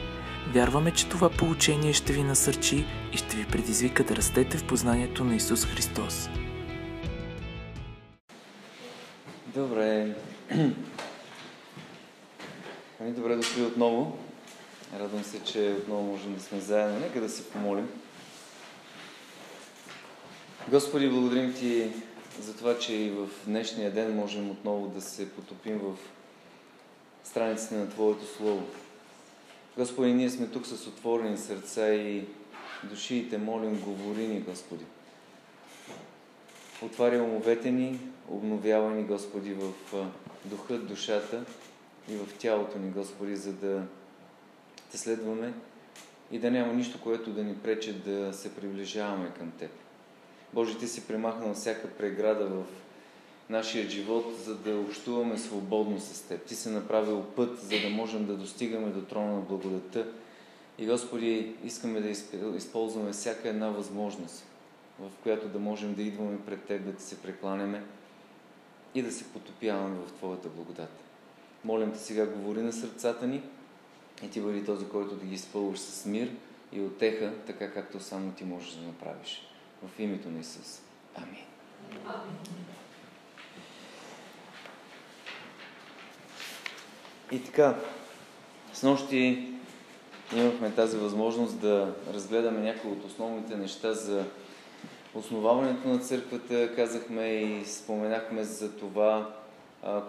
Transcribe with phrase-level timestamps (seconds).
[0.53, 5.23] Вярваме, че това получение ще ви насърчи и ще ви предизвика да растете в познанието
[5.23, 6.29] на Исус Христос.
[9.55, 10.15] Добре.
[13.01, 14.24] Ами, добре дошли отново.
[14.99, 16.99] Радвам се, че отново можем да сме заедно.
[16.99, 17.89] Нека да се помолим.
[20.69, 21.91] Господи, благодарим Ти
[22.39, 25.95] за това, че и в днешния ден можем отново да се потопим в
[27.23, 28.63] страниците на Твоето Слово.
[29.77, 32.25] Господи, ние сме тук с отворени сърца и
[32.83, 34.85] души и Те молим, говори ни, Господи.
[36.81, 37.99] Отваря умовете ни,
[38.29, 39.73] обновява ни, Господи, в
[40.45, 41.45] духа, душата
[42.09, 43.83] и в тялото ни, Господи, за да
[44.95, 45.53] те следваме
[46.31, 49.71] и да няма нищо, което да ни прече да се приближаваме към Теб.
[50.53, 52.63] Боже, Ти си премахнал всяка преграда в
[53.49, 56.45] нашия живот, за да общуваме свободно с Теб.
[56.45, 60.07] Ти си направил път, за да можем да достигаме до трона на благодата.
[60.77, 62.09] И, Господи, искаме да
[62.57, 64.45] използваме всяка една възможност,
[64.99, 67.83] в която да можем да идваме пред Теб, да Ти се прекланяме
[68.95, 70.91] и да се потопяваме в Твоята благодат.
[71.63, 73.41] Молям Те сега, говори на сърцата ни,
[74.23, 76.31] и ти бъди този, който да ги изпълваш с мир
[76.71, 79.47] и отеха, така както само ти можеш да направиш.
[79.83, 80.81] В името на Исус.
[81.15, 81.45] Амин.
[87.31, 87.75] И така,
[88.73, 89.51] с нощи
[90.35, 94.25] имахме тази възможност да разгледаме някои от основните неща за
[95.13, 96.75] основаването на църквата.
[96.75, 99.35] Казахме и споменахме за това,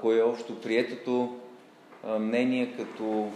[0.01, 1.41] кое е общо приетото
[2.19, 3.31] мнение като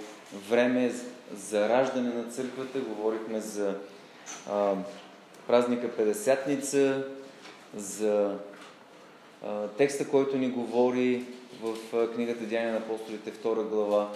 [0.48, 0.92] време
[1.36, 2.80] за раждане на църквата.
[2.80, 3.74] Говорихме за
[4.50, 4.74] а,
[5.46, 7.04] празника Педесятница,
[7.76, 8.38] за
[9.46, 11.24] а, текста, който ни говори
[11.62, 14.12] в а, книгата Деяния на апостолите, 2 глава,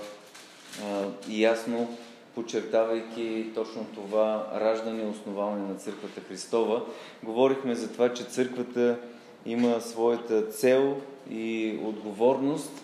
[0.85, 1.97] а, и ясно
[2.35, 6.83] подчертавайки точно това раждане и основаване на църквата Христова.
[7.23, 8.99] Говорихме за това, че църквата
[9.47, 10.97] има своята цел
[11.31, 12.84] и отговорност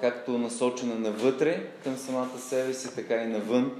[0.00, 3.72] както насочена навътре към самата себе си, така и навън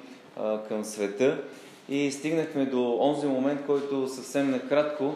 [0.69, 1.43] към света.
[1.89, 5.15] И стигнахме до онзи момент, който съвсем накратко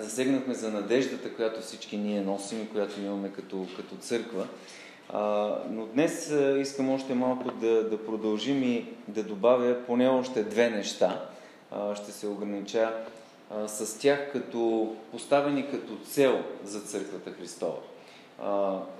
[0.00, 4.46] засегнахме за надеждата, която всички ние носим и която имаме като, като църква.
[5.08, 10.70] А, но днес искам още малко да, да продължим и да добавя поне още две
[10.70, 11.24] неща.
[11.70, 12.92] А, ще се огранича
[13.50, 17.76] а, с тях като поставени като цел за църквата Христова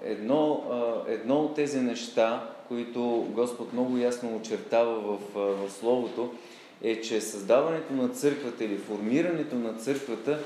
[0.04, 0.62] едно,
[1.08, 6.32] едно от тези неща, които Господ много ясно очертава в, в Словото,
[6.82, 10.38] е, че създаването на църквата или формирането на църквата,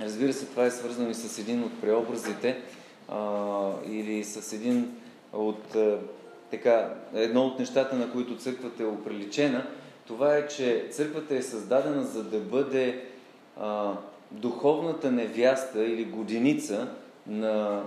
[0.00, 2.62] разбира се, това е свързано и с един от преобразите
[3.08, 4.90] а, или с един
[5.32, 5.98] от а,
[6.50, 9.66] така, едно от нещата, на които църквата е оприличена,
[10.06, 13.04] това е, че църквата е създадена за да бъде
[13.60, 13.92] а,
[14.30, 16.88] духовната невяста или годиница
[17.28, 17.82] на,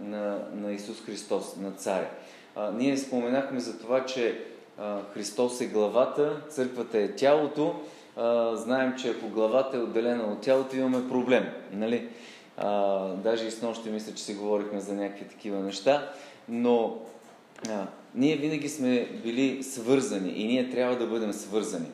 [0.00, 2.10] на, на Исус Христос, на Царя.
[2.56, 4.40] А, ние споменахме за това, че
[4.78, 7.74] а, Христос е главата, църквата е тялото.
[8.16, 11.44] А, знаем, че ако главата е отделена от тялото, имаме проблем.
[11.72, 12.08] Нали?
[12.56, 16.10] А, даже и с нощи мисля, че си говорихме за някакви такива неща.
[16.48, 16.98] Но
[17.68, 21.86] а, ние винаги сме били свързани и ние трябва да бъдем свързани.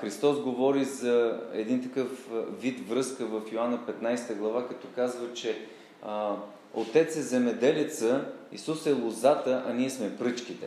[0.00, 2.28] Христос говори за един такъв
[2.60, 5.58] вид връзка в Йоанна 15 глава, като казва, че
[6.02, 6.34] а,
[6.74, 10.66] Отец е земеделеца, Исус е лозата, а ние сме пръчките.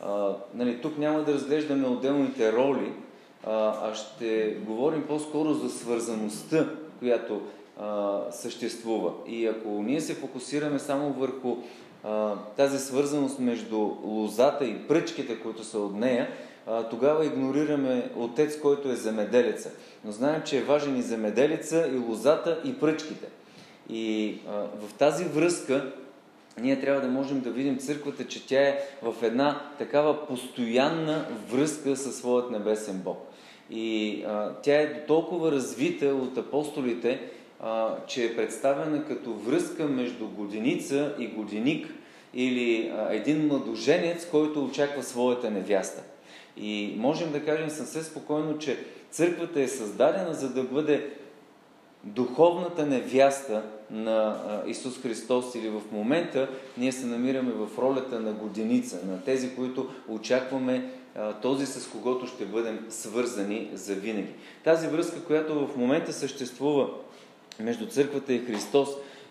[0.00, 2.92] А, нали, тук няма да разглеждаме отделните роли,
[3.46, 6.68] а, а ще говорим по-скоро за свързаността,
[6.98, 7.40] която
[7.80, 9.12] а, съществува.
[9.26, 11.56] И ако ние се фокусираме само върху
[12.04, 16.28] а, тази свързаност между лозата и пръчките, които са от нея,
[16.66, 19.70] а, тогава игнорираме Отец, който е земеделеца.
[20.04, 23.26] Но знаем, че е важен и земеделеца, и лозата, и пръчките.
[23.92, 25.92] И а, в тази връзка
[26.60, 31.96] ние трябва да можем да видим църквата, че тя е в една такава постоянна връзка
[31.96, 33.26] със своят небесен Бог.
[33.70, 37.20] И а, тя е до толкова развита от апостолите,
[37.60, 41.94] а, че е представена като връзка между годиница и годиник
[42.34, 46.02] или а, един младоженец, който очаква своята невяста.
[46.56, 48.78] И можем да кажем съвсем спокойно, че
[49.10, 51.10] църквата е създадена за да бъде
[52.04, 54.36] духовната невяста на
[54.66, 56.48] Исус Христос или в момента
[56.78, 60.90] ние се намираме в ролята на годеница, на тези, които очакваме
[61.42, 64.32] този, с когото ще бъдем свързани за винаги.
[64.64, 66.88] Тази връзка, която в момента съществува
[67.60, 68.88] между църквата и Христос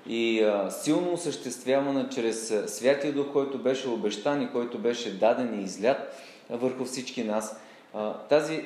[0.07, 5.98] и силно осъществявана чрез Святия Дух, който беше обещан и който беше даден и излят
[6.50, 7.60] върху всички нас.
[8.30, 8.65] Тази,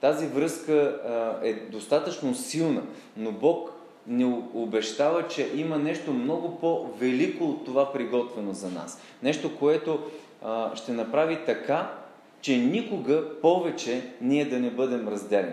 [0.00, 2.82] тази връзка а, е достатъчно силна,
[3.16, 3.72] но Бог
[4.06, 9.00] ни обещава, че има нещо много по-велико от това приготвено за нас.
[9.22, 10.00] Нещо, което
[10.44, 11.90] а, ще направи така,
[12.40, 15.52] че никога повече ние да не бъдем разделени.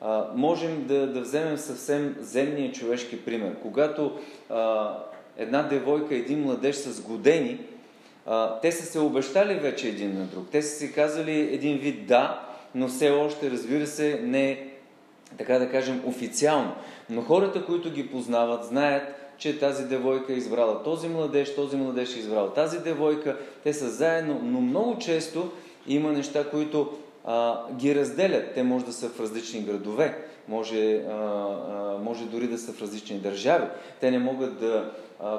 [0.00, 3.54] А, можем да, да вземем съвсем земния човешки пример.
[3.62, 4.18] Когато
[4.50, 4.92] а,
[5.36, 7.58] една девойка, един младеж са сгодени,
[8.26, 10.46] а, те са се обещали вече един на друг.
[10.52, 12.45] Те са си казали един вид да,
[12.76, 14.68] но все още, разбира се, не
[15.38, 16.72] така да кажем, официално.
[17.10, 19.02] Но хората, които ги познават, знаят,
[19.38, 23.88] че тази девойка е избрала този младеж, този младеж е избрал тази девойка, те са
[23.88, 25.50] заедно, но много често
[25.86, 26.92] има неща, които
[27.24, 28.54] а, ги разделят.
[28.54, 30.18] Те може да са в различни градове,
[30.48, 33.66] може, а, а, може дори да са в различни държави.
[34.00, 34.92] Те не могат да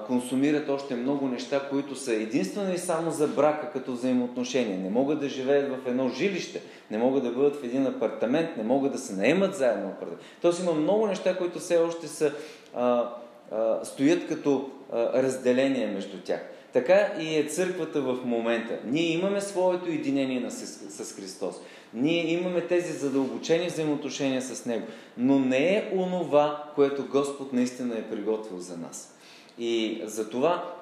[0.08, 4.80] консумират още много неща, които са единствено и само за брака като взаимоотношения.
[4.80, 8.64] Не могат да живеят в едно жилище, не могат да бъдат в един апартамент, не
[8.64, 10.22] могат да се наемат заедно апартамент.
[10.42, 12.34] Тоест има много неща, които все още са,
[12.76, 13.10] а,
[13.52, 16.42] а, стоят като а, разделение между тях.
[16.74, 18.80] Така и е църквата в момента.
[18.86, 20.66] Ние имаме своето единение с,
[21.04, 21.56] с Христос.
[21.94, 24.88] Ние имаме тези задълбочени взаимоотношения с Него.
[25.18, 29.17] Но не е онова, което Господ наистина е приготвил за нас.
[29.60, 30.74] И за това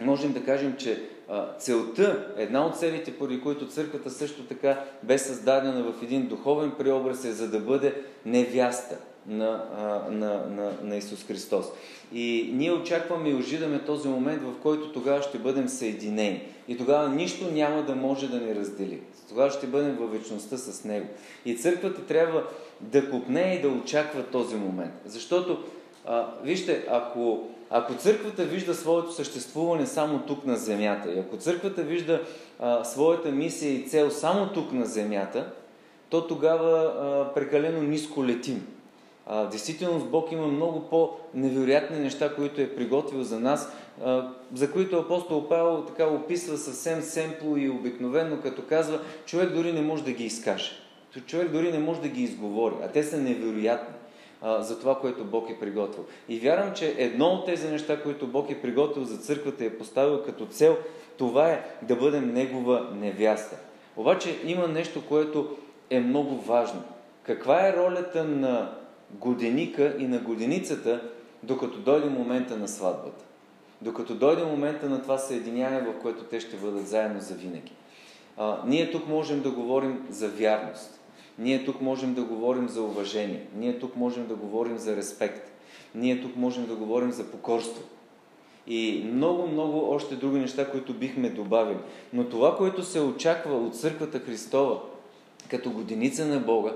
[0.00, 1.08] можем да кажем, че
[1.58, 7.24] целта, една от целите, поради които църквата също така бе създадена в един духовен преобраз
[7.24, 7.94] е за да бъде
[8.26, 8.96] невяста
[9.26, 9.64] на,
[10.10, 11.66] на, на, на Исус Христос.
[12.12, 16.42] И ние очакваме и ожидаме този момент, в който тогава ще бъдем съединени.
[16.68, 19.00] И тогава нищо няма да може да ни раздели.
[19.28, 21.06] Тогава ще бъдем във вечността с Него.
[21.44, 22.44] И църквата трябва
[22.80, 24.92] да купне и да очаква този момент.
[25.06, 25.64] Защото,
[26.06, 31.82] а, вижте, ако, ако църквата вижда своето съществуване само тук на земята, и ако църквата
[31.82, 32.22] вижда
[32.60, 35.52] а, своята мисия и цел само тук на земята,
[36.08, 38.66] то тогава а, прекалено ниско летим.
[39.26, 43.72] А, действително Бог има много по-невероятни неща, които е приготвил за нас,
[44.04, 49.72] а, за които апостол Павел така описва съвсем семпло и обикновено, като казва, човек дори
[49.72, 50.72] не може да ги изкаже.
[51.26, 53.94] Човек дори не може да ги изговори, а те са невероятни
[54.42, 56.04] за това, което Бог е приготвил.
[56.28, 59.78] И вярвам, че едно от тези неща, които Бог е приготвил за църквата и е
[59.78, 60.76] поставил като цел,
[61.18, 63.56] това е да бъдем Негова невяста.
[63.96, 65.56] Обаче има нещо, което
[65.90, 66.82] е много важно.
[67.22, 68.74] Каква е ролята на
[69.10, 71.00] годеника и на годеницата,
[71.42, 73.24] докато дойде момента на сватбата.
[73.82, 77.72] Докато дойде момента на това съединяване, в което те ще бъдат заедно за винаги.
[78.36, 81.00] А, ние тук можем да говорим за вярност.
[81.38, 83.46] Ние тук можем да говорим за уважение.
[83.56, 85.52] Ние тук можем да говорим за респект.
[85.94, 87.82] Ние тук можем да говорим за покорство.
[88.66, 91.78] И много, много още други неща, които бихме добавили.
[92.12, 94.80] Но това, което се очаква от Църквата Христова,
[95.50, 96.72] като годиница на Бога,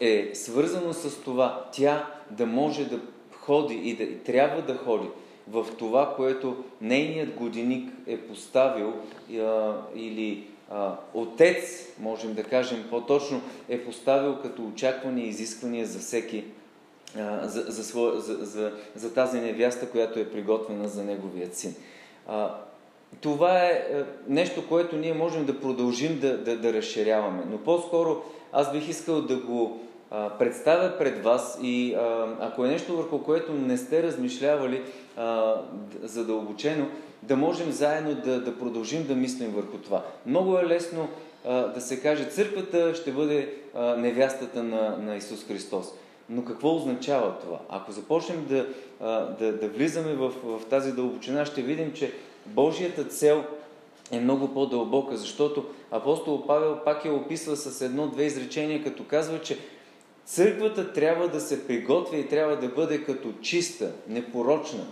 [0.00, 3.00] е свързано с това тя да може да
[3.32, 5.08] ходи и да и трябва да ходи
[5.48, 8.92] в това, което нейният годиник е поставил
[9.32, 15.98] а, или а, отец, можем да кажем по-точно, е поставил като очакване и изисквания за
[15.98, 16.44] всеки,
[17.18, 21.74] а, за, за, своя, за, за, за тази невяста, която е приготвена за неговият син.
[22.28, 22.54] А,
[23.20, 27.42] това е, е нещо, което ние можем да продължим да, да, да разширяваме.
[27.50, 29.80] Но по-скоро аз бих искал да го
[30.38, 31.96] представя пред вас и
[32.40, 34.82] ако е нещо върху което не сте размишлявали
[36.02, 36.86] задълбочено,
[37.22, 40.02] да можем заедно да, да продължим да мислим върху това.
[40.26, 41.08] Много е лесно
[41.44, 43.54] да се каже, църквата ще бъде
[43.96, 45.92] невястата на, на Исус Христос.
[46.28, 47.58] Но какво означава това?
[47.68, 48.66] Ако започнем да,
[49.38, 52.12] да, да влизаме в, в тази дълбочина, ще видим, че
[52.46, 53.44] Божията цел
[54.10, 59.58] е много по-дълбока, защото апостол Павел пак я описва с едно-две изречения, като казва, че
[60.24, 64.86] църквата трябва да се приготвя и трябва да бъде като чиста, непорочна,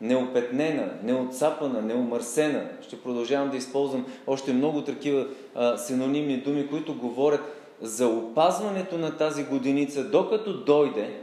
[0.00, 2.68] неопетнена, неотцапана, неумърсена.
[2.82, 7.40] Ще продължавам да използвам още много такива а, синонимни думи, които говорят
[7.80, 11.20] за опазването на тази годиница, докато дойде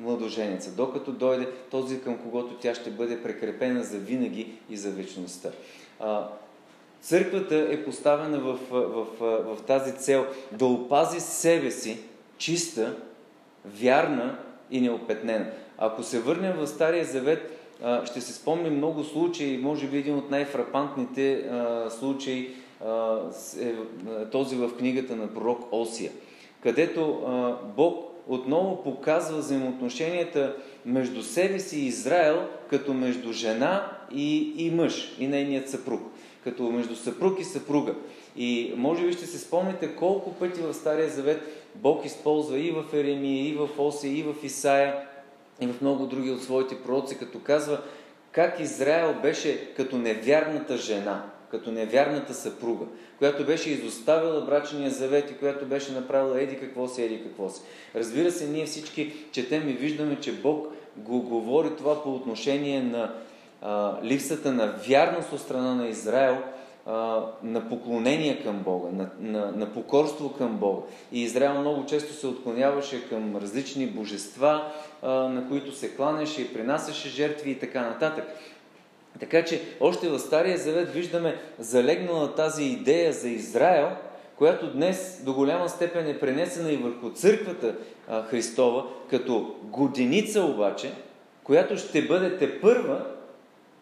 [0.00, 5.50] младоженица, докато дойде този, към когото тя ще бъде прекрепена за винаги и за вечността.
[6.00, 6.28] А,
[7.00, 11.98] църквата е поставена в, в, в, в тази цел да опази себе си
[12.38, 12.96] чиста,
[13.64, 14.38] вярна
[14.70, 15.46] и неопетнена.
[15.78, 17.52] Ако се върнем в Стария Завет,
[18.04, 21.50] ще се спомним много случаи, може би един от най-фрапантните
[21.98, 22.50] случаи
[23.60, 23.74] е
[24.32, 26.12] този в книгата на пророк Осия,
[26.62, 27.22] където
[27.76, 35.16] Бог отново показва взаимоотношенията между себе си и Израел, като между жена и, и мъж,
[35.18, 36.00] и нейният съпруг,
[36.44, 37.94] като между съпруг и съпруга.
[38.36, 42.84] И може би ще се спомните колко пъти в Стария Завет Бог използва и в
[42.92, 44.94] Еремия, и в Осия, и в Исаия,
[45.60, 47.80] и в много други от своите пророци, като казва
[48.32, 52.84] как Израел беше като невярната жена, като невярната съпруга,
[53.18, 57.60] която беше изоставила брачния завет и която беше направила еди какво си, еди какво си.
[57.94, 63.14] Разбира се, ние всички четем и виждаме, че Бог го говори това по отношение на
[63.62, 66.38] а, липсата на вярност от страна на Израел–
[67.42, 70.82] на поклонение към Бога, на, на, на покорство към Бога.
[71.12, 76.52] И Израел много често се отклоняваше към различни божества, а, на които се кланяше и
[76.52, 78.24] принасяше жертви и така нататък.
[79.20, 83.88] Така че още в Стария Завет виждаме залегнала тази идея за Израел,
[84.36, 87.74] която днес до голяма степен е пренесена и върху църквата
[88.08, 90.92] а, Христова, като годиница обаче,
[91.44, 93.15] която ще бъде те първа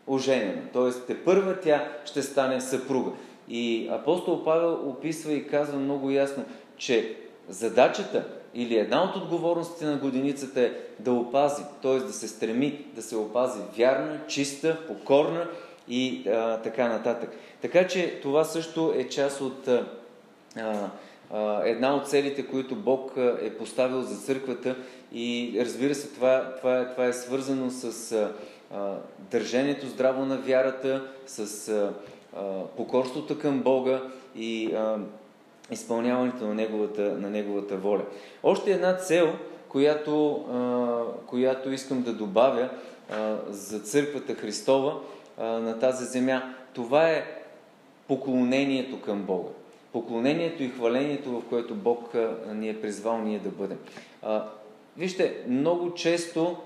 [0.06, 0.62] оженена.
[0.72, 0.90] Т.е.
[1.06, 3.10] те първа тя ще стане съпруга.
[3.48, 6.44] И апостол Павел описва и казва много ясно,
[6.76, 7.16] че
[7.48, 11.98] задачата или една от отговорностите на годиницата е да опази, т.е.
[11.98, 15.48] да се стреми да се опази вярна, чиста, покорна
[15.88, 17.30] и а, така нататък.
[17.62, 19.84] Така че това също е част от а,
[21.30, 24.76] а, една от целите, които Бог е поставил за църквата
[25.12, 28.32] и разбира се, това, това, това е свързано с а,
[29.18, 31.92] държението здраво на вярата, с
[32.76, 34.02] покорството към Бога
[34.36, 34.76] и
[35.70, 38.02] изпълняването на неговата, на неговата воля.
[38.42, 39.32] Още една цел,
[39.68, 40.44] която,
[41.26, 42.70] която искам да добавя
[43.48, 45.00] за църквата Христова
[45.38, 47.24] на тази земя, това е
[48.08, 49.50] поклонението към Бога.
[49.92, 52.14] Поклонението и хвалението, в което Бог
[52.52, 53.78] ни е призвал ние да бъдем.
[54.96, 56.56] Вижте, много често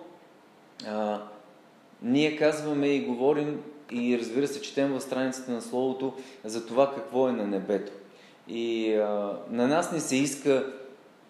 [2.03, 3.61] ние казваме и говорим
[3.93, 6.15] и разбира се, четем в страниците на Словото
[6.45, 7.93] за това какво е на небето.
[8.49, 10.73] И а, на нас не се иска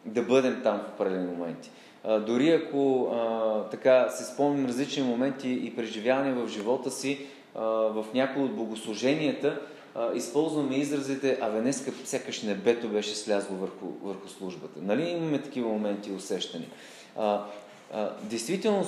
[0.04, 1.70] да бъдем там в определени моменти.
[2.04, 7.60] А, дори ако а, така се спомним различни моменти и преживявания в живота си, а,
[7.64, 9.60] в някои от богослуженията,
[9.94, 14.80] а, използваме изразите, а днеска сякаш небето беше слязло върху, върху службата.
[14.82, 16.68] Нали имаме такива моменти и усещания?
[17.16, 17.44] А,
[17.92, 18.87] а, действително,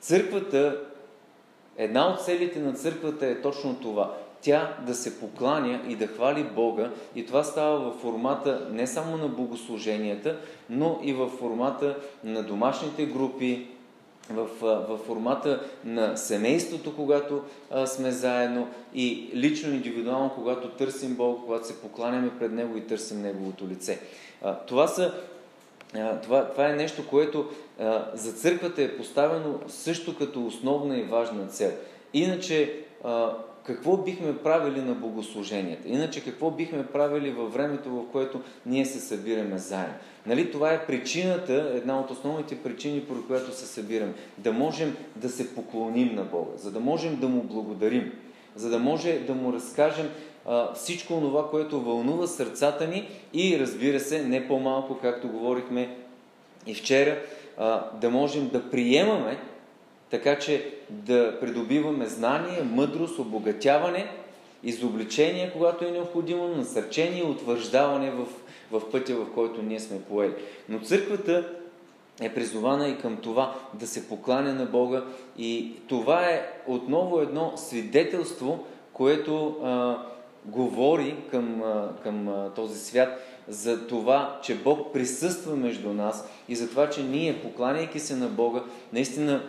[0.00, 0.80] църквата
[1.78, 4.14] Една от целите на църквата е точно това.
[4.40, 9.16] Тя да се покланя и да хвали Бога и това става в формата не само
[9.16, 10.36] на богослуженията,
[10.70, 13.66] но и в формата на домашните групи,
[14.30, 21.40] в, в формата на семейството, когато а, сме заедно и лично, индивидуално, когато търсим Бога,
[21.44, 24.00] когато се покланяме пред Него и търсим Неговото лице.
[24.42, 25.14] А, това са
[26.22, 27.50] това, това е нещо, което
[28.14, 31.72] за църквата е поставено също като основна и важна цел.
[32.12, 32.74] Иначе,
[33.66, 35.88] какво бихме правили на богослуженията?
[35.88, 39.94] Иначе, какво бихме правили във времето, в което ние се събираме заедно?
[40.26, 44.14] Нали, това е причината, една от основните причини, по която се събираме.
[44.38, 48.12] Да можем да се поклоним на Бога, за да можем да му благодарим,
[48.56, 50.10] за да може да му разкажем
[50.74, 55.96] всичко това, което вълнува сърцата ни и разбира се, не по-малко, както говорихме
[56.66, 57.18] и вчера,
[58.00, 59.38] да можем да приемаме,
[60.10, 64.06] така че да придобиваме знание, мъдрост, обогатяване,
[64.62, 68.26] изобличение, когато е необходимо, насърчение утвърждаване в,
[68.70, 70.34] в пътя, в който ние сме поели.
[70.68, 71.48] Но църквата
[72.20, 75.04] е призована и към това да се покланя на Бога
[75.38, 79.98] и това е отново едно свидетелство, което а,
[80.44, 81.62] говори към,
[82.02, 87.42] към този свят за това, че Бог присъства между нас и за това, че ние,
[87.42, 89.42] покланяйки се на Бога, наистина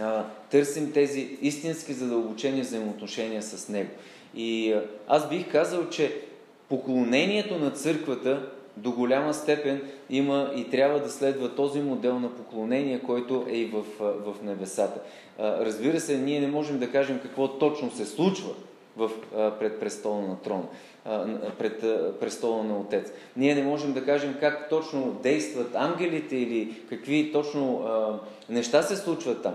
[0.00, 3.90] а, търсим тези истински задълбочени взаимоотношения с Него.
[4.34, 6.20] И а, аз бих казал, че
[6.68, 13.00] поклонението на църквата до голяма степен има и трябва да следва този модел на поклонение,
[13.00, 15.00] който е и в, в небесата.
[15.38, 18.50] А, разбира се, ние не можем да кажем какво точно се случва
[18.96, 19.10] в,
[19.58, 20.64] пред престола на трона,
[21.58, 21.80] пред
[22.20, 23.12] престола на Отец.
[23.36, 27.84] Ние не можем да кажем как точно действат ангелите или какви точно
[28.48, 29.54] неща се случват там.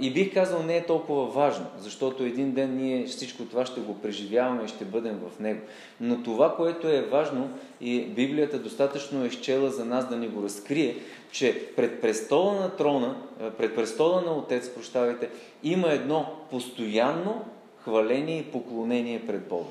[0.00, 3.94] И бих казал, не е толкова важно, защото един ден ние всичко това ще го
[3.94, 5.60] преживяваме и ще бъдем в него.
[6.00, 10.42] Но това, което е важно, и Библията достатъчно е изчела за нас да ни го
[10.42, 10.96] разкрие,
[11.30, 13.16] че пред престола на трона,
[13.58, 15.28] пред престола на Отец, прощавайте,
[15.62, 17.44] има едно постоянно
[17.78, 19.70] хваление и поклонение пред Бога.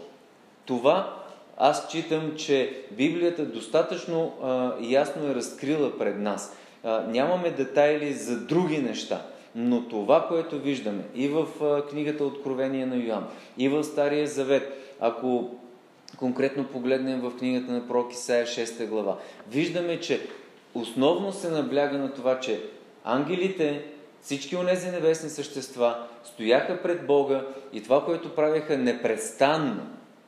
[0.68, 1.18] Това
[1.58, 6.58] аз читам, че Библията достатъчно а, ясно е разкрила пред нас.
[6.84, 9.22] А, нямаме детайли за други неща.
[9.56, 11.48] Но това, което виждаме и в
[11.90, 15.50] книгата Откровение на Йоан, и в Стария Завет, ако
[16.18, 19.18] конкретно погледнем в книгата на пророк Исаия 6 глава,
[19.52, 20.28] виждаме, че
[20.74, 22.62] основно се набляга на това, че
[23.04, 23.86] ангелите,
[24.22, 29.82] всички онези небесни същества стояха пред Бога и това, което правеха непрестанно,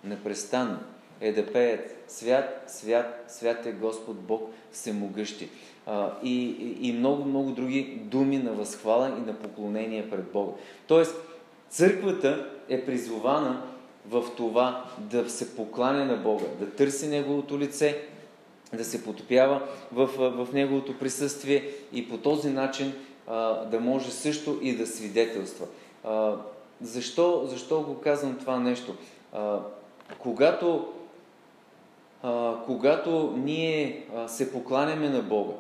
[0.04, 0.80] непрестанно,
[1.22, 5.50] е да пеят Свят, свят, свят е Господ Бог всемогъщи
[6.24, 10.52] и, и много, много други думи на възхвала и на поклонение пред Бога.
[10.88, 11.16] Тоест,
[11.70, 13.62] църквата е призована
[14.08, 18.02] в това да се покланя на Бога, да търси Неговото лице,
[18.74, 22.94] да се потопява в, в Неговото присъствие и по този начин
[23.28, 25.66] а, да може също и да свидетелства.
[26.04, 26.36] А,
[26.82, 28.96] защо, защо го казвам това нещо?
[29.34, 29.60] А,
[30.18, 30.88] когато,
[32.24, 35.54] а, когато ние а, се покланяме на Бога,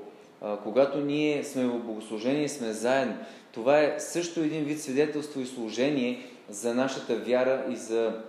[0.63, 3.15] когато ние сме в богослужение и сме заедно.
[3.51, 8.21] Това е също един вид свидетелство и служение за нашата вяра и за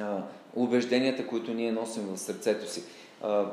[0.00, 0.18] а,
[0.56, 2.82] убежденията, които ние носим в сърцето си.
[3.22, 3.44] А,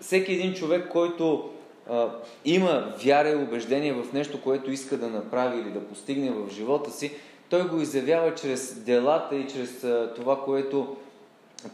[0.00, 1.50] всеки един човек, който
[1.90, 2.08] а,
[2.44, 6.90] има вяра и убеждение в нещо, което иска да направи или да постигне в живота
[6.90, 7.12] си,
[7.48, 10.96] той го изявява чрез делата и чрез а, това, което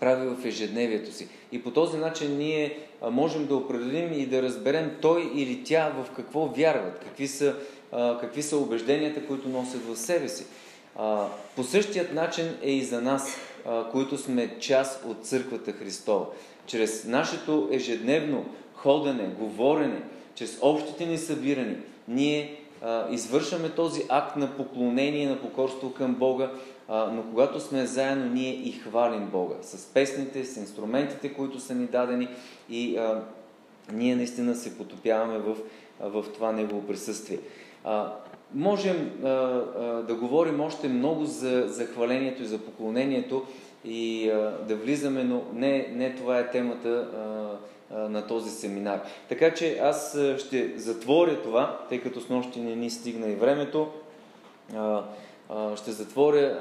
[0.01, 1.29] прави в ежедневието си.
[1.53, 2.79] И по този начин ние
[3.11, 7.57] можем да определим и да разберем той или тя в какво вярват, какви са,
[8.21, 10.45] какви са убежденията, които носят в себе си.
[11.57, 13.37] По същият начин е и за нас,
[13.93, 16.27] които сме част от Църквата Христова.
[16.67, 20.03] Чрез нашето ежедневно ходене, говорене,
[20.35, 21.77] чрез общите ни събирани,
[22.09, 22.57] ние
[23.11, 26.51] извършваме този акт на поклонение, на покорство към Бога,
[26.89, 31.87] но когато сме заедно, ние и хвалим Бога с песните, с инструментите, които са ни
[31.87, 32.29] дадени
[32.71, 33.23] и а,
[33.93, 35.57] ние наистина се потопяваме в,
[36.01, 37.38] в това Негово присъствие.
[37.85, 38.12] А,
[38.55, 39.62] можем а, а,
[40.09, 43.47] да говорим още много за, за хвалението и за поклонението
[43.85, 49.03] и а, да влизаме, но не, не това е темата а, а, на този семинар.
[49.29, 53.88] Така че аз ще затворя това, тъй като с нощи не ни стигна и времето.
[54.75, 55.05] А,
[55.77, 56.59] ще затворя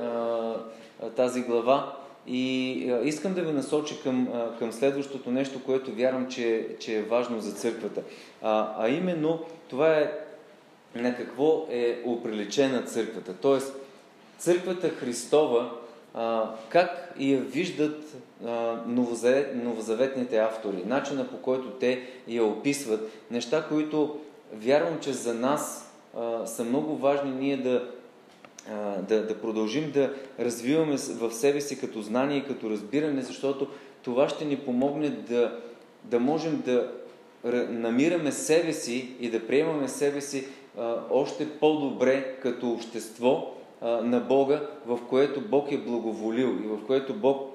[1.15, 2.71] тази глава и
[3.03, 4.27] искам да ви насоча към,
[4.59, 8.01] към следващото нещо, което вярвам, че, че е важно за църквата.
[8.41, 10.11] А, а именно това е
[10.95, 13.33] на какво е оприличена църквата.
[13.33, 13.75] Тоест,
[14.37, 15.71] църквата Христова,
[16.13, 18.77] а, как я виждат а,
[19.55, 24.19] новозаветните автори, начина по който те я описват, неща, които
[24.53, 27.91] вярвам, че за нас а, са много важни ние да
[29.07, 33.67] да, да продължим да развиваме в себе си като знание и като разбиране, защото
[34.03, 35.59] това ще ни помогне да,
[36.03, 36.91] да можем да
[37.69, 40.47] намираме себе си и да приемаме себе си
[40.77, 46.85] а, още по-добре като общество а, на Бога, в което Бог е благоволил и в
[46.87, 47.51] което Бог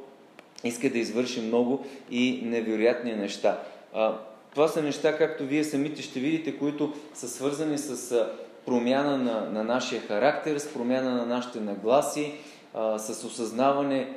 [0.64, 3.60] иска да извърши много и невероятни неща.
[3.94, 4.18] А,
[4.52, 8.26] това са неща, както вие самите ще видите, които са свързани с
[8.66, 12.34] промяна на, на нашия характер, с промяна на нашите нагласи,
[12.74, 14.08] а, с осъзнаване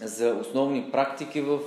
[0.00, 1.58] за основни практики в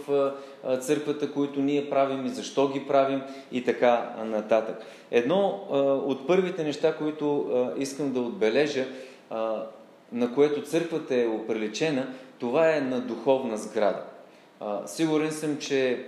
[0.63, 3.21] а, църквата, които ние правим и защо ги правим
[3.51, 4.81] и така нататък.
[5.11, 8.85] Едно а, от първите неща, които а, искам да отбележа,
[9.29, 9.63] а,
[10.11, 12.07] на което църквата е оприлечена,
[12.39, 14.03] това е на духовна сграда.
[14.59, 16.05] А, сигурен съм, че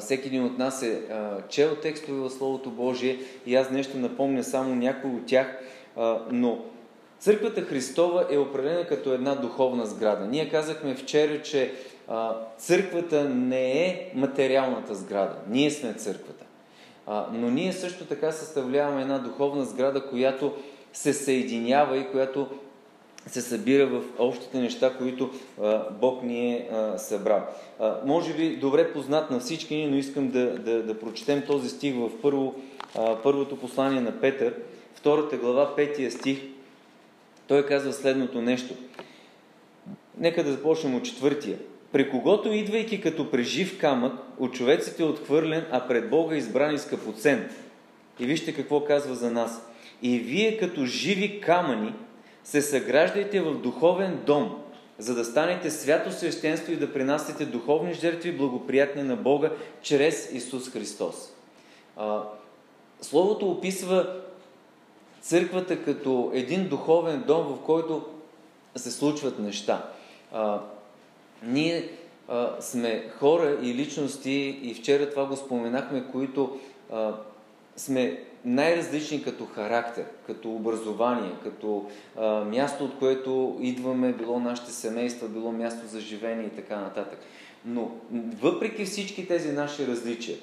[0.00, 1.02] всеки един от нас е
[1.48, 5.58] чел текстове в Словото Божие и аз нещо напомня само някои от тях,
[6.30, 6.58] но
[7.20, 10.26] Църквата Христова е определена като една духовна сграда.
[10.26, 11.72] Ние казахме вчера, че
[12.58, 15.36] църквата не е материалната сграда.
[15.48, 16.44] Ние сме църквата.
[17.32, 20.52] Но ние също така съставляваме една духовна сграда, която
[20.92, 22.48] се съединява и която
[23.30, 25.30] се събира в общите неща, които
[26.00, 27.46] Бог ни е събрал.
[28.04, 31.94] Може би добре познат на всички ни, но искам да, да, да прочетем този стих
[31.94, 32.54] в първо,
[33.22, 34.54] първото послание на Петър,
[34.94, 36.38] втората глава, петия стих.
[37.48, 38.74] Той казва следното нещо.
[40.18, 41.58] Нека да започнем от четвъртия.
[41.92, 46.78] При когото, идвайки като прежив камък, от човеците е отхвърлен, а пред Бога избран и
[46.78, 47.50] скъпоцен.
[48.18, 49.66] И вижте какво казва за нас.
[50.02, 51.92] И вие като живи камъни
[52.44, 54.62] се съграждайте в духовен дом,
[54.98, 59.50] за да станете свято свещенство и да принасяте духовни жертви, благоприятни на Бога,
[59.82, 61.32] чрез Исус Христос.
[61.96, 62.22] А,
[63.02, 64.16] словото описва
[65.20, 68.06] църквата като един духовен дом, в който
[68.76, 69.88] се случват неща.
[70.32, 70.60] А,
[71.42, 71.88] ние
[72.28, 76.58] а, сме хора и личности, и вчера това го споменахме, които
[76.92, 77.14] а,
[77.76, 81.86] сме най-различни като характер, като образование, като
[82.18, 87.18] а, място, от което идваме, било нашите семейства, било място за живение и така нататък.
[87.64, 87.90] Но
[88.40, 90.36] въпреки всички тези наши различия,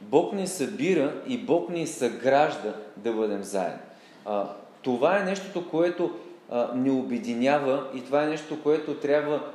[0.00, 3.80] Бог ни събира и Бог ни съгражда да бъдем заедно.
[4.24, 4.48] А,
[4.82, 6.10] това е нещото, което
[6.50, 9.52] а, ни обединява и това е нещо, което трябва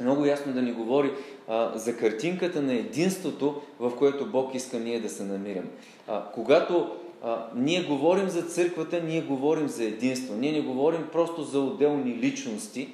[0.00, 1.10] много ясно да ни говори
[1.48, 5.68] а, за картинката на единството, в което Бог иска ние да се намираме.
[6.08, 10.34] А, когато а, ние говорим за църквата, ние говорим за единство.
[10.34, 12.88] Ние не говорим просто за отделни личности,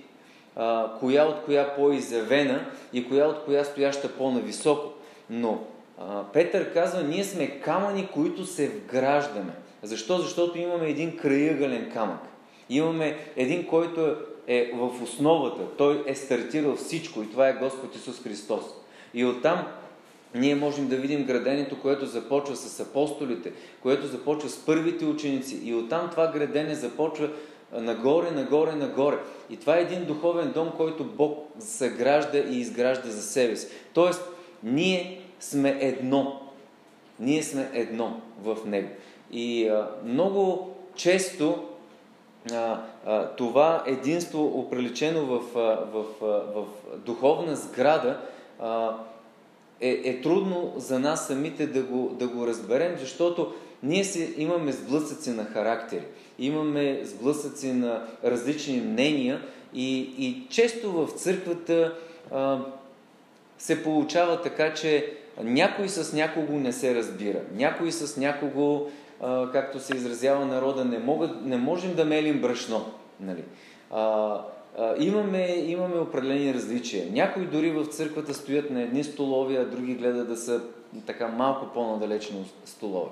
[0.56, 4.92] а, коя от коя по-изявена и коя от коя стояща по-нависоко.
[5.30, 5.58] Но
[5.98, 9.52] а, Петър казва, ние сме камъни, които се вграждаме.
[9.82, 10.18] Защо?
[10.18, 12.20] Защото имаме един краъгълен камък.
[12.70, 15.62] Имаме един, който е в основата.
[15.78, 18.64] Той е стартирал всичко и това е Господ Исус Христос.
[19.14, 19.66] И оттам
[20.34, 25.60] ние можем да видим градението, което започва с апостолите, което започва с първите ученици.
[25.64, 27.28] И оттам това градене започва
[27.72, 29.18] нагоре, нагоре, нагоре.
[29.50, 33.68] И това е един духовен дом, който Бог съгражда и изгражда за себе си.
[33.94, 34.22] Тоест,
[34.62, 36.40] ние сме едно.
[37.20, 38.88] Ние сме едно в Него.
[39.32, 41.64] И а, много често
[42.52, 46.64] а, а, това единство, оприличено в, в, в, в
[46.96, 48.20] духовна сграда,
[48.60, 48.96] а,
[49.80, 54.72] е, е трудно за нас самите да го, да го разберем, защото ние си имаме
[54.72, 56.04] сблъсъци на характери,
[56.38, 59.40] имаме сблъсъци на различни мнения
[59.74, 61.94] и, и често в църквата
[62.32, 62.58] а,
[63.58, 65.12] се получава така, че
[65.42, 68.86] някой с някого не се разбира, някой с някого,
[69.20, 72.86] а, както се изразява народа, не, могат, не можем да мелим брашно.
[73.20, 73.44] Нали?
[73.90, 74.40] А,
[74.98, 77.06] имаме, имаме определени различия.
[77.12, 80.60] Някои дори в църквата стоят на едни столови, а други гледат да са
[81.06, 83.10] така малко по-надалечни столови.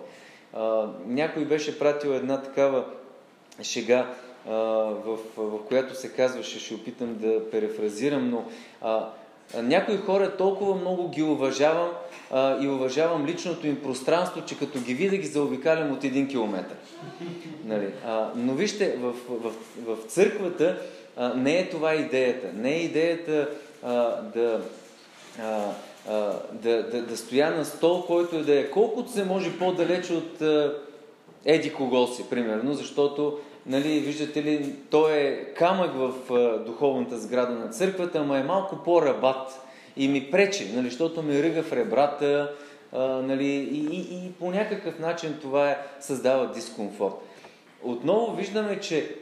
[0.52, 2.84] А, някой беше пратил една такава
[3.62, 4.06] шега,
[4.48, 8.44] а, в, в която се казваше, ще опитам да перефразирам, но
[8.82, 9.08] а,
[9.62, 11.90] някои хора толкова много ги уважавам
[12.30, 16.74] а, и уважавам личното им пространство, че като ги видя ги заобикалям от един километр.
[17.64, 17.88] Нали?
[18.06, 19.52] А, но вижте, в, в,
[19.86, 20.78] в църквата
[21.36, 22.46] не е това идеята.
[22.54, 23.48] Не е идеята
[23.82, 24.60] а, да,
[25.42, 25.72] а,
[26.52, 30.42] да, да, да стоя на стол, който е да е колкото се може по-далеч от
[30.42, 30.74] а,
[31.44, 37.54] еди кого си, примерно, защото нали, виждате ли, той е камък в а, духовната сграда
[37.54, 39.60] на църквата, ама е малко по-рабат
[39.96, 42.52] и ми пречи, нали, защото ме ръга в ребрата
[42.92, 47.14] а, нали, и, и, и по някакъв начин това е, създава дискомфорт.
[47.82, 49.16] Отново виждаме, че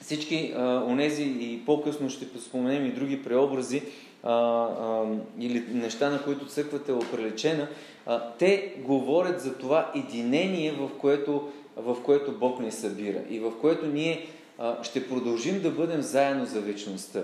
[0.00, 3.82] всички а, онези и по-късно ще споменем и други преобрази
[4.22, 5.04] а, а,
[5.40, 7.68] или неща, на които църквата е оприлечена,
[8.06, 13.52] а, те говорят за това единение, в което, в което Бог ни събира и в
[13.60, 14.26] което ние
[14.58, 17.22] а, ще продължим да бъдем заедно за вечността.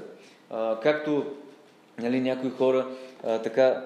[0.50, 1.24] А, както
[1.98, 2.86] нали, някои хора
[3.24, 3.84] а, така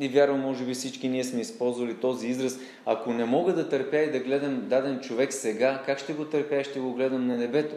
[0.00, 2.58] и вярвам, може би всички ние сме използвали този израз.
[2.86, 6.56] Ако не мога да търпя и да гледам даден човек сега, как ще го търпя
[6.56, 7.74] и ще го гледам на небето?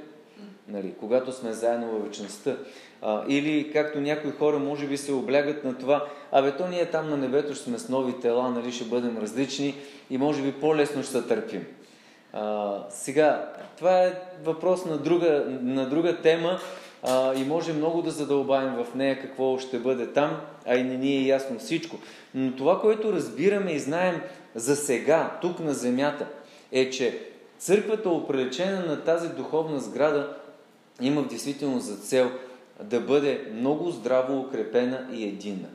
[0.67, 2.55] Нали, когато сме заедно във вечността.
[3.01, 7.09] А, или както някои хора може би се облягат на това, абе то ние там
[7.09, 9.75] на небето ще сме с нови тела, нали, ще бъдем различни
[10.09, 11.65] и може би по-лесно ще търпим.
[12.33, 16.59] А, сега, това е въпрос на друга, на друга тема
[17.03, 20.97] а, и може много да задълбаем в нея какво ще бъде там, а и не
[20.97, 21.97] ни е ясно всичко.
[22.33, 24.21] Но това, което разбираме и знаем
[24.55, 26.27] за сега, тук на земята,
[26.71, 27.19] е, че
[27.57, 30.37] църквата, оприлечена на тази духовна сграда,
[31.01, 32.31] има в действителност за цел
[32.83, 35.67] да бъде много здраво укрепена и единна.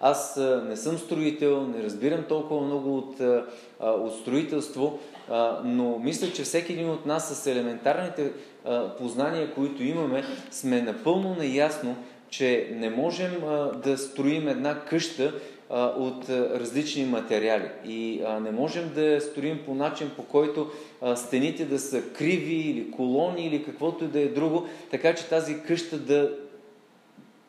[0.00, 3.20] Аз не съм строител, не разбирам толкова много от,
[3.80, 4.98] от строителство,
[5.64, 8.32] но мисля, че всеки един от нас с елементарните
[8.98, 11.96] познания, които имаме, сме напълно наясно,
[12.28, 13.32] че не можем
[13.84, 15.34] да строим една къща
[15.70, 17.68] от различни материали.
[17.86, 20.70] И не можем да строим по начин, по който
[21.16, 25.62] стените да са криви или колони или каквото и да е друго, така че тази
[25.62, 26.32] къща да,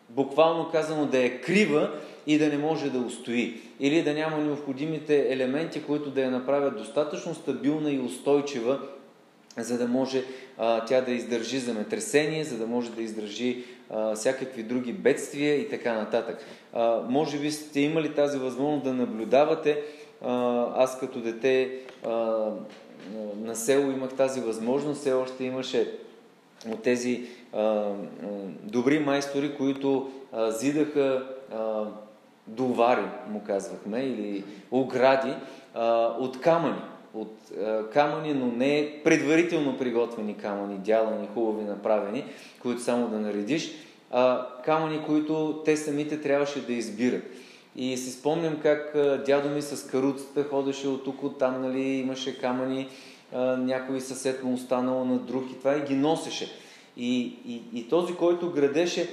[0.10, 1.92] буквално казано, да е крива
[2.28, 3.62] и да не може да устои.
[3.80, 8.80] Или да няма необходимите елементи, които да я направят достатъчно стабилна и устойчива
[9.58, 10.24] за да може
[10.58, 15.70] а, тя да издържи земетресение, за да може да издържи а, всякакви други бедствия и
[15.70, 16.46] така нататък.
[16.74, 19.82] А, може би сте имали тази възможност да наблюдавате.
[20.22, 21.72] А, аз като дете
[22.06, 22.10] а,
[23.42, 25.92] на село имах тази възможност, все още имаше
[26.72, 27.92] от тези а,
[28.64, 31.84] добри майстори, които а, зидаха а,
[32.48, 35.34] довари, му казвахме, или огради
[35.74, 36.82] а, от камъни
[37.16, 42.24] от а, камъни, но не предварително приготвени камъни, дялани, хубави направени,
[42.62, 43.72] които само да наредиш,
[44.12, 47.24] а камъни, които те самите трябваше да избират.
[47.76, 52.40] И си спомням как а, дядо ми с каруцата ходеше от тук, там, нали, имаше
[52.40, 52.88] камъни,
[53.34, 56.52] а, някой съсед му останало на друг и това и ги носеше.
[56.98, 59.10] И, и, и този, който градеше,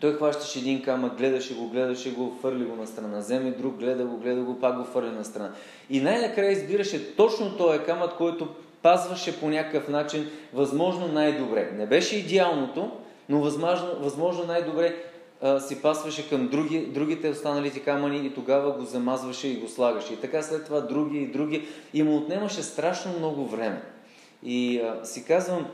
[0.00, 4.04] той хващаше един камък, гледаше го, гледаше го, фърли го на страна, вземе друг, гледа
[4.04, 5.50] го, гледа го, пак го фърли на страна.
[5.90, 8.48] И най-накрая избираше точно този камък, който
[8.82, 11.70] пазваше по някакъв начин възможно най-добре.
[11.76, 12.90] Не беше идеалното,
[13.28, 14.96] но възможно, възможно най-добре
[15.42, 20.12] а, си пасваше към други, другите останалите камъни и тогава го замазваше и го слагаше.
[20.12, 21.68] И така след това други и други.
[21.94, 23.82] И му отнемаше страшно много време.
[24.42, 25.66] И а, си казвам,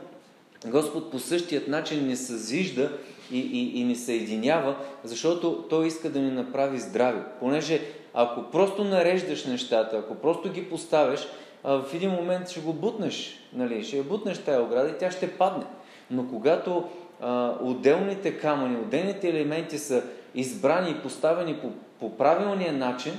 [0.65, 2.97] Господ по същият начин не съзижда
[3.33, 7.21] и, и, и ни съединява, защото Той иска да ни направи здрави.
[7.39, 7.81] Понеже
[8.13, 11.27] ако просто нареждаш нещата, ако просто ги поставяш,
[11.63, 13.83] в един момент ще го бутнеш, нали?
[13.83, 15.63] ще я бутнеш тая ограда и тя ще падне.
[16.11, 16.89] Но когато
[17.21, 20.03] а, отделните камъни, отделните елементи са
[20.35, 21.69] избрани и поставени по,
[21.99, 23.13] по правилния начин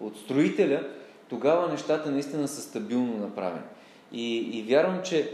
[0.00, 0.84] от строителя,
[1.28, 3.64] тогава нещата наистина са стабилно направени.
[4.12, 5.30] И, и вярвам, че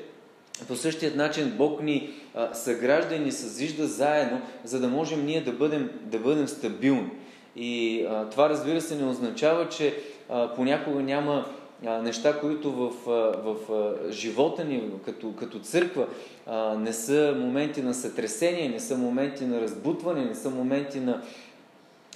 [0.68, 5.40] по същия начин Бог ни а, съгражда и ни съзижда заедно, за да можем ние
[5.40, 7.10] да бъдем, да бъдем стабилни.
[7.56, 9.94] И а, това разбира се не означава, че
[10.28, 11.46] а, понякога няма
[11.86, 16.06] а, неща, които в, а, в а, живота ни като, като църква
[16.46, 21.22] а, не са моменти на сътресение, не са моменти на разбутване, не са моменти на,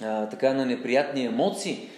[0.01, 1.89] а, така, на неприятни емоции,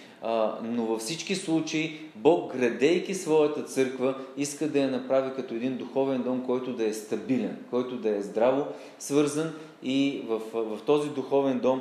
[0.62, 6.22] но във всички случаи Бог, градейки своята църква, иска да я направи като един духовен
[6.22, 8.66] дом, който да е стабилен, който да е здраво
[8.98, 11.80] свързан и в, в този духовен дом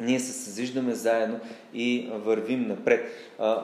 [0.00, 1.40] ние се съзиждаме заедно
[1.74, 3.10] и вървим напред.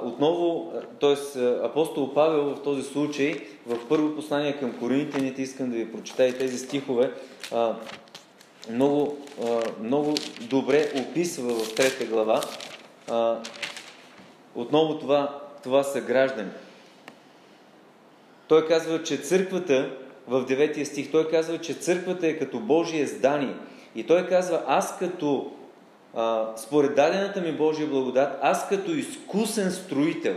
[0.03, 1.41] Отново, т.е.
[1.41, 3.35] апостол Павел в този случай,
[3.67, 7.13] в първо послание към Коринтияните, искам да ви прочита и тези стихове,
[8.71, 9.19] много,
[9.83, 12.41] много добре описва в трета глава.
[14.55, 16.51] Отново това, това са граждани.
[18.49, 19.91] Той казва, че църквата,
[20.29, 23.55] в 9 стих, той казва, че църквата е като Божие здание.
[23.95, 25.53] И той казва, аз като
[26.15, 30.37] а, според дадената ми Божия благодат, аз като изкусен строител,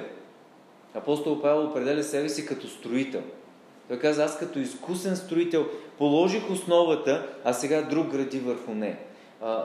[0.96, 3.22] апостол Павел определя себе си като строител.
[3.88, 5.66] Той каза, аз като изкусен строител
[5.98, 8.98] положих основата, а сега друг гради върху нея.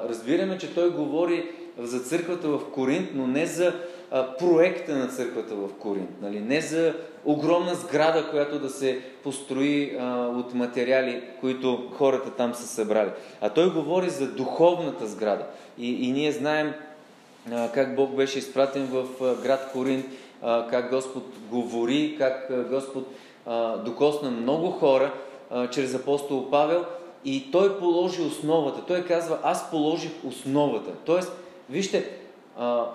[0.09, 3.73] Разбираме, че той говори за църквата в Коринт, но не за
[4.11, 6.11] а, проекта на църквата в Коринт.
[6.23, 6.41] Нали?
[6.41, 12.67] Не за огромна сграда, която да се построи а, от материали, които хората там са
[12.67, 13.11] събрали.
[13.41, 15.47] А той говори за духовната сграда.
[15.79, 16.73] И, и ние знаем
[17.53, 20.07] а, как Бог беше изпратен в а, град Коринт,
[20.43, 23.07] а, как Господ говори, как а, Господ
[23.47, 25.12] а, докосна много хора
[25.51, 26.85] а, чрез апостол Павел
[27.25, 28.81] и той положи основата.
[28.87, 30.91] Той казва, аз положих основата.
[31.05, 31.33] Тоест,
[31.71, 32.11] вижте,
[32.57, 32.87] а,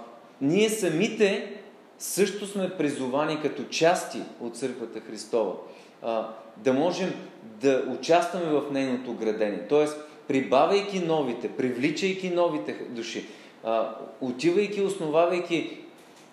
[0.41, 1.53] ние самите
[1.99, 5.53] също сме призовани като части от Църквата Христова
[6.01, 9.67] а, да можем да участваме в нейното градение.
[9.69, 13.25] Тоест, прибавяйки новите, привличайки новите души,
[13.63, 15.77] а, отивайки, основавайки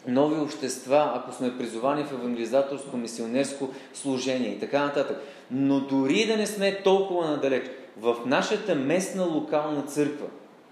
[0.06, 5.22] нови общества, ако сме призовани в евангелизаторско, мисионерско служение и така нататък.
[5.50, 7.64] Но дори да не сме толкова надалеч,
[8.00, 10.26] в нашата местна локална църква,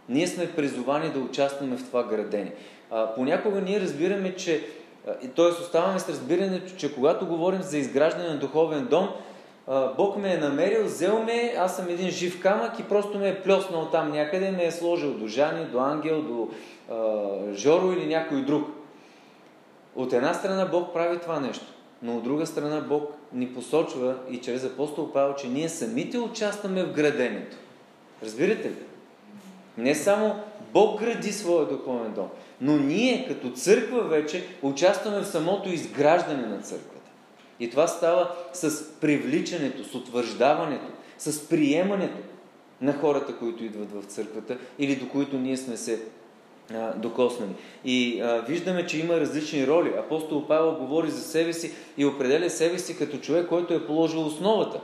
[0.09, 2.55] ние сме призовани да участваме в това градение.
[2.91, 4.65] А, понякога ние разбираме, че
[5.37, 5.45] т.е.
[5.45, 9.09] оставаме с разбирането, че когато говорим за изграждане на духовен дом,
[9.97, 13.43] Бог ме е намерил, взел ме, аз съм един жив камък и просто ме е
[13.43, 16.49] плеснал там някъде, ме е сложил до Жани, до Ангел, до
[16.91, 18.69] а, Жоро или някой друг.
[19.97, 21.67] От една страна Бог прави това нещо,
[22.03, 26.85] но от друга страна Бог ни посочва и чрез апостол Павел, че ние самите участваме
[26.85, 27.57] в градението.
[28.23, 28.77] Разбирате ли?
[29.79, 30.35] Не само
[30.73, 32.29] Бог гради своя духовен дом,
[32.61, 37.11] но ние като църква вече участваме в самото изграждане на църквата.
[37.61, 40.87] И това става с привличането, с утвърждаването,
[41.19, 42.19] с приемането
[42.81, 46.03] на хората, които идват в църквата или до които ние сме се
[46.75, 47.51] а, докоснали.
[47.85, 49.93] И а, виждаме, че има различни роли.
[49.99, 54.27] Апостол Павел говори за себе си и определя себе си като човек, който е положил
[54.27, 54.81] основата.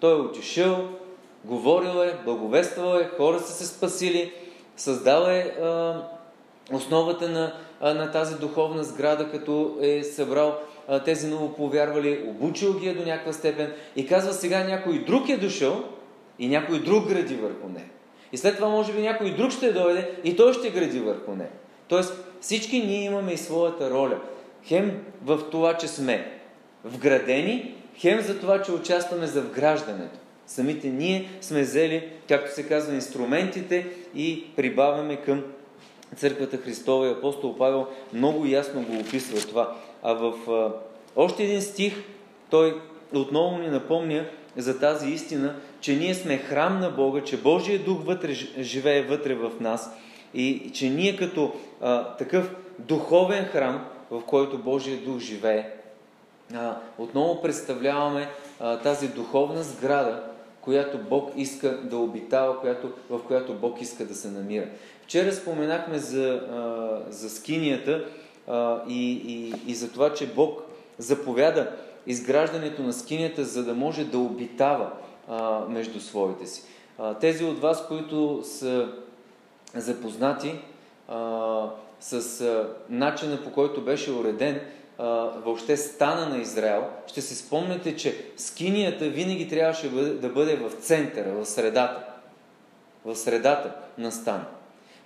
[0.00, 0.88] Той е отишъл,
[1.44, 4.32] говорил е, благовествал е, хора са се спасили,
[4.76, 6.02] създал е а,
[6.72, 12.88] основата на, а, на тази духовна сграда, като е събрал а, тези новоповярвали, обучил ги
[12.88, 15.84] е до някаква степен и казва сега някой друг е дошъл
[16.38, 17.88] и някой друг гради върху нея.
[18.32, 21.50] И след това може би някой друг ще дойде и той ще гради върху нея.
[21.88, 24.18] Тоест всички ние имаме и своята роля.
[24.64, 26.40] Хем в това, че сме
[26.84, 30.18] вградени, хем за това, че участваме за вграждането.
[30.48, 35.44] Самите ние сме взели, както се казва, инструментите и прибавяме към
[36.16, 39.76] Църквата Христова и апостол Павел много ясно го описва това.
[40.02, 40.72] А в а,
[41.16, 41.94] още един стих
[42.50, 42.80] той
[43.14, 44.24] отново ни напомня
[44.56, 49.34] за тази истина, че ние сме храм на Бога, че Божия дух вътре, живее вътре
[49.34, 49.90] в нас
[50.34, 55.70] и че ние като а, такъв духовен храм, в който Божия дух живее,
[56.54, 58.28] а, отново представляваме
[58.60, 60.27] а, тази духовна сграда,
[60.68, 64.66] която Бог иска да обитава, която, в която Бог иска да се намира.
[65.02, 66.40] Вчера споменахме за,
[67.08, 68.04] за скинията
[68.88, 70.62] и, и, и за това, че Бог
[70.98, 71.70] заповяда
[72.06, 74.90] изграждането на скинията, за да може да обитава
[75.68, 76.62] между своите си.
[77.20, 78.88] Тези от вас, които са
[79.74, 80.54] запознати
[82.00, 82.42] с
[82.88, 84.60] начина по който беше уреден
[84.98, 85.04] а,
[85.44, 91.32] въобще стана на Израел, ще си спомняте, че скинията винаги трябваше да бъде в центъра,
[91.32, 92.04] в средата.
[93.04, 94.44] В средата на стана.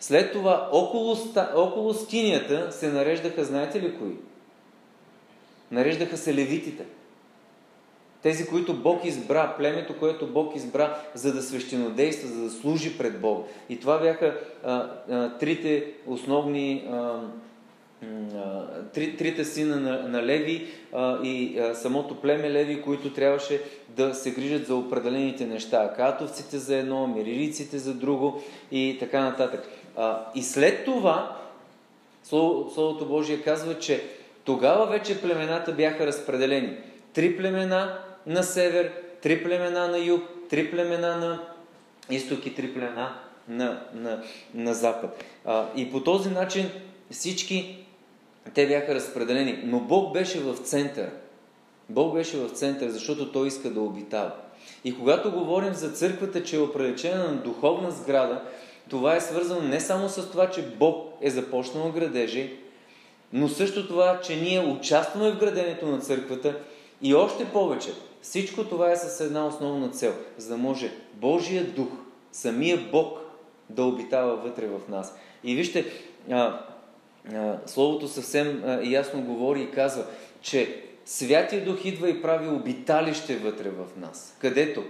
[0.00, 1.16] След това около,
[1.55, 4.16] около скинията се нареждаха, знаете ли кои?
[5.70, 6.85] Нареждаха се левитите.
[8.22, 13.20] Тези, които Бог избра, племето, което Бог избра, за да свещенодейства, за да служи пред
[13.20, 13.48] Бог.
[13.68, 17.20] И това бяха а, а, трите основни, а,
[18.94, 24.14] три, трите сина на, на Леви а, и а, самото племе Леви, които трябваше да
[24.14, 25.92] се грижат за определените неща.
[25.96, 29.68] Катовците за едно, миририците за друго и така нататък.
[29.96, 31.36] А, и след това,
[32.24, 34.04] Словото Божие казва, че
[34.44, 36.76] тогава вече племената бяха разпределени.
[37.12, 41.40] Три племена на север, три племена на юг, три племена на
[42.10, 43.14] изток и три племена
[43.48, 44.22] на, на,
[44.54, 45.24] на запад.
[45.44, 46.70] А, и по този начин
[47.10, 47.82] всички
[48.55, 49.62] те бяха разпределени.
[49.64, 51.11] Но Бог беше в център.
[51.88, 54.33] Бог беше в център, защото Той иска да обитава.
[54.85, 58.42] И когато говорим за църквата, че е оприлечена на духовна сграда,
[58.88, 62.57] това е свързано не само с това, че Бог е започнал градежи,
[63.33, 66.59] но също това, че ние участваме в граденето на църквата
[67.02, 67.90] и още повече,
[68.22, 71.88] всичко това е с една основна цел, за да може Божия дух,
[72.33, 73.18] самия Бог
[73.70, 75.14] да обитава вътре в нас.
[75.44, 75.87] И вижте,
[77.66, 80.04] Словото съвсем ясно говори и казва,
[80.40, 84.85] че Святия Дух идва и прави обиталище вътре в нас, където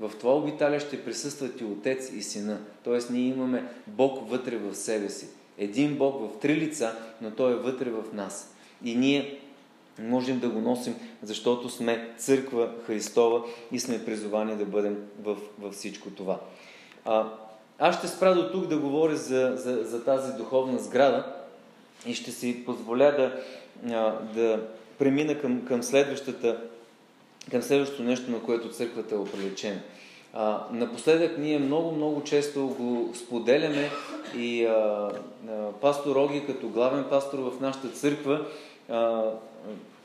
[0.00, 2.58] в това обиталище присъстват и Отец и Сина.
[2.84, 5.28] Тоест ние имаме Бог вътре в себе си.
[5.58, 8.54] Един Бог в три лица, но Той е вътре в нас.
[8.84, 9.38] И ние
[9.98, 15.74] можем да го носим, защото сме църква Христова и сме призовани да бъдем в, във
[15.74, 16.40] всичко това.
[17.04, 17.28] А,
[17.78, 21.37] аз ще спра до тук да говоря за, за, за тази духовна сграда
[22.06, 23.32] и ще си позволя да,
[24.34, 24.60] да
[24.98, 26.60] премина към, към, следващата,
[27.50, 29.80] към следващото нещо, на което църквата е оприлечена.
[30.32, 33.90] А, напоследък ние много, много често го споделяме
[34.36, 38.46] и а, а, пастор Роги, като главен пастор в нашата църква,
[38.88, 39.22] а,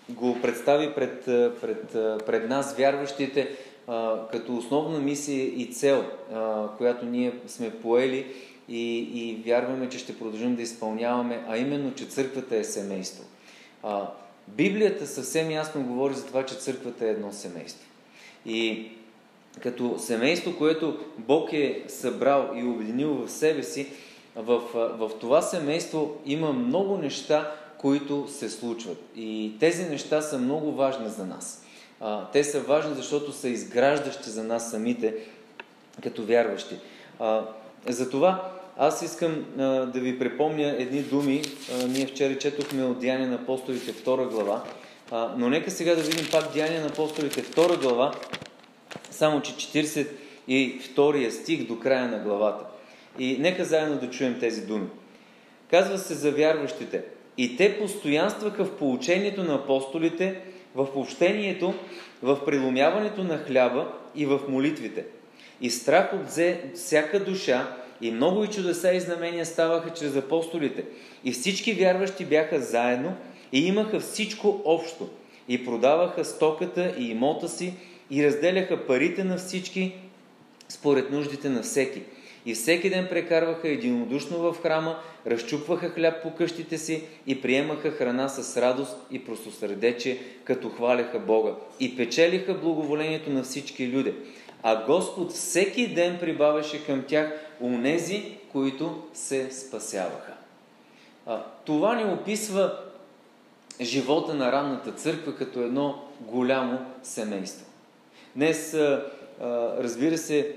[0.10, 1.25] го представи пред,
[1.62, 1.91] пред,
[2.25, 3.49] пред нас, вярващите,
[3.88, 8.25] а, като основна мисия и цел, а, която ние сме поели
[8.69, 13.23] и, и вярваме, че ще продължим да изпълняваме, а именно, че църквата е семейство.
[13.84, 14.08] А,
[14.47, 17.88] Библията съвсем ясно говори за това, че църквата е едно семейство.
[18.45, 18.88] И
[19.60, 23.88] като семейство, което Бог е събрал и обединил в себе си,
[24.36, 28.97] в, в това семейство има много неща, които се случват.
[29.15, 31.65] И тези неща са много важни за нас.
[31.99, 35.15] А, те са важни, защото са изграждащи за нас самите,
[36.04, 36.76] като вярващи.
[37.19, 37.45] А,
[37.88, 41.41] затова аз искам а, да ви припомня едни думи.
[41.72, 44.63] А, ние вчера четохме от Деяния на апостолите 2 глава.
[45.12, 48.13] А, но нека сега да видим пак Деяния на апостолите 2 глава,
[49.12, 52.65] само че 42 стих до края на главата.
[53.19, 54.88] И нека заедно да чуем тези думи.
[55.69, 57.04] Казва се за вярващите.
[57.38, 60.42] И те постоянстваха в получението на апостолите,
[60.75, 61.73] в общението,
[62.21, 65.06] в преломяването на хляба и в молитвите.
[65.63, 70.83] И страх отзе всяка душа и много и чудеса и знамения ставаха чрез апостолите.
[71.23, 73.15] И всички вярващи бяха заедно
[73.51, 75.09] и имаха всичко общо.
[75.47, 77.73] И продаваха стоката и имота си
[78.11, 79.95] и разделяха парите на всички
[80.69, 82.01] според нуждите на всеки.
[82.45, 88.29] И всеки ден прекарваха единодушно в храма, разчупваха хляб по къщите си и приемаха храна
[88.29, 91.51] с радост и простосърдече, като хваляха Бога.
[91.79, 94.13] И печелиха благоволението на всички люди.
[94.63, 100.33] А Господ всеки ден прибавяше към тях унези, които се спасяваха.
[101.25, 102.79] А, това ни описва
[103.81, 107.65] живота на ранната църква като едно голямо семейство.
[108.35, 109.03] Днес, а,
[109.79, 110.55] разбира се,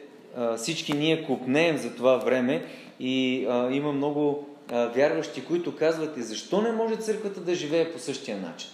[0.57, 2.64] всички ние купнеем за това време
[3.00, 7.92] и а, има много а, вярващи, които казват и защо не може църквата да живее
[7.92, 8.70] по същия начин?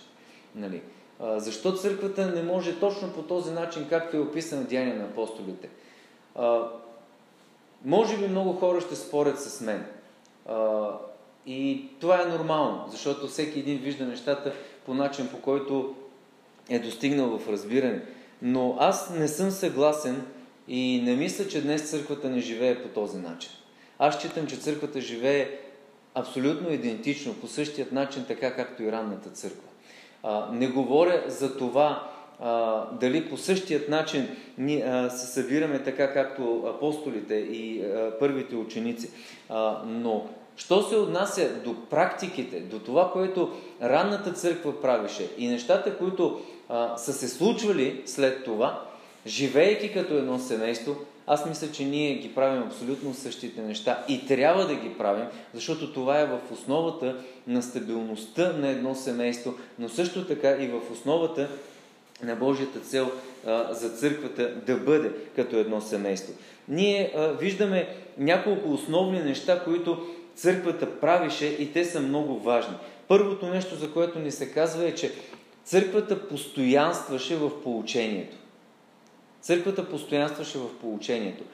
[0.54, 0.80] Нали?
[1.22, 5.68] Защо църквата не може точно по този начин, както е описано в Деяния на апостолите?
[6.34, 6.60] А,
[7.84, 9.86] може би много хора ще спорят с мен.
[10.48, 10.88] А,
[11.46, 14.52] и това е нормално, защото всеки един вижда нещата
[14.86, 15.94] по начин, по който
[16.68, 18.02] е достигнал в разбиране.
[18.42, 20.26] Но аз не съм съгласен
[20.68, 23.50] и не мисля, че днес църквата не живее по този начин.
[23.98, 25.58] Аз считам, че църквата живее
[26.14, 29.71] абсолютно идентично, по същият начин, така както и ранната църква.
[30.52, 32.08] Не говоря за това
[32.92, 37.84] дали по същият начин ни, а, се събираме така, както апостолите и
[38.20, 39.10] първите ученици.
[39.86, 43.50] Но, що се отнася до практиките, до това, което
[43.82, 46.40] ранната църква правише и нещата, които
[46.96, 48.80] са се случвали след това,
[49.26, 50.96] живеейки като едно семейство,
[51.26, 55.92] аз мисля, че ние ги правим абсолютно същите неща и трябва да ги правим, защото
[55.92, 57.16] това е в основата
[57.46, 61.48] на стабилността на едно семейство, но също така и в основата
[62.22, 63.10] на Божията цел
[63.46, 66.34] а, за църквата да бъде като едно семейство.
[66.68, 67.88] Ние а, виждаме
[68.18, 72.74] няколко основни неща, които църквата правише и те са много важни.
[73.08, 75.12] Първото нещо, за което ни се казва е, че
[75.64, 78.36] църквата постоянстваше в получението.
[79.40, 81.44] Църквата постоянстваше в получението.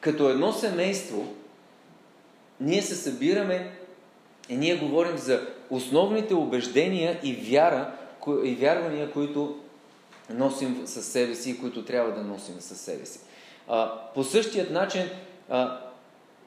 [0.00, 1.34] Като едно семейство,
[2.60, 3.70] ние се събираме
[4.50, 7.92] и ние говорим за основните убеждения и вяра,
[8.44, 9.58] и вярвания, които
[10.30, 13.20] носим със себе си и които трябва да носим със себе си.
[13.68, 15.02] А, по същият начин
[15.48, 15.80] а,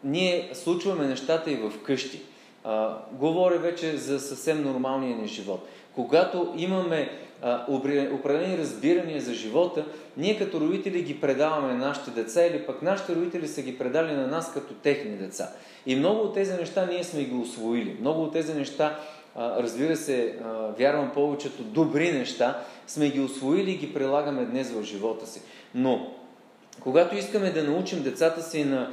[0.03, 2.21] ние случваме нещата и в къщи.
[2.63, 5.67] А, говоря вече за съвсем нормалния ни живот.
[5.95, 7.09] Когато имаме
[7.41, 7.65] а,
[8.11, 9.85] определени разбирания за живота,
[10.17, 14.11] ние като родители ги предаваме на нашите деца или пък нашите родители са ги предали
[14.11, 15.49] на нас като техни деца.
[15.85, 17.97] И много от тези неща ние сме ги освоили.
[17.99, 18.99] Много от тези неща,
[19.35, 24.71] а, разбира се, а, вярвам повечето добри неща, сме ги освоили и ги прилагаме днес
[24.71, 25.41] в живота си.
[25.75, 26.07] Но
[26.79, 28.89] когато искаме да научим децата си на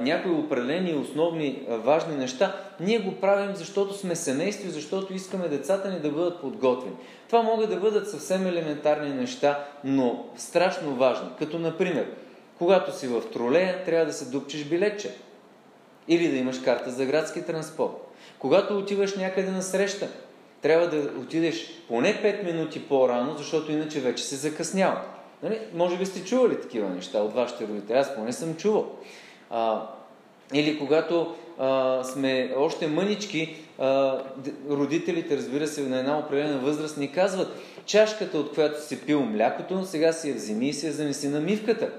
[0.00, 6.00] някои определени основни важни неща, ние го правим, защото сме семейство, защото искаме децата ни
[6.00, 6.96] да бъдат подготвени.
[7.26, 11.28] Това могат да бъдат съвсем елементарни неща, но страшно важни.
[11.38, 12.06] Като, например,
[12.58, 15.14] когато си в тролея, трябва да се дупчеш билетче.
[16.08, 17.92] Или да имаш карта за градски транспорт.
[18.38, 20.08] Когато отиваш някъде на среща,
[20.62, 25.00] трябва да отидеш поне 5 минути по-рано, защото иначе вече се закъснява.
[25.42, 25.60] Нали?
[25.74, 27.96] Може би сте чували такива неща от вашите родители.
[27.96, 28.90] Аз поне съм чувал.
[29.50, 29.82] А,
[30.54, 34.18] или когато а, сме още мънички, а,
[34.70, 37.48] родителите, разбира се, на една определена възраст ни казват,
[37.86, 41.40] чашката, от която си пил млякото, сега си я вземи и си я занеси на
[41.40, 41.90] мивката.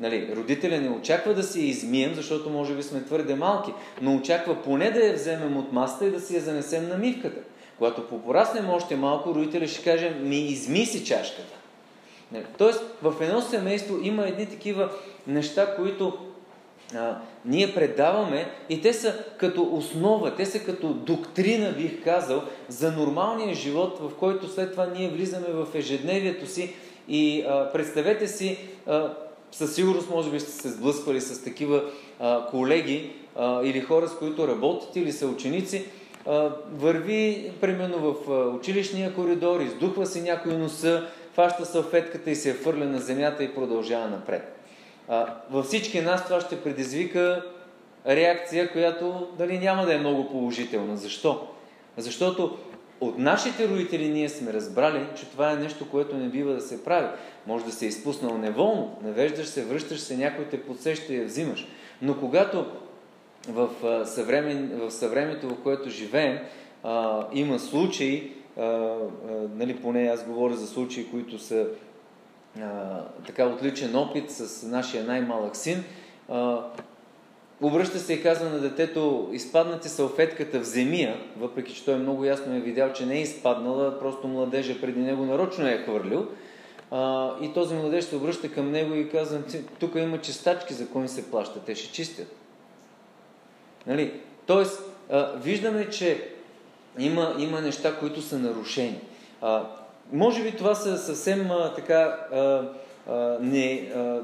[0.00, 4.16] Нали, родителя не очаква да си я измием, защото може би сме твърде малки, но
[4.16, 7.40] очаква поне да я вземем от маста и да си я занесем на мивката.
[7.78, 11.54] Когато попораснем още малко, родителя ще каже, ми изми си чашката.
[12.32, 14.90] Нали, тоест, в едно семейство има едни такива
[15.26, 16.18] неща, които
[16.94, 22.92] а, ние предаваме и те са като основа, те са като доктрина, бих казал, за
[22.92, 26.74] нормалния живот, в който след това ние влизаме в ежедневието си
[27.08, 29.12] и а, представете си, а,
[29.52, 31.84] със сигурност може би сте се сблъсквали с такива
[32.20, 35.84] а, колеги а, или хора, с които работите или са ученици,
[36.26, 42.48] а, върви примерно в а, училищния коридор, издухва си някой носа, фаща салфетката и се
[42.48, 44.57] я фърля на земята и продължава напред.
[45.50, 47.44] Във всички нас това ще предизвика
[48.06, 50.96] реакция, която дали, няма да е много положителна.
[50.96, 51.48] Защо?
[51.96, 52.58] Защото
[53.00, 56.84] от нашите родители ние сме разбрали, че това е нещо, което не бива да се
[56.84, 57.08] прави.
[57.46, 61.24] Може да се е изпуснал неволно, навеждаш се, връщаш се, някой те подсеща и я
[61.24, 61.66] взимаш.
[62.02, 62.66] Но когато
[63.48, 63.68] в,
[64.06, 66.38] съвремен, в съвремето, в което живеем,
[66.84, 68.96] а, има случаи, а, а,
[69.54, 71.66] нали, поне аз говоря за случаи, които са
[72.60, 75.84] а, така отличен опит с нашия най-малък син.
[76.28, 76.64] А,
[77.60, 82.56] обръща се и казва на детето, изпаднате салфетката в земия, въпреки че той много ясно
[82.56, 86.26] е видял, че не е изпаднала, просто младежа преди него нарочно е хвърлил.
[86.90, 89.42] А, и този младеж се обръща към него и казва,
[89.80, 92.36] тук има чистачки, за кой се плаща, те ще чистят.
[93.86, 94.20] Нали?
[94.46, 96.28] Тоест, а, виждаме, че
[96.98, 99.00] има, има неща, които са нарушени.
[99.40, 99.66] А,
[100.12, 102.62] може би това са съвсем а, така а,
[103.08, 104.20] а, не, а,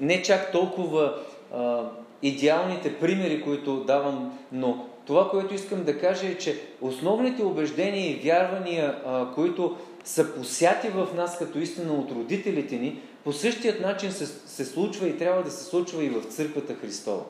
[0.00, 1.14] не чак толкова
[1.54, 1.82] а,
[2.22, 8.20] идеалните примери, които давам, но това, което искам да кажа е, че основните убеждения и
[8.24, 14.12] вярвания, а, които са посяти в нас като истина от родителите ни, по същият начин
[14.12, 17.22] се, се случва и трябва да се случва и в църквата Христова.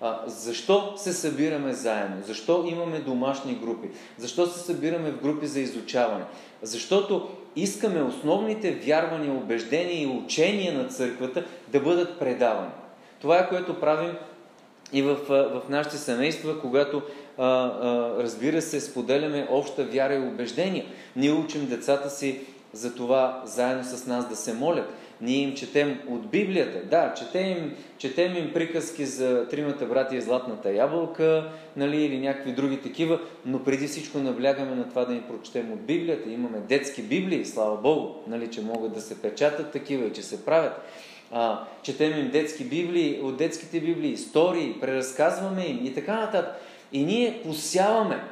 [0.00, 2.16] А, защо се събираме заедно?
[2.26, 3.88] Защо имаме домашни групи?
[4.18, 6.24] Защо се събираме в групи за изучаване?
[6.62, 12.70] Защото искаме основните вярвания, убеждения и учения на църквата да бъдат предавани.
[13.20, 14.12] Това е което правим
[14.92, 17.02] и в, в нашите семейства, когато,
[17.38, 20.84] а, а, разбира се, споделяме обща вяра и убеждения.
[21.16, 22.40] Ние учим децата си
[22.72, 24.94] за това заедно с нас да се молят.
[25.20, 26.88] Ние им четем от Библията.
[26.90, 32.52] Да, четем им, четем им приказки за тримата брати и златната ябълка, нали, или някакви
[32.52, 36.30] други такива, но преди всичко наблягаме на това да им прочетем от Библията.
[36.30, 40.44] Имаме детски Библии, слава Богу, нали, че могат да се печатат такива и че се
[40.44, 40.82] правят.
[41.32, 46.54] А, четем им детски библии, от детските библии, истории, преразказваме им и така нататък.
[46.92, 48.24] И ние посяваме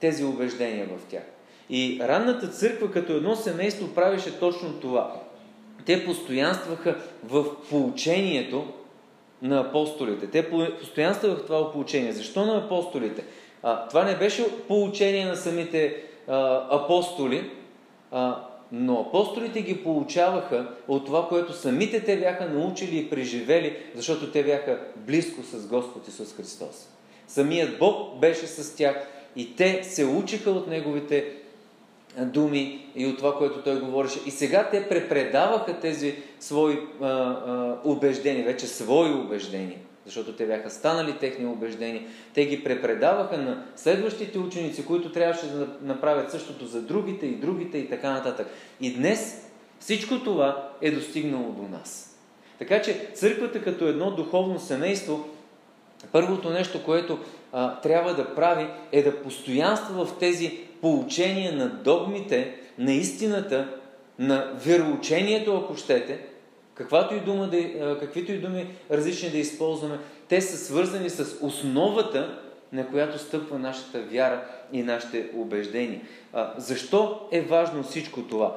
[0.00, 1.22] тези убеждения в тях.
[1.70, 5.20] И ранната църква като едно семейство правеше точно това.
[5.86, 8.66] Те постоянстваха в поучението
[9.42, 10.26] на апостолите.
[10.26, 10.50] Те
[10.80, 12.12] постоянстваха в това поучение.
[12.12, 13.24] Защо на апостолите?
[13.62, 15.96] А, това не беше поучение на самите
[16.28, 17.50] а, апостоли,
[18.10, 24.30] а, но апостолите ги получаваха от това, което самите те бяха научили и преживели, защото
[24.30, 26.88] те бяха близко с Господ Исус Христос.
[27.28, 29.06] Самият Бог беше с тях
[29.36, 31.39] и те се учиха от Неговите
[32.18, 34.20] думи и от това, което той говореше.
[34.26, 40.70] И сега те препредаваха тези свои а, а, убеждения, вече свои убеждения, защото те бяха
[40.70, 42.02] станали техни убеждения.
[42.34, 47.78] Те ги препредаваха на следващите ученици, които трябваше да направят същото за другите и другите
[47.78, 48.46] и така нататък.
[48.80, 49.50] И днес
[49.80, 52.18] всичко това е достигнало до нас.
[52.58, 55.28] Така че църквата като едно духовно семейство,
[56.12, 57.18] първото нещо, което
[57.52, 63.68] а, трябва да прави, е да постоянства в тези поучения на догмите, на истината,
[64.18, 66.20] на вероучението, ако щете,
[66.74, 72.40] каквато и дума да, каквито и думи различни да използваме, те са свързани с основата,
[72.72, 76.00] на която стъпва нашата вяра и нашите убеждения.
[76.32, 78.56] А, защо е важно всичко това?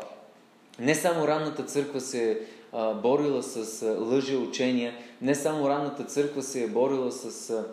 [0.80, 2.38] Не само ранната църква се е
[3.02, 7.64] борила с лъжи учения, не само ранната църква се е борила с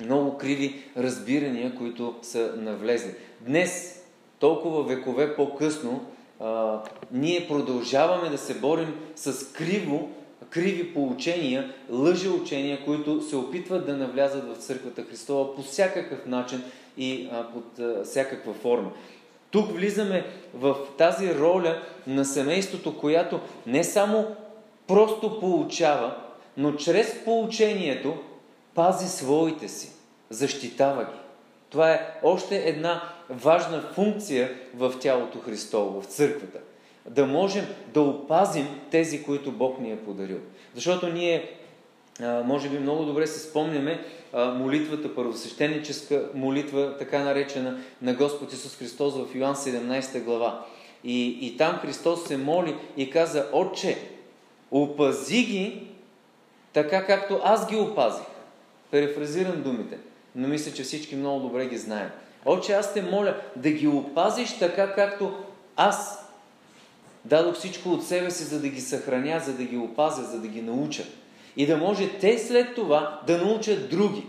[0.00, 3.14] много криви разбирания, които са навлезли.
[3.46, 4.02] Днес,
[4.38, 6.04] толкова векове по-късно,
[6.40, 6.80] а,
[7.12, 10.10] ние продължаваме да се борим с криво,
[10.50, 16.62] криви поучения, лъжи учения, които се опитват да навлязат в Църквата Христова по всякакъв начин
[16.96, 18.90] и а, под а, всякаква форма.
[19.50, 20.24] Тук влизаме
[20.54, 24.26] в тази роля на семейството, която не само
[24.86, 26.16] просто получава,
[26.56, 28.16] но чрез поучението
[28.74, 29.92] пази своите си,
[30.30, 31.18] защитава ги.
[31.70, 36.58] Това е още една важна функция в тялото Христово, в църквата.
[37.10, 40.38] Да можем да опазим тези, които Бог ни е подарил.
[40.74, 41.50] Защото ние,
[42.20, 44.04] може би много добре се спомняме
[44.34, 50.66] молитвата, първосвещеническа молитва, така наречена на Господ Исус Христос в Йоан 17 глава.
[51.04, 53.98] И, и там Христос се моли и каза, Отче,
[54.70, 55.86] опази ги
[56.72, 58.26] така както аз ги опазих.
[58.90, 59.98] Перефразирам думите,
[60.34, 62.10] но мисля, че всички много добре ги знаем.
[62.46, 65.32] Отче, аз те моля да ги опазиш така, както
[65.76, 66.26] аз
[67.24, 70.48] дадох всичко от себе си, за да ги съхраня, за да ги опазя, за да
[70.48, 71.04] ги науча.
[71.56, 74.26] И да може те след това да научат други.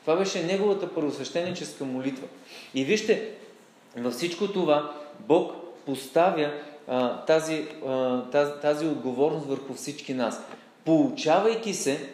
[0.00, 2.26] Това беше неговата първосвещеническа молитва.
[2.74, 3.30] И вижте,
[3.96, 5.52] във всичко това Бог
[5.86, 6.52] поставя
[6.88, 10.40] а, тази, а, тази, тази отговорност върху всички нас.
[10.84, 12.08] Получавайки се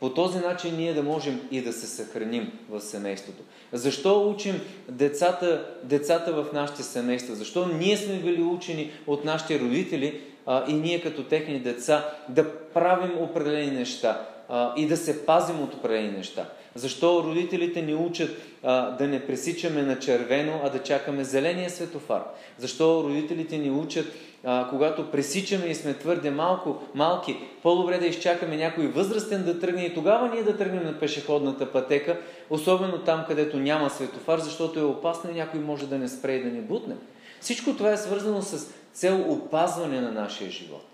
[0.00, 3.42] по този начин ние да можем и да се съхраним в семейството.
[3.72, 7.34] Защо учим децата, децата в нашите семейства?
[7.34, 12.54] Защо ние сме били учени от нашите родители а, и ние като техни деца да
[12.54, 16.48] правим определени неща а, и да се пазим от определени неща?
[16.74, 18.30] Защо родителите ни учат
[18.62, 22.22] а, да не пресичаме на червено, а да чакаме зеления светофар?
[22.58, 24.06] Защо родителите ни учат,
[24.48, 29.82] а, когато пресичаме и сме твърде малко, малки, по-добре да изчакаме някой възрастен да тръгне
[29.82, 32.20] и тогава ние да тръгнем на пешеходната пътека,
[32.50, 36.42] особено там, където няма светофар, защото е опасно и някой може да не спре и
[36.42, 36.94] да ни бутне.
[37.40, 40.84] Всичко това е свързано с цел опазване на нашия живот.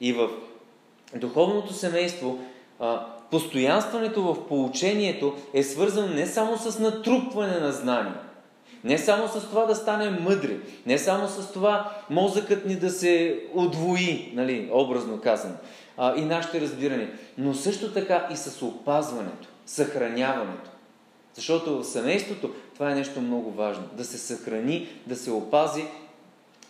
[0.00, 0.28] И в
[1.14, 2.38] духовното семейство
[3.30, 8.14] постоянстването в получението е свързано не само с натрупване на знания,
[8.84, 13.40] не само с това да станем мъдри, не само с това мозъкът ни да се
[13.54, 15.54] отвои, нали, образно казано,
[15.96, 20.70] а, и нашите разбирания, но също така и с опазването, съхраняването.
[21.34, 23.84] Защото в семейството това е нещо много важно.
[23.92, 25.84] Да се съхрани, да се опази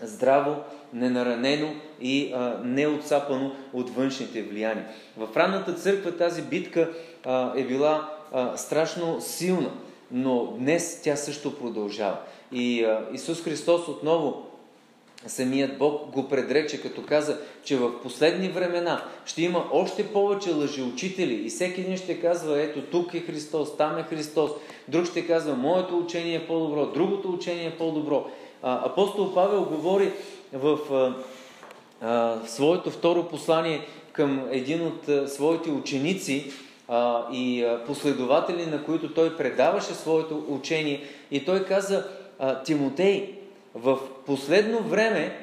[0.02, 0.56] здраво,
[0.92, 4.86] ненаранено и а, неотсапано от външните влияния.
[5.16, 6.90] В ранната църква тази битка
[7.24, 9.70] а, е била а, страшно силна,
[10.10, 12.18] но днес тя също продължава.
[12.52, 14.46] И а, Исус Христос отново
[15.26, 21.34] самият Бог го предрече, като каза, че в последни времена ще има още повече лъжеучители
[21.34, 24.50] и всеки един ще казва, ето тук е Христос, там е Христос.
[24.88, 28.26] Друг ще казва, моето учение е по-добро, другото учение е по-добро.
[28.62, 30.12] Апостол Павел говори
[30.52, 30.78] в
[32.00, 33.80] а, своето второ послание
[34.12, 36.52] към един от а, своите ученици
[36.88, 41.04] а, и а, последователи, на които той предаваше своето учение.
[41.30, 42.04] И той каза,
[42.38, 43.34] а, Тимотей,
[43.74, 45.36] в последно време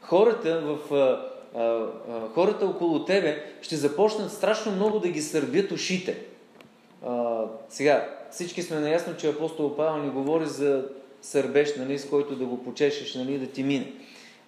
[0.00, 1.30] хората в а,
[2.34, 6.18] хората около тебе ще започнат страшно много да ги сърбят ушите.
[7.06, 10.84] А, сега, всички сме наясно, че апостол Павел ни говори за
[11.22, 13.92] сърбеж, нали, с който да го почешеш, нали, да ти мине.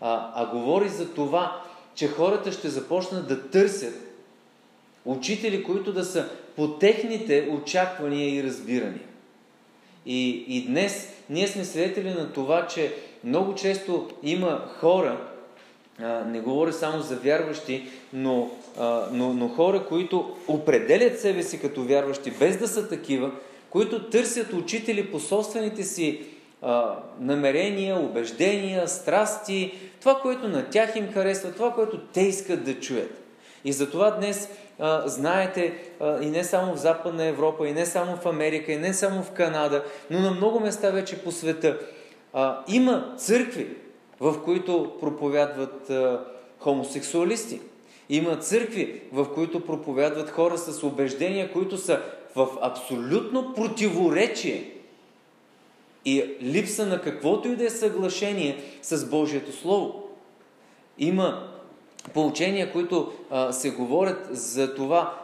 [0.01, 1.61] А, а говори за това,
[1.95, 3.95] че хората ще започнат да търсят
[5.05, 9.07] учители, които да са по техните очаквания и разбирания.
[10.07, 12.95] И, и днес ние сме свидетели на това, че
[13.25, 15.29] много често има хора,
[16.01, 21.61] а, не говоря само за вярващи, но, а, но, но хора, които определят себе си
[21.61, 23.31] като вярващи, без да са такива,
[23.71, 26.21] които търсят учители по собствените си
[26.63, 32.81] а, намерения, убеждения, страсти, това, което на тях им харесва, това, което те искат да
[32.81, 33.23] чуят.
[33.65, 34.49] И затова днес
[34.85, 38.77] а, знаете, а, и не само в Западна Европа, и не само в Америка, и
[38.77, 41.79] не само в Канада, но на много места вече по света,
[42.33, 43.69] а, има църкви,
[44.21, 46.25] в които проповядват а,
[46.59, 47.61] хомосексуалисти.
[48.09, 52.01] Има църкви, в които проповядват хора с убеждения, които са
[52.37, 54.71] в абсолютно противоречие
[56.05, 60.09] и липса на каквото и да е съглашение с Божието Слово.
[60.99, 61.52] Има
[62.15, 65.15] поучения, които а, се говорят за това,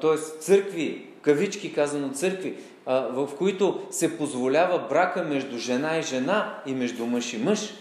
[0.00, 0.16] т.е.
[0.40, 2.54] църкви, кавички казано църкви,
[2.86, 7.74] а, в които се позволява брака между жена и жена и между мъж и мъж.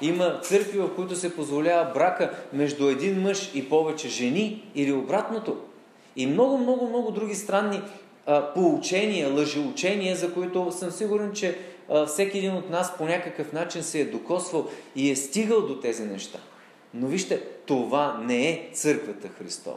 [0.00, 5.56] Има църкви, в които се позволява брака между един мъж и повече жени или обратното.
[6.16, 7.80] И много, много, много други странни
[8.26, 11.58] а, поучения, лъжеучения, за които съм сигурен, че
[12.06, 16.02] всеки един от нас по някакъв начин се е докосвал и е стигал до тези
[16.02, 16.38] неща.
[16.94, 19.76] Но вижте, това не е църквата Христова.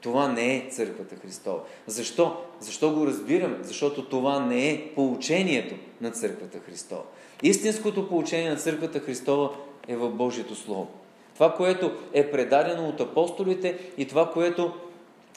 [0.00, 1.60] Това не е църквата Христова.
[1.86, 2.36] Защо?
[2.60, 3.56] Защо го разбираме?
[3.62, 7.02] Защото това не е поучението на църквата Христова.
[7.42, 9.50] Истинското поучение на църквата Христова
[9.88, 10.88] е в Божието Слово.
[11.34, 14.72] Това, което е предадено от апостолите и това, което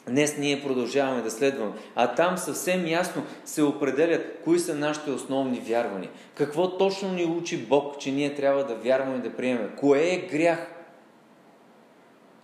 [0.08, 1.72] Днес ние продължаваме да следваме.
[1.94, 6.10] А там съвсем ясно се определят кои са нашите основни вярвания.
[6.34, 9.70] Какво точно ни учи Бог, че ние трябва да вярваме и да приемем.
[9.76, 10.79] Кое е грях?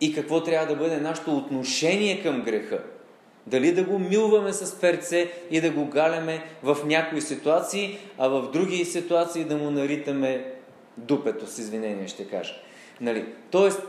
[0.01, 2.83] И какво трябва да бъде нашето отношение към греха.
[3.47, 8.51] Дали да го милваме с перце и да го галяме в някои ситуации, а в
[8.53, 10.53] други ситуации да му наритаме
[10.97, 12.55] дупето, с извинение ще кажа.
[13.01, 13.25] Нали?
[13.51, 13.83] Тоест,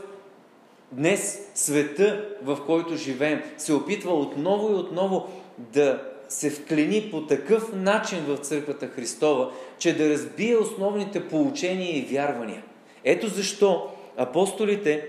[0.92, 5.28] Днес света, в който живеем, се опитва отново и отново
[5.58, 12.02] да се вклини по такъв начин в църквата Христова, че да разбие основните поучения и
[12.02, 12.62] вярвания.
[13.04, 15.08] Ето защо апостолите,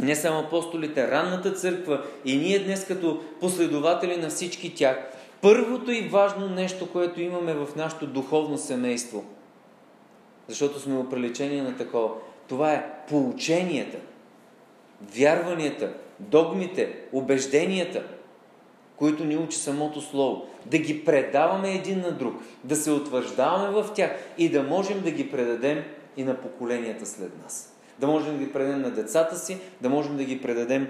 [0.00, 4.96] не само апостолите, ранната църква и ние днес като последователи на всички тях,
[5.42, 9.24] първото и важно нещо, което имаме в нашето духовно семейство,
[10.48, 12.10] защото сме оприличени на такова,
[12.48, 13.98] това е поученията–
[15.02, 18.02] вярванията, догмите, убежденията,
[18.96, 22.34] които ни учи самото Слово, да ги предаваме един на друг,
[22.64, 25.84] да се утвърждаваме в тях и да можем да ги предадем
[26.16, 27.75] и на поколенията след нас.
[27.98, 30.88] Да можем да ги предадем на децата си, да можем да ги предадем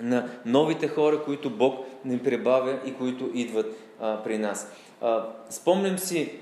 [0.00, 4.72] на новите хора, които Бог ни прибавя и които идват а, при нас.
[5.00, 6.32] А, спомням си,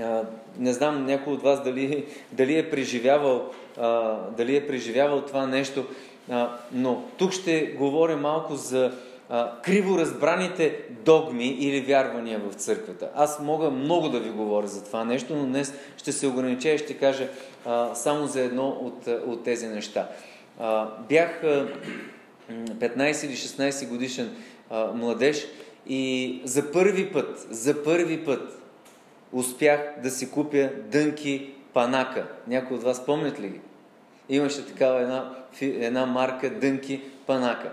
[0.00, 0.22] а,
[0.58, 5.84] не знам някой от вас дали, дали, е, преживявал, а, дали е преживявал това нещо,
[6.30, 8.92] а, но тук ще говоря малко за
[9.28, 13.10] а, криво разбраните догми или вярвания в църквата.
[13.14, 16.78] Аз мога много да ви говоря за това нещо, но днес ще се огранича и
[16.78, 17.28] ще кажа
[17.66, 20.08] а, само за едно от, от тези неща.
[20.58, 21.68] А, бях а,
[22.50, 24.36] 15 или 16 годишен
[24.70, 25.46] а, младеж
[25.86, 28.62] и за първи път, за първи път
[29.32, 32.26] успях да си купя дънки панака.
[32.46, 33.60] Някой от вас помнят ли ги?
[34.28, 37.72] Имаше такава една, една марка дънки панака.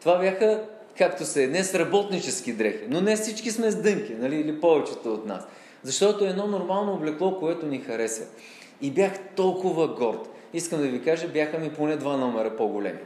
[0.00, 0.62] Това бяха,
[0.98, 2.84] както се днес, работнически дрехи.
[2.88, 4.36] Но не всички сме с дънки, нали?
[4.36, 5.42] или повечето от нас.
[5.82, 8.24] Защото е едно нормално облекло, което ни харесва.
[8.80, 10.28] И бях толкова горд.
[10.54, 12.98] Искам да ви кажа, бяха ми поне два номера по-големи.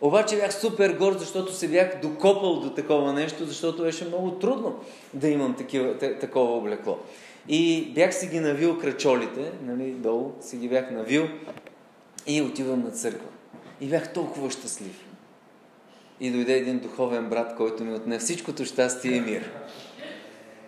[0.00, 4.80] Обаче бях супер горд, защото се бях докопал до такова нещо, защото беше много трудно
[5.14, 6.98] да имам такива, такова облекло.
[7.48, 11.28] И бях си ги навил крачолите, нали, долу си ги бях навил
[12.26, 13.28] и отивам на църква.
[13.80, 15.11] И бях толкова щастлив.
[16.20, 19.50] И дойде един духовен брат, който ми отне всичкото щастие и мир.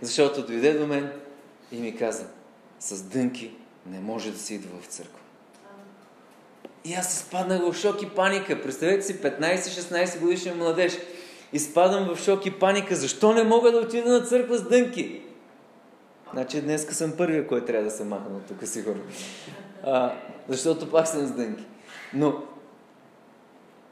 [0.02, 1.10] Защото дойде до мен
[1.72, 2.26] и ми каза,
[2.80, 3.50] с дънки
[3.86, 5.18] не може да се идва в църква.
[6.84, 8.62] И аз изпаднах в шок и паника.
[8.62, 10.98] Представете си, 15-16 годишен младеж.
[11.52, 12.96] Изпадам в шок и паника.
[12.96, 15.20] Защо не мога да отида на църква с дънки?
[16.32, 19.02] Значи днеска съм първия, който трябва да се махна от тук, сигурно.
[19.84, 20.12] А,
[20.48, 21.64] защото пак съм с дънки.
[22.14, 22.42] Но,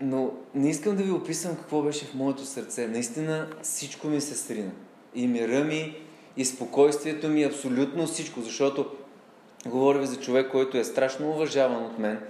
[0.03, 2.87] но не искам да ви описвам какво беше в моето сърце.
[2.87, 4.71] Наистина всичко ми се срина.
[5.15, 5.97] И мира ми,
[6.37, 8.41] и спокойствието ми, абсолютно всичко.
[8.41, 8.87] Защото
[9.67, 12.21] говоря ви за човек, който е страшно уважаван от мен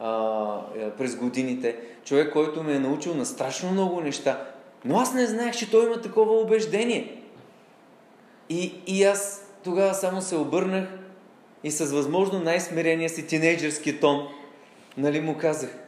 [0.00, 1.76] а, е, през годините.
[2.04, 4.46] Човек, който ме е научил на страшно много неща.
[4.84, 7.22] Но аз не знаех, че той има такова убеждение.
[8.48, 10.88] И, и аз тогава само се обърнах
[11.64, 14.28] и с възможно най-смирения си тинейджърски тон,
[14.96, 15.78] нали му казах,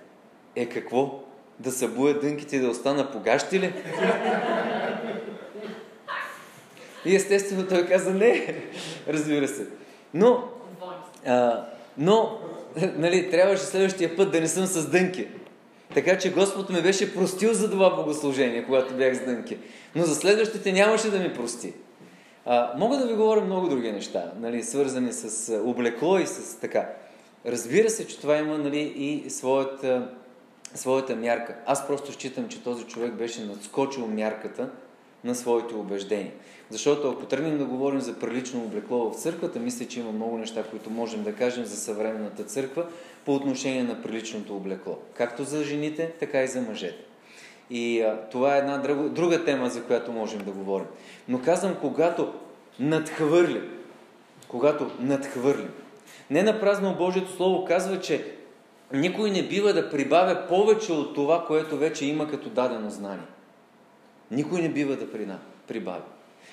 [0.56, 1.27] е какво?
[1.60, 3.72] Да събуя дънките и да остана погащи ли?
[7.04, 8.54] И естествено той каза не,
[9.08, 9.66] разбира се.
[10.14, 10.44] Но,
[11.26, 11.66] а,
[11.98, 12.38] но
[12.96, 15.26] нали, трябваше следващия път да не съм с дънки.
[15.94, 19.56] Така че Господ ме беше простил за това богослужение, когато бях с дънки.
[19.94, 21.72] Но за следващите нямаше да ми прости.
[22.46, 26.88] А, мога да ви говоря много други неща, нали, свързани с облекло и с така.
[27.46, 30.10] Разбира се, че това има нали, и своята,
[30.74, 31.56] своята мярка.
[31.66, 34.70] Аз просто считам, че този човек беше надскочил мярката
[35.24, 36.32] на своите убеждения.
[36.70, 40.64] Защото ако тръгнем да говорим за прилично облекло в църквата, мисля, че има много неща,
[40.70, 42.86] които можем да кажем за съвременната църква
[43.24, 44.98] по отношение на приличното облекло.
[45.14, 47.04] Както за жените, така и за мъжете.
[47.70, 50.86] И а, това е една друга, друга тема, за която можем да говорим.
[51.28, 52.32] Но казвам, когато
[52.80, 53.78] надхвърлим,
[54.48, 55.70] когато надхвърлим.
[56.30, 58.37] Не на празно Божието Слово казва, че
[58.92, 63.26] никой не бива да прибавя повече от това, което вече има като дадено знание.
[64.30, 65.12] Никой не бива да
[65.68, 66.02] прибавя.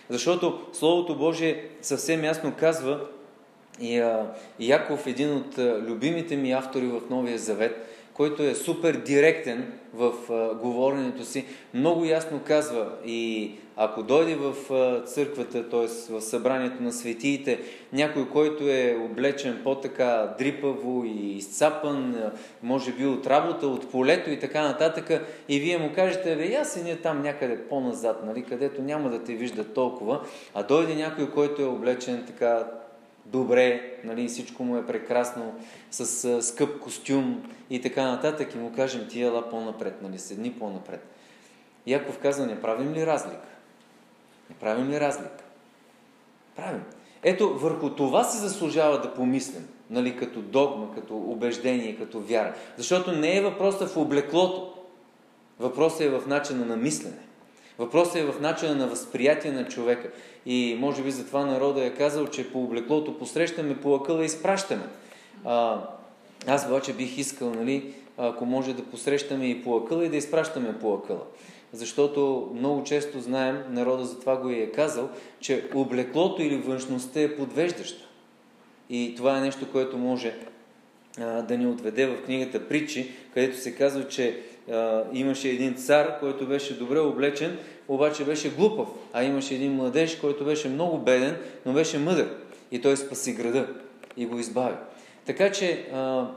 [0.09, 2.99] Защото Словото Божие съвсем ясно казва,
[3.79, 4.03] и
[4.59, 10.13] Яков, един от любимите ми автори в Новия Завет, който е супер директен в
[10.61, 14.55] говоренето си, много ясно казва и ако дойде в
[15.05, 16.11] църквата, т.е.
[16.13, 17.59] в събранието на светиите,
[17.93, 22.31] някой, който е облечен по-така дрипаво и изцапан,
[22.63, 26.63] може би от работа, от полето и така нататък, и вие му кажете, бе, я
[26.83, 30.21] ние там някъде по-назад, нали, където няма да те вижда толкова,
[30.53, 32.67] а дойде някой, който е облечен така
[33.25, 35.53] добре, нали, всичко му е прекрасно,
[35.91, 41.07] с скъп костюм и така нататък и му кажем ти ела по-напред, нали, седни по-напред.
[41.87, 43.54] Яков казва, не правим ли разлика?
[44.49, 45.43] Не правим ли разлика?
[46.55, 46.83] Правим.
[47.23, 52.53] Ето, върху това се заслужава да помислим, нали, като догма, като убеждение, като вяра.
[52.77, 54.73] Защото не е въпросът в облеклото.
[55.59, 57.25] Въпросът е в начина на мислене.
[57.77, 60.09] Въпросът е в начина на възприятие на човека.
[60.45, 64.87] И може би затова народа е казал, че по облеклото посрещаме, по акъла изпращаме.
[65.45, 65.81] А,
[66.47, 70.79] аз обаче бих искал, нали, ако може да посрещаме и по акъла и да изпращаме
[70.79, 71.21] по акъла.
[71.73, 75.09] Защото много често знаем, народа за това го е казал,
[75.39, 78.05] че облеклото или външността е подвеждаща.
[78.89, 80.33] И това е нещо, което може
[81.19, 84.39] а, да ни отведе в книгата Притчи, където се казва, че
[84.71, 87.57] а, имаше един цар, който беше добре облечен,
[87.87, 92.35] обаче беше глупав, а имаше един младеж, който беше много беден, но беше мъдър.
[92.71, 93.67] И той спаси града
[94.17, 94.75] и го избави.
[95.25, 96.27] Така че а,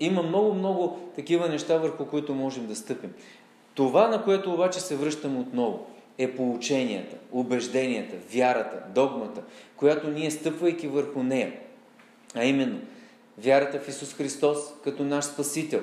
[0.00, 3.12] има много-много такива неща, върху които можем да стъпим.
[3.78, 5.86] Това, на което обаче се връщам отново,
[6.18, 9.42] е поученията, убежденията, вярата, догмата,
[9.76, 11.52] която ние стъпвайки върху нея,
[12.34, 12.78] а именно
[13.38, 15.80] вярата в Исус Христос като наш Спасител,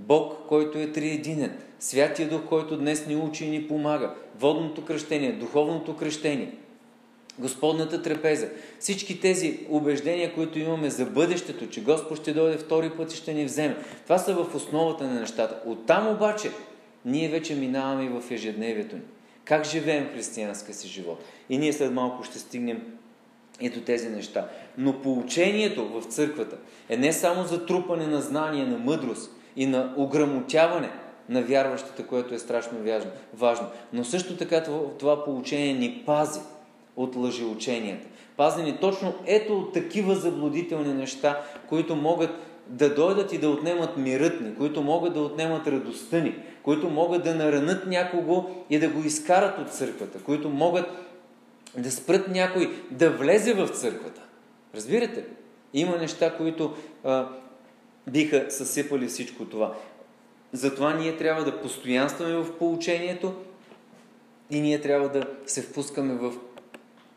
[0.00, 5.32] Бог, който е триединен, Святия Дух, който днес ни учи и ни помага, водното кръщение,
[5.32, 6.54] духовното кръщение–
[7.38, 8.48] Господната трапеза.
[8.78, 13.34] Всички тези убеждения, които имаме за бъдещето, че Господ ще дойде втори път и ще
[13.34, 15.60] ни вземе, това са в основата на нещата.
[15.66, 16.50] Оттам обаче
[17.04, 19.02] ние вече минаваме и в ежедневието ни.
[19.44, 21.24] Как живеем християнска си живот?
[21.48, 22.82] И ние след малко ще стигнем
[23.60, 24.48] и до тези неща.
[24.78, 26.56] Но поучението в църквата
[26.88, 30.90] е не само за трупане на знания, на мъдрост и на ограмотяване
[31.28, 32.78] на вярващите, което е страшно
[33.34, 34.62] важно, но също така
[34.98, 36.40] това поучение ни пази
[36.96, 38.06] от лъжеученията.
[38.36, 42.30] Пазени точно ето от такива заблудителни неща, които могат
[42.66, 46.34] да дойдат и да отнемат мирът ни, които могат да отнемат радостта ни,
[46.64, 50.86] които могат да наранат някого и да го изкарат от църквата, които могат
[51.76, 54.22] да спрат някой да влезе в църквата.
[54.74, 55.24] Разбирате?
[55.74, 57.28] Има неща, които а,
[58.10, 59.74] биха съсипали всичко това.
[60.52, 63.34] Затова ние трябва да постоянстваме в получението
[64.50, 66.32] и ние трябва да се впускаме в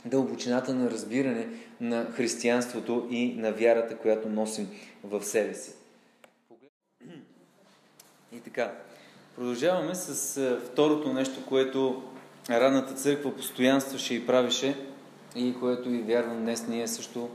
[0.05, 1.47] дълбочината на разбиране
[1.81, 4.69] на християнството и на вярата, която носим
[5.03, 5.71] в себе си.
[8.31, 8.73] И така,
[9.37, 12.03] продължаваме с второто нещо, което
[12.49, 14.77] ранната църква постоянстваше и правеше
[15.35, 17.29] и което и вярвам днес ние също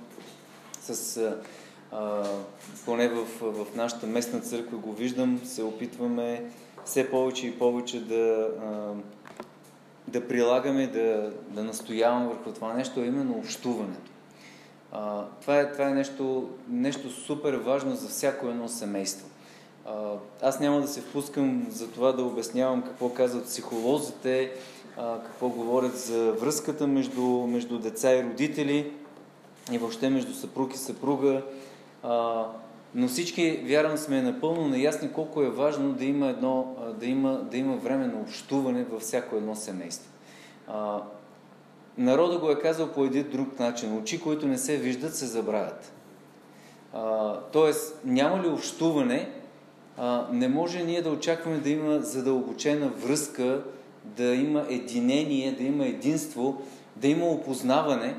[0.81, 1.17] с
[1.93, 2.25] а,
[2.85, 6.51] поне в, в нашата местна църква го виждам, се опитваме
[6.85, 8.95] все повече и повече да а,
[10.09, 14.11] да прилагаме, да, да настояваме върху това нещо, е именно общуването.
[14.93, 19.27] А, това е, това е нещо, нещо супер важно за всяко едно семейство.
[20.43, 24.53] Аз няма да се впускам за това да обяснявам какво казват психолозите,
[24.97, 28.93] какво говорят за връзката между, между деца и родители
[29.73, 31.43] и въобще между съпруг и съпруга.
[32.95, 37.57] Но всички, вярвам, сме напълно наясни колко е важно да има, едно, да има, да
[37.57, 40.11] има време на общуване във всяко едно семейство.
[40.69, 41.03] А,
[41.99, 43.99] народа го е казал по един друг начин.
[43.99, 45.93] Очи, които не се виждат, се забравят.
[47.53, 49.31] Тоест, няма ли общуване,
[50.33, 53.63] не може ние да очакваме да има задълбочена връзка,
[54.05, 56.63] да има единение, да има единство,
[56.97, 58.15] да има опознаване,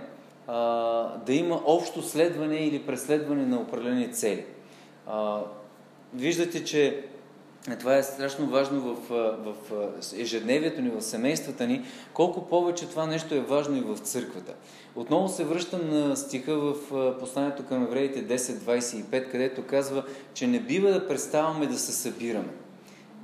[1.26, 4.45] да има общо следване или преследване на определени цели.
[6.13, 7.05] Виждате, че
[7.80, 9.09] това е страшно важно в,
[9.39, 9.55] в
[10.18, 14.53] ежедневието ни, в семействата ни, колко повече това нещо е важно и в църквата.
[14.95, 16.76] Отново се връщам на стиха в
[17.20, 20.03] посланието към евреите 10.25, където казва,
[20.34, 22.49] че не бива да преставаме да се събираме.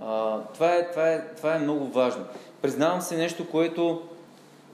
[0.01, 2.25] А, това, е, това, е, това е много важно.
[2.61, 4.01] Признавам се нещо, което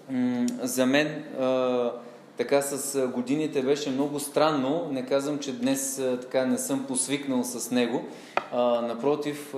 [0.09, 1.07] м- за мен
[1.39, 1.91] а,
[2.37, 4.89] така с годините беше много странно.
[4.91, 8.03] Не казвам, че днес така не съм посвикнал с него.
[8.51, 9.55] А, напротив,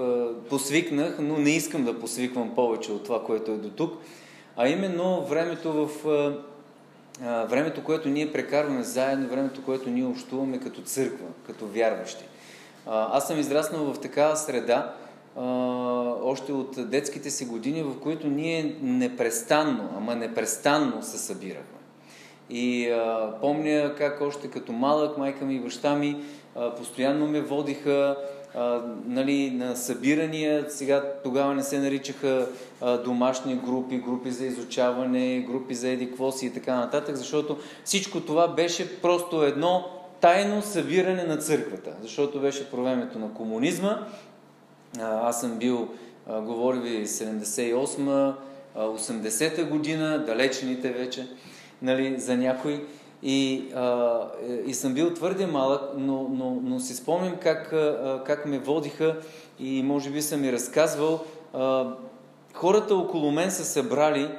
[0.49, 3.93] посвикнах, но не искам да посвиквам повече от това, което е до тук.
[4.57, 5.89] А именно времето в
[7.49, 12.23] времето, което ние прекарваме заедно, времето, което ние общуваме като църква, като вярващи.
[12.85, 14.93] Аз съм израснал в такава среда,
[16.23, 21.76] още от детските си години, в които ние непрестанно, ама непрестанно се събирахме.
[22.49, 26.17] И а, помня как още като малък майка ми и баща ми
[26.55, 28.17] а, постоянно ме водиха
[28.55, 30.65] а, нали, на събирания.
[30.69, 32.47] Сега тогава не се наричаха
[32.81, 38.47] а, домашни групи, групи за изучаване, групи за едиквоси и така нататък, защото всичко това
[38.47, 39.85] беше просто едно
[40.21, 44.07] тайно събиране на църквата, защото беше по времето на комунизма.
[44.99, 45.87] А, аз съм бил,
[46.27, 48.33] а, говори ви, 78
[48.77, 51.27] 80-та година, далечените вече
[51.81, 52.85] нали, за някой.
[53.23, 54.19] И, а,
[54.65, 59.17] и съм бил твърде малък, но, но, но си спомням как, а, как ме водиха
[59.59, 61.19] и може би съм ми разказвал.
[61.53, 61.93] А,
[62.53, 64.29] хората около мен са събрали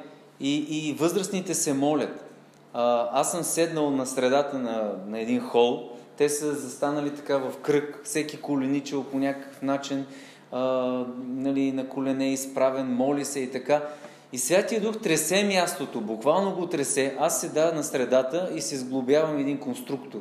[0.41, 2.24] и, и възрастните се молят.
[2.72, 5.91] А, аз съм седнал на средата на, на един хол.
[6.16, 10.07] Те са застанали така в кръг, всеки коленичил по някакъв начин,
[10.53, 10.61] а,
[11.18, 13.82] нали, на колене изправен, моли се и така.
[14.32, 17.16] И Святия Дух тресе мястото, буквално го тресе.
[17.18, 20.20] Аз седа на средата и се сглобявам един конструктор.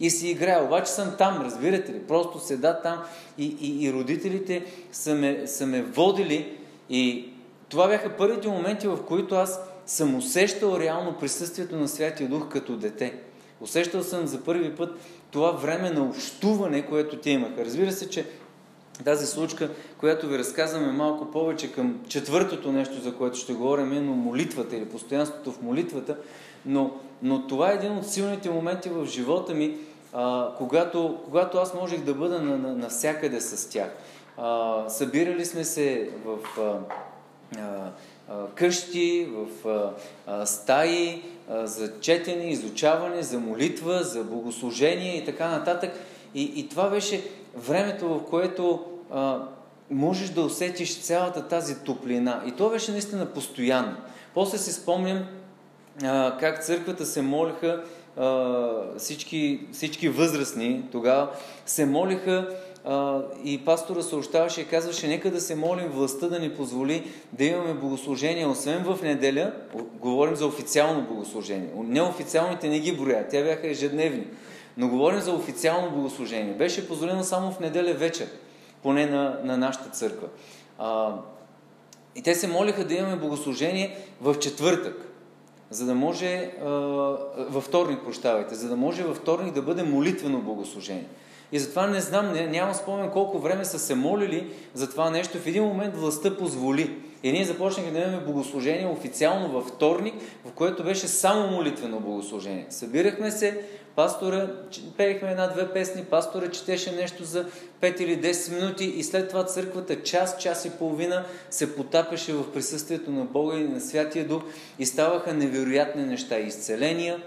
[0.00, 0.64] И си играя.
[0.64, 1.98] Обаче съм там, разбирате ли?
[1.98, 3.02] Просто седа там
[3.38, 6.58] и, и, и родителите са ме, са ме водили.
[6.90, 7.28] И
[7.68, 12.76] това бяха първите моменти, в които аз съм усещал реално присъствието на Святия Дух като
[12.76, 13.14] дете.
[13.60, 14.98] Усещал съм за първи път
[15.30, 17.64] това време на общуване, което те имаха.
[17.64, 18.26] Разбира се, че
[19.04, 24.12] тази случка, която ви разказваме малко повече към четвъртото нещо, за което ще говорим, именно
[24.12, 26.16] молитвата или постоянството в молитвата,
[26.66, 26.90] но,
[27.22, 29.76] но това е един от силните моменти в живота ми,
[30.12, 33.90] а, когато, когато аз можех да бъда на, на, навсякъде с тях.
[34.36, 36.78] А, събирали сме се в а,
[38.28, 39.92] а, къщи, в а,
[40.26, 45.92] а, стаи а, за четене, изучаване, за молитва, за богослужение и така нататък.
[46.34, 47.24] И, и това беше
[47.58, 49.42] времето, в което а,
[49.90, 52.42] можеш да усетиш цялата тази топлина.
[52.46, 53.96] И то беше наистина постоянно.
[54.34, 55.24] После си спомням
[56.04, 57.84] а, как църквата се молиха,
[58.16, 61.30] а, всички, всички възрастни тогава
[61.66, 62.48] се молиха
[62.84, 67.44] а, и пастора съобщаваше и казваше, нека да се молим властта да ни позволи да
[67.44, 69.52] имаме богослужение, освен в неделя,
[69.94, 71.68] говорим за официално богослужение.
[71.76, 74.24] Неофициалните не ги броя, те бяха ежедневни.
[74.78, 76.54] Но говорим за официално богослужение.
[76.54, 78.28] Беше позволено само в неделя вечер,
[78.82, 80.28] поне на, на нашата църква.
[80.78, 81.14] А,
[82.16, 85.08] и те се молиха да имаме богослужение в четвъртък
[85.70, 86.50] за да може,
[87.38, 91.06] във вторник, прощавайте, за да може във вторник да бъде молитвено богослужение.
[91.52, 95.38] И затова не знам, не, нямам спомен колко време са се молили за това нещо.
[95.38, 96.96] В един момент властта позволи.
[97.22, 100.14] И ние започнахме да имаме богослужение официално във вторник,
[100.44, 102.66] в което беше само молитвено богослужение.
[102.70, 103.60] Събирахме се,
[103.98, 104.48] пастора,
[104.96, 107.46] пеехме една-две песни, пастора четеше нещо за
[107.80, 112.52] 5 или 10 минути и след това църквата час, час и половина се потапеше в
[112.52, 114.42] присъствието на Бога и на Святия Дух
[114.78, 117.22] и ставаха невероятни неща, изцеления,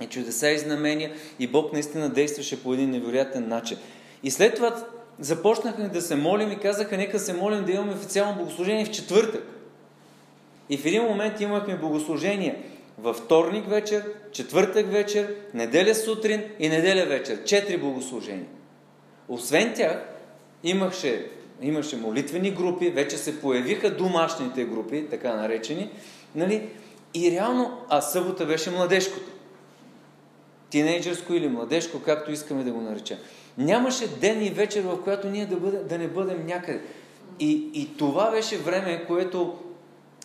[0.00, 3.78] и чудеса и знамения и Бог наистина действаше по един невероятен начин.
[4.22, 4.76] И след това
[5.20, 9.44] започнахме да се молим и казаха, нека се молим да имаме официално богослужение в четвъртък.
[10.68, 12.62] И в един момент имахме богослужение
[12.98, 17.44] във вторник вечер, четвъртък вечер, неделя сутрин и неделя вечер.
[17.44, 18.46] Четири богослужения.
[19.28, 19.98] Освен тях,
[20.64, 21.30] имаше,
[21.62, 25.90] имаше молитвени групи, вече се появиха домашните групи, така наречени,
[26.34, 26.68] нали?
[27.14, 29.30] и реално, а събота беше младежкото.
[30.70, 33.18] Тинейджърско или младежко, както искаме да го наречем.
[33.58, 36.80] Нямаше ден и вечер, в която ние да, бъде, да не бъдем някъде.
[37.40, 39.58] И, и това беше време, което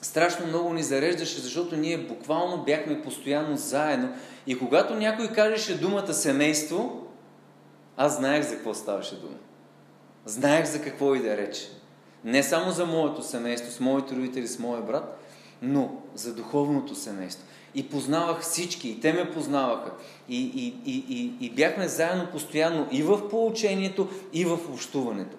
[0.01, 4.13] страшно много ни зареждаше, защото ние буквално бяхме постоянно заедно.
[4.47, 7.07] И когато някой кажеше думата семейство,
[7.97, 9.37] аз знаех за какво ставаше дума.
[10.25, 11.69] Знаех за какво и да рече.
[12.23, 15.19] Не само за моето семейство, с моите родители, с моя брат,
[15.61, 17.45] но за духовното семейство.
[17.75, 19.91] И познавах всички, и те ме познаваха.
[20.29, 25.37] И, и, и, и, и бяхме заедно постоянно и в поучението, и в общуването.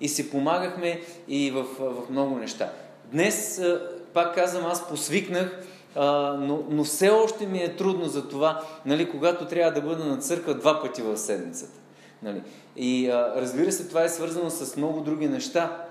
[0.00, 2.72] И си помагахме и в, в много неща.
[3.12, 3.62] Днес
[4.14, 9.10] пак казвам, аз посвикнах, а, но, но все още ми е трудно за това, нали,
[9.10, 11.78] когато трябва да бъда на църква два пъти в седмицата.
[12.22, 12.42] Нали.
[12.76, 15.86] И а, разбира се, това е свързано с много други неща,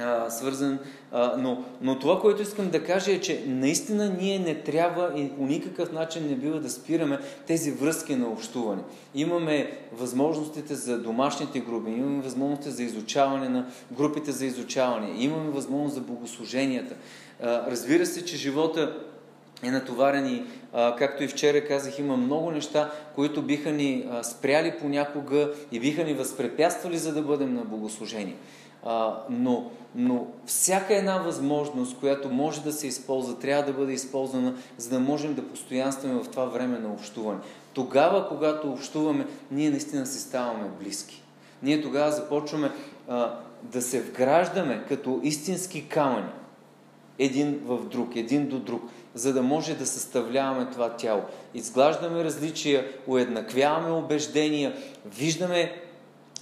[0.00, 0.78] а, свързан,
[1.12, 5.30] а, но, но това, което искам да кажа е, че наистина ние не трябва и
[5.30, 8.82] по никакъв начин не бива да спираме тези връзки на общуване.
[9.14, 15.94] Имаме възможностите за домашните групи, имаме възможности за изучаване на групите за изучаване, имаме възможност
[15.94, 16.94] за богослуженията.
[17.42, 18.96] Разбира се, че живота
[19.62, 20.42] е натоварен и,
[20.98, 26.14] както и вчера казах, има много неща, които биха ни спряли понякога и биха ни
[26.14, 28.36] възпрепятствали, за да бъдем на богослужение.
[29.30, 34.90] Но, но всяка една възможност, която може да се използва, трябва да бъде използвана, за
[34.90, 37.40] да можем да постоянстваме в това време на общуване.
[37.72, 41.22] Тогава, когато общуваме, ние наистина си ставаме близки.
[41.62, 42.70] Ние тогава започваме
[43.08, 46.28] а, да се вграждаме като истински камъни
[47.18, 48.82] един в друг, един до друг,
[49.14, 51.22] за да може да съставляваме това тяло.
[51.54, 55.72] Изглаждаме различия, уеднаквяваме убеждения, виждаме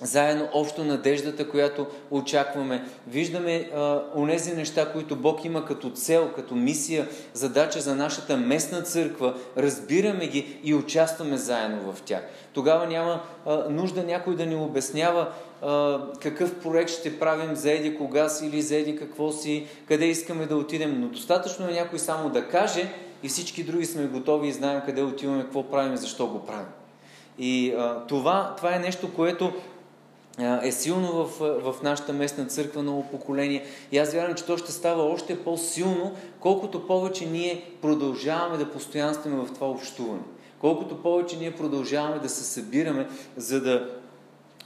[0.03, 2.85] заедно общо надеждата, която очакваме.
[3.07, 8.83] Виждаме а, онези неща, които Бог има като цел, като мисия, задача за нашата местна
[8.83, 9.35] църква.
[9.57, 12.23] Разбираме ги и участваме заедно в тях.
[12.53, 15.33] Тогава няма а, нужда някой да ни обяснява
[16.21, 20.47] какъв проект ще правим за еди кога си или за еди какво си, къде искаме
[20.47, 21.01] да отидем.
[21.01, 22.93] Но достатъчно е някой само да каже
[23.23, 26.67] и всички други сме готови и знаем къде отиваме, какво правим защо го правим.
[27.39, 29.53] И а, това, това е нещо, което
[30.63, 33.65] е силно в, в нашата местна църква, ново поколение.
[33.93, 39.37] И аз вярвам, че то ще става още по-силно, колкото повече ние продължаваме да постоянстваме
[39.37, 40.23] в това общуване.
[40.61, 44.00] Колкото повече ние продължаваме да се събираме, за да,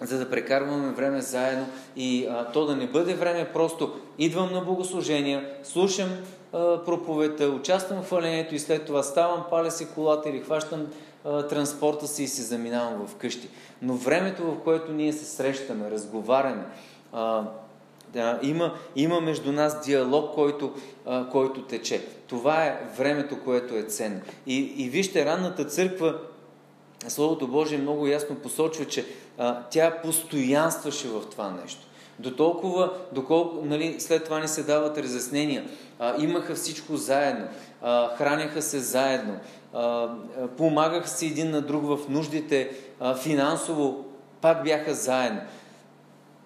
[0.01, 1.67] за да прекарваме време заедно
[1.97, 6.09] и а, то да не бъде време просто идвам на богослужения, слушам
[6.53, 10.87] а, проповета, участвам в хвалението и след това ставам, паля си колата или хващам
[11.25, 13.49] транспорта си и си заминавам в къщи.
[13.83, 16.65] Но времето, в което ние се срещаме, разговаряме,
[17.13, 17.43] а,
[18.13, 20.73] да, има, има между нас диалог, който,
[21.07, 22.07] а, който тече.
[22.27, 24.21] Това е времето, което е ценно.
[24.47, 26.19] И, и вижте, ранната църква,
[27.09, 29.07] Словото Божие много ясно посочва, че
[29.39, 31.81] а, тя постоянстваше в това нещо.
[32.19, 35.65] До толкова, доколко нали, след това ни се дават разяснения.
[35.99, 37.47] А, имаха всичко заедно,
[37.83, 39.37] а, храняха се заедно,
[39.75, 40.09] а,
[40.57, 42.71] помагаха се един на друг в нуждите,
[43.01, 44.05] а, финансово
[44.41, 45.41] пак бяха заедно.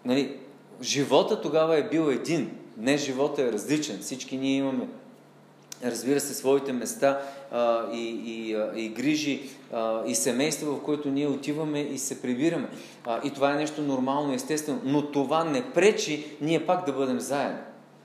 [0.05, 0.37] Нали,
[0.83, 2.59] живота тогава е бил един.
[2.77, 3.99] Днес живота е различен.
[4.01, 4.89] Всички ние имаме
[5.85, 7.21] разбира се, своите места
[7.53, 9.43] а, и, и, и грижи
[9.73, 12.69] а, и семейства, в които ние отиваме и се прибираме.
[13.07, 17.21] А, и това е нещо нормално, естествено, но това не пречи ние пак да бъдем
[17.21, 17.59] заедно.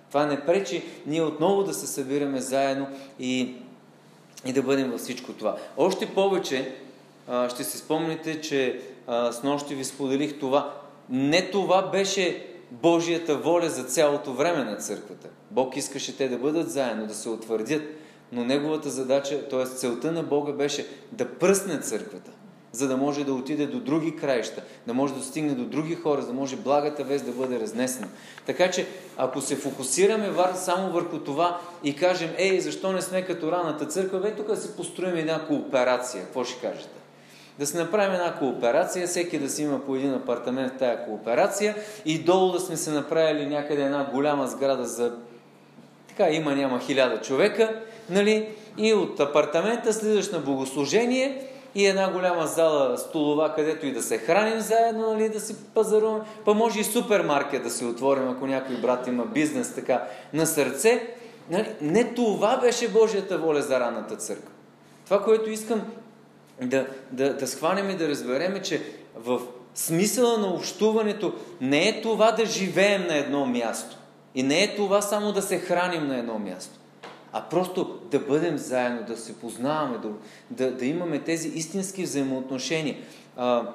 [0.09, 2.87] Това не пречи ние отново да се събираме заедно
[3.19, 3.55] и,
[4.45, 5.57] и да бъдем във всичко това.
[5.77, 6.75] Още повече
[7.27, 10.73] а, ще си спомните, че а, с нощи ви споделих това.
[11.09, 15.27] Не това беше Божията воля за цялото време на църквата.
[15.51, 17.81] Бог искаше те да бъдат заедно, да се утвърдят,
[18.34, 19.65] но неговата задача, т.е.
[19.65, 22.31] целта на Бога беше да пръсне църквата,
[22.71, 26.21] за да може да отиде до други краища, да може да стигне до други хора,
[26.21, 28.07] за да може благата вест да бъде разнесена.
[28.45, 33.51] Така че, ако се фокусираме само върху това и кажем, ей, защо не сме като
[33.51, 36.23] раната църква, бе, тук да си построим една кооперация.
[36.23, 36.99] Какво ще кажете?
[37.59, 41.75] Да се направим една кооперация, всеки да си има по един апартамент в тая кооперация
[42.05, 45.13] и долу да сме се направили някъде една голяма сграда за
[46.07, 48.49] така има няма хиляда човека, нали?
[48.78, 54.18] И от апартамента слизаш на богослужение и една голяма зала столова, където и да се
[54.18, 56.24] храним заедно, нали, да си пазаруваме.
[56.45, 61.08] Па може и супермаркет да си отворим, ако някой брат има бизнес така на сърце.
[61.49, 61.76] Нали?
[61.82, 64.51] Не това беше Божията воля за ранната църква.
[65.06, 65.82] Това, което искам
[66.62, 68.82] да, да, да схванем и да разбереме, че
[69.16, 69.41] в
[69.76, 73.97] смисъла на общуването не е това да живеем на едно място.
[74.36, 76.80] И не е това само да се храним на едно място.
[77.34, 80.09] А просто да бъдем заедно, да се познаваме, да,
[80.49, 82.95] да, да имаме тези истински взаимоотношения.
[83.38, 83.73] А,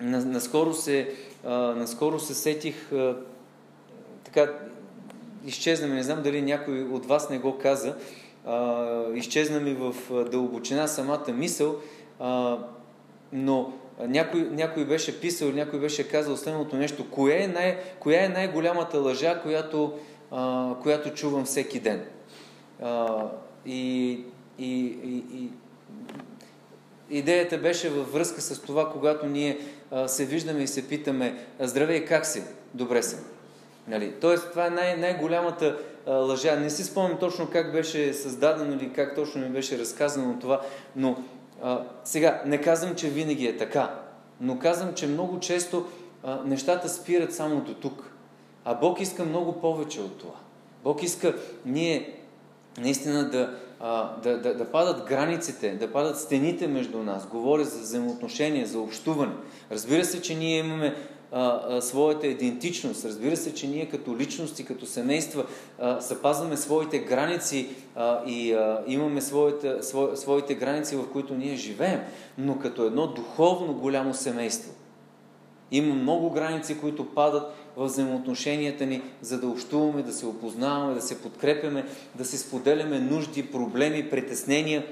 [0.00, 1.14] наскоро, се,
[1.44, 3.16] а, наскоро се сетих а,
[4.24, 4.52] така,
[5.46, 7.96] изчезна ми, не знам дали някой от вас не го каза,
[8.46, 9.94] а, изчезна ми в
[10.30, 11.76] дълбочина самата мисъл,
[12.20, 12.58] а,
[13.32, 17.10] но някой, някой беше писал, някой беше казал следното нещо.
[17.10, 19.98] Коя е, най, коя е най-голямата лъжа, която,
[20.30, 22.04] а, която чувам всеки ден?
[23.66, 24.10] И,
[24.58, 25.50] и, и, и
[27.10, 29.58] идеята беше във връзка с това, когато ние
[30.06, 32.42] се виждаме и се питаме Здравей, как си?
[32.74, 33.20] Добре съм.
[33.88, 34.12] Нали?
[34.20, 36.56] Тоест, това е най- най-голямата а, лъжа.
[36.56, 40.60] Не си спомням точно как беше създадено или как точно ми беше разказано това,
[40.96, 41.22] но
[41.62, 44.00] а, сега, не казвам, че винаги е така,
[44.40, 45.86] но казвам, че много често
[46.24, 48.10] а, нещата спират само до тук.
[48.64, 50.34] А Бог иска много повече от това.
[50.84, 51.34] Бог иска
[51.66, 52.17] ние
[52.80, 57.26] наистина да, а, да, да, да падат границите, да падат стените между нас.
[57.26, 59.32] Говоря за взаимоотношения, за общуване.
[59.70, 60.94] Разбира се, че ние имаме
[61.32, 63.04] а, а, своята идентичност.
[63.04, 65.44] Разбира се, че ние като личности, като семейства
[65.78, 71.56] а, запазваме своите граници а, и а, имаме своите, сво, своите граници, в които ние
[71.56, 72.00] живеем,
[72.38, 74.72] но като едно духовно голямо семейство.
[75.70, 81.02] Има много граници, които падат в взаимоотношенията ни, за да общуваме, да се опознаваме, да
[81.02, 84.86] се подкрепяме, да се споделяме нужди, проблеми, притеснения,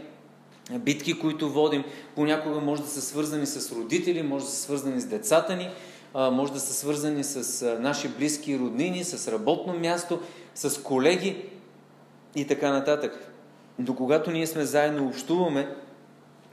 [0.78, 1.84] битки, които водим.
[2.14, 5.70] Понякога може да са свързани с родители, може да са свързани с децата ни,
[6.14, 10.20] може да са свързани с наши близки роднини, с работно място,
[10.54, 11.44] с колеги
[12.36, 13.32] и така нататък.
[13.78, 15.76] До когато ние сме заедно общуваме,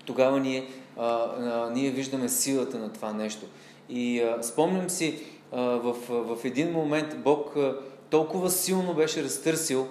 [0.05, 0.67] тогава ние,
[0.97, 3.45] а, а, ние виждаме силата на това нещо.
[3.89, 5.23] И а, спомням си,
[5.53, 7.55] в, в един момент Бог
[8.09, 9.87] толкова силно беше разтърсил,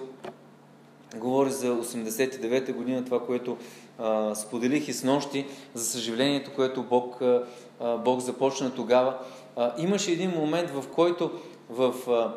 [1.15, 3.57] говори за 89-та година, това, което
[3.99, 9.17] а, споделих и с нощи, за съжалението, което Бог, а, Бог започна тогава.
[9.55, 11.31] А, имаше един момент, в който
[11.69, 12.33] в а,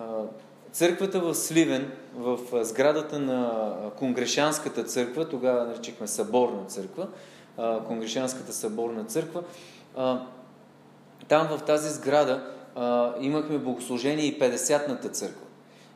[0.00, 0.22] а,
[0.72, 7.06] църквата в Сливен, в а, сградата на Конгрешанската църква, тогава наричахме Съборна църква,
[7.58, 9.42] а, Конгрешанската съборна църква,
[9.96, 10.20] а,
[11.28, 15.46] там в тази сграда а, имахме богослужение и 50-ната църква.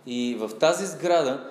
[0.07, 1.51] И в тази сграда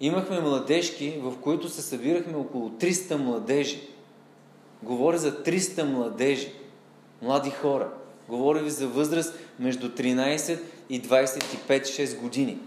[0.00, 3.80] имахме младежки, в които се събирахме около 300 младежи.
[4.82, 6.52] Говоря за 300 младежи,
[7.22, 7.88] млади хора.
[8.28, 10.58] Говоря ви за възраст между 13
[10.90, 12.58] и 25-6 години.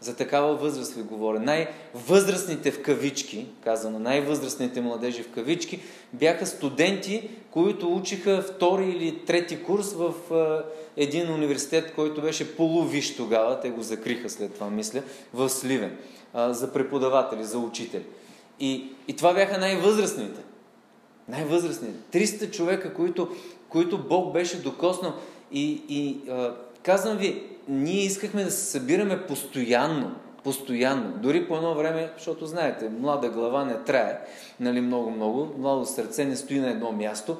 [0.00, 1.40] За такава възраст ви говоря.
[1.40, 5.80] Най-възрастните в кавички, казано, най-възрастните младежи в кавички,
[6.12, 10.14] бяха студенти, които учиха втори или трети курс в
[10.96, 15.02] един университет, който беше полувиш тогава, те го закриха след това, мисля,
[15.34, 15.96] в Сливен,
[16.34, 18.04] за преподаватели, за учители.
[18.60, 20.40] И, и това бяха най-възрастните.
[21.28, 22.18] Най-възрастните.
[22.18, 23.28] 300 човека, които,
[23.68, 25.12] които Бог беше докоснал.
[25.52, 26.18] И, и
[26.86, 30.12] казвам ви, ние искахме да се събираме постоянно.
[30.44, 31.12] Постоянно.
[31.22, 34.20] Дори по едно време, защото знаете, млада глава не трае,
[34.60, 37.36] нали, много-много, младо сърце не стои на едно място.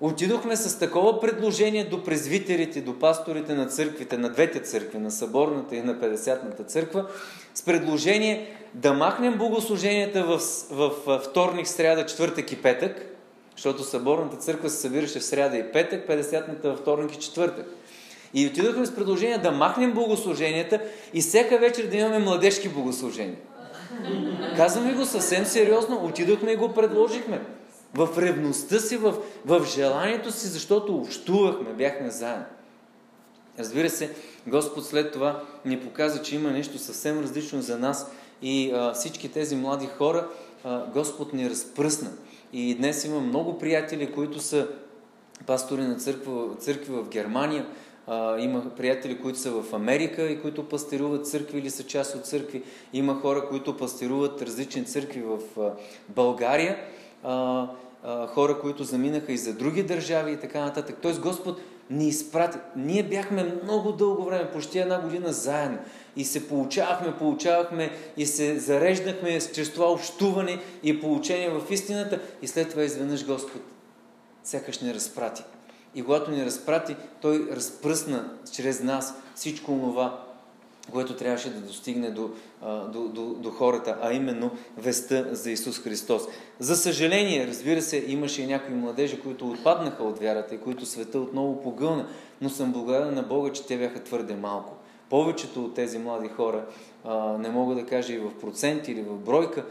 [0.00, 5.76] Отидохме с такова предложение до презвитерите, до пасторите на църквите, на двете църкви, на Съборната
[5.76, 7.06] и на 50-ната църква,
[7.54, 13.06] с предложение да махнем богослуженията в, в, вторник, сряда, четвъртък и петък,
[13.56, 17.66] защото Съборната църква се събираше в сряда и петък, 50-ната във вторник и четвъртък.
[18.34, 20.80] И отидохме с предложение да махнем богослуженията
[21.14, 23.36] и всяка вечер да имаме младежки богослужения.
[24.56, 27.40] Казваме го съвсем сериозно, отидохме и го предложихме.
[27.94, 32.44] В ревността си, в, в желанието си, защото общувахме, бяхме заедно.
[33.58, 34.10] Разбира се,
[34.46, 38.10] Господ след това ни показа, че има нещо съвсем различно за нас
[38.42, 40.28] и а, всички тези млади хора
[40.64, 42.10] а, Господ ни разпръсна.
[42.52, 44.68] И днес има много приятели, които са
[45.46, 47.66] пастори на църква, църкви в Германия,
[48.38, 52.62] има приятели, които са в Америка и които пастеруват църкви или са част от църкви.
[52.92, 55.38] Има хора, които пастеруват различни църкви в
[56.08, 56.76] България.
[58.28, 60.96] Хора, които заминаха и за други държави и така нататък.
[61.02, 61.60] Тоест Господ
[61.90, 62.58] ни изпрати.
[62.76, 65.78] Ние бяхме много дълго време, почти една година заедно.
[66.16, 72.20] И се получавахме, получавахме и се зареждахме чрез това общуване и получение в истината.
[72.42, 73.62] И след това изведнъж Господ
[74.44, 75.42] сякаш не разпрати.
[75.96, 80.22] И когато ни разпрати, Той разпръсна чрез нас всичко това,
[80.92, 82.30] което трябваше да достигне до,
[82.92, 86.22] до, до, до хората, а именно веста за Исус Христос.
[86.58, 91.18] За съжаление, разбира се, имаше и някои младежи, които отпаднаха от вярата и които света
[91.18, 92.08] отново погълна,
[92.40, 94.74] но съм благодарен на Бога, че те бяха твърде малко.
[95.10, 96.66] Повечето от тези млади хора,
[97.38, 99.64] не мога да кажа и в процент или в бройка,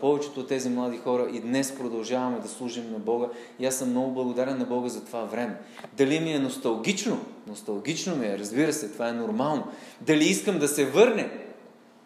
[0.00, 3.26] повечето от тези млади хора и днес продължаваме да служим на Бога.
[3.58, 5.56] И аз съм много благодарен на Бога за това време.
[5.96, 7.18] Дали ми е носталгично?
[7.46, 9.64] Носталгично ми е, разбира се, това е нормално.
[10.00, 11.30] Дали искам да се върне?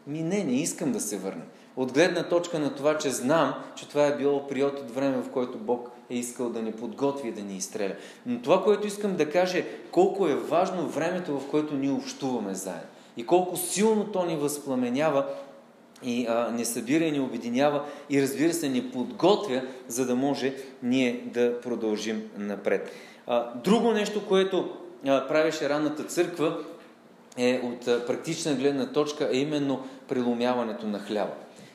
[0.07, 1.43] Ми не, не искам да се върне.
[1.77, 5.31] От гледна точка на това, че знам, че това е било период от време, в
[5.31, 7.95] който Бог е искал да ни подготви и да ни изстреля.
[8.27, 12.55] Но това, което искам да кажа, е колко е важно времето, в което ние общуваме
[12.55, 12.89] заедно.
[13.17, 15.27] И колко силно то ни възпламенява
[16.03, 20.55] и а, не събира и ни обединява и разбира се ни подготвя, за да може
[20.83, 22.91] ние да продължим напред.
[23.27, 24.71] А, друго нещо, което
[25.07, 26.59] а, правеше ранната църква
[27.37, 31.33] е от а, практична гледна точка е именно преломяването на хляба.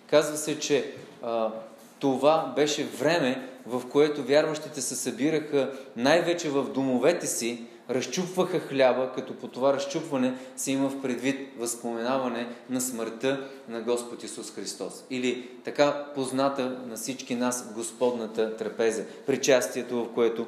[0.08, 0.92] Казва се, че
[1.24, 1.52] а,
[2.00, 9.34] това беше време, в което вярващите се събираха най-вече в домовете си, разчупваха хляба, като
[9.34, 15.04] по това разчупване се има в предвид възпоменаване на смъртта на Господ Исус Христос.
[15.10, 20.48] Или така позната на всички нас Господната трапеза, причастието, в което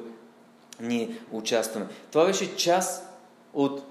[0.80, 1.86] ние участваме.
[2.12, 3.08] Това беше част
[3.54, 3.82] от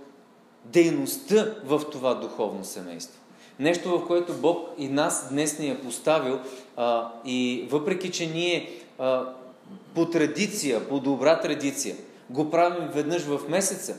[0.65, 3.19] дейността в това духовно семейство.
[3.59, 6.39] Нещо, в което Бог и нас днес ни е поставил
[6.77, 8.69] а, и въпреки, че ние
[8.99, 9.33] а,
[9.95, 11.95] по традиция, по добра традиция,
[12.29, 13.95] го правим веднъж в месеца,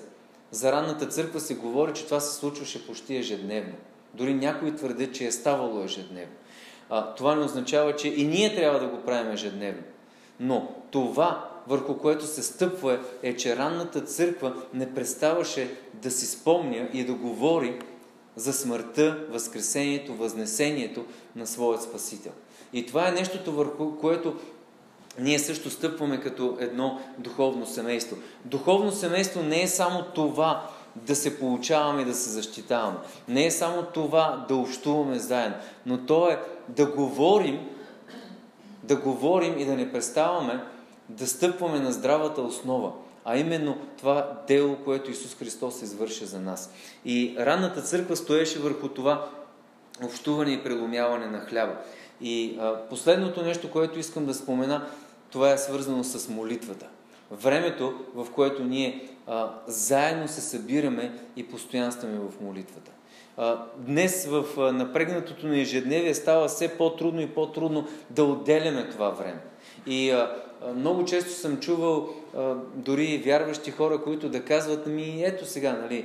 [0.50, 3.74] за ранната църква се говори, че това се случваше почти ежедневно.
[4.14, 6.34] Дори някои твърдят, че е ставало ежедневно.
[6.90, 9.82] А, това не означава, че и ние трябва да го правим ежедневно.
[10.40, 16.88] Но това, върху което се стъпва е, че ранната църква не преставаше да си спомня
[16.92, 17.78] и да говори
[18.36, 21.04] за смъртта, възкресението, възнесението
[21.36, 22.32] на своят Спасител.
[22.72, 24.36] И това е нещото, върху което
[25.18, 28.16] ние също стъпваме като едно духовно семейство.
[28.44, 30.66] Духовно семейство не е само това
[30.96, 32.96] да се получаваме и да се защитаваме.
[33.28, 37.68] Не е само това да общуваме заедно, но то е да говорим,
[38.82, 40.64] да говорим и да не преставаме
[41.08, 42.92] да стъпваме на здравата основа,
[43.24, 46.72] а именно това дело, което Исус Христос извърши за нас.
[47.04, 49.28] И ранната църква стоеше върху това
[50.04, 51.76] общуване и преломяване на хляба.
[52.20, 54.86] И а, последното нещо, което искам да спомена,
[55.34, 56.86] това е свързано с молитвата.
[57.30, 62.90] Времето, в което ние а, заедно се събираме и постоянстваме в молитвата.
[63.36, 69.10] А, днес в а, напрегнатото на ежедневие става все по-трудно и по-трудно да отделяме това
[69.10, 69.40] време.
[69.86, 70.36] И а,
[70.74, 72.08] много често съм чувал
[72.74, 76.04] дори вярващи хора, които да казват ми, ето сега, нали,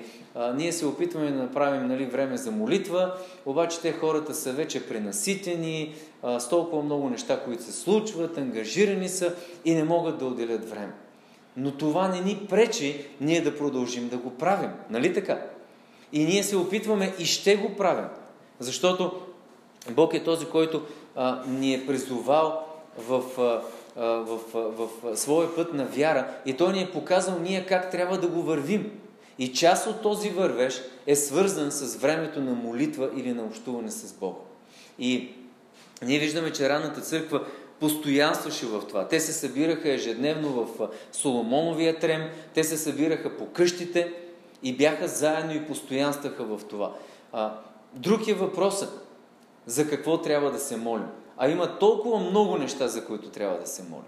[0.56, 3.14] ние се опитваме да направим нали, време за молитва,
[3.46, 5.96] обаче те хората са вече пренаситени,
[6.40, 9.34] с толкова много неща, които се случват, ангажирани са
[9.66, 10.94] и не могат да отделят време.
[11.58, 14.72] Но това не ни пречи ние да продължим да го правим.
[14.90, 15.42] Нали така?
[16.14, 18.06] И ние се опитваме и ще го правим.
[18.60, 19.22] Защото
[19.92, 20.82] Бог е този, който
[21.16, 22.66] а, ни е призовал
[22.98, 23.62] в, а,
[23.96, 28.18] в, в, в своя път на вяра и Той ни е показал ние как трябва
[28.18, 28.92] да го вървим.
[29.40, 34.14] И част от този вървеж е свързан с времето на молитва или на общуване с
[34.14, 34.40] Бога.
[35.00, 35.32] И
[36.06, 37.46] ние виждаме, че ранната църква
[37.80, 39.08] постоянстваше в това.
[39.08, 44.14] Те се събираха ежедневно в Соломоновия трем, те се събираха по къщите
[44.64, 46.94] и бяха заедно и постоянстваха в това.
[47.94, 49.08] друг е въпросът
[49.66, 51.08] за какво трябва да се молим.
[51.40, 54.06] А има толкова много неща, за които трябва да се молим.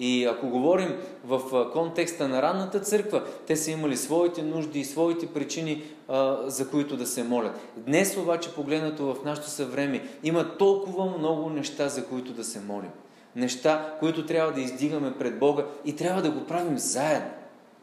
[0.00, 5.26] И ако говорим в контекста на ранната църква, те са имали своите нужди и своите
[5.26, 7.60] причини, а, за които да се молят.
[7.76, 12.90] Днес обаче, погледнато в нашето съвреме, има толкова много неща, за които да се молим.
[13.36, 17.30] Неща, които трябва да издигаме пред Бога и трябва да го правим заедно.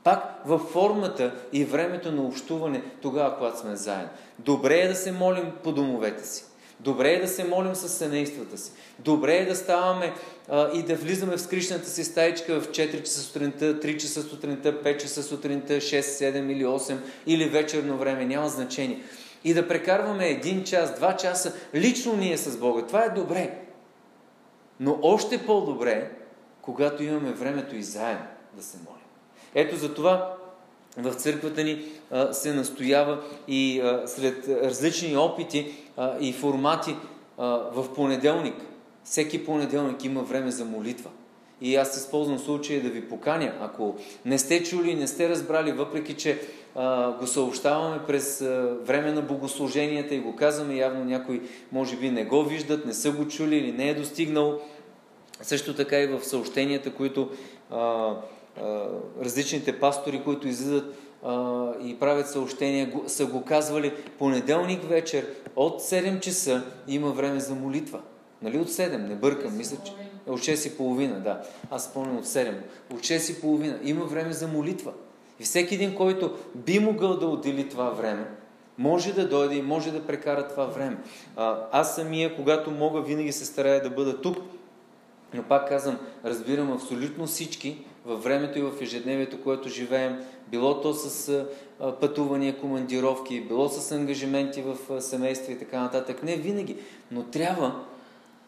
[0.03, 4.09] Пак във формата и времето на общуване, тогава, когато сме заедно.
[4.39, 6.45] Добре е да се молим по домовете си.
[6.79, 8.71] Добре е да се молим с семействата си.
[8.99, 10.13] Добре е да ставаме
[10.49, 14.83] а, и да влизаме в скришната си стаечка в 4 часа сутринта, 3 часа сутринта,
[14.83, 16.97] 5 часа сутринта, 6, 7 или 8
[17.27, 19.01] или вечерно време, няма значение.
[19.43, 22.81] И да прекарваме един час, два часа лично ние с Бога.
[22.87, 23.59] Това е добре.
[24.79, 26.11] Но още по-добре
[26.61, 29.05] когато имаме времето и заедно да се молим.
[29.55, 30.37] Ето за това
[30.97, 35.75] в църквата ни а, се настоява и а, след различни опити
[36.19, 36.95] и формати
[37.37, 38.55] в понеделник.
[39.03, 41.09] Всеки понеделник има време за молитва.
[41.61, 43.53] И аз използвам случая да ви поканя.
[43.61, 43.95] Ако
[44.25, 46.41] не сте чули, не сте разбрали, въпреки че
[46.75, 51.41] а, го съобщаваме през а, време на богослуженията и го казваме, явно някои
[51.71, 54.59] може би не го виждат, не са го чули или не е достигнал.
[55.41, 57.29] Също така и в съобщенията, които
[57.71, 58.13] а, а,
[59.21, 60.95] различните пастори, които излизат
[61.25, 67.39] а, и правят съобщения, го, са го казвали понеделник вечер от 7 часа има време
[67.39, 67.99] за молитва.
[68.41, 68.97] Нали от 7?
[68.97, 69.57] Не бъркам.
[69.57, 69.91] Мисля, че
[70.27, 71.41] от 6 и половина, да.
[71.71, 72.53] Аз спомням от 7.
[72.93, 73.79] От 6 и половина.
[73.83, 74.91] Има време за молитва.
[75.39, 78.27] И всеки един, който би могъл да отдели това време,
[78.77, 80.97] може да дойде и може да прекара това време.
[81.35, 84.37] А, аз самия, когато мога, винаги се старая да бъда тук,
[85.33, 90.93] но пак казвам, разбирам абсолютно всички във времето и в ежедневието, което живеем, било то
[90.93, 91.45] с
[92.01, 96.23] пътувания, командировки, било с ангажименти в семейства и така нататък.
[96.23, 96.77] Не винаги,
[97.11, 97.75] но трябва,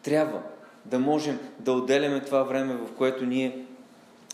[0.04, 0.42] трябва
[0.86, 3.66] да можем да отделяме това време, в което ние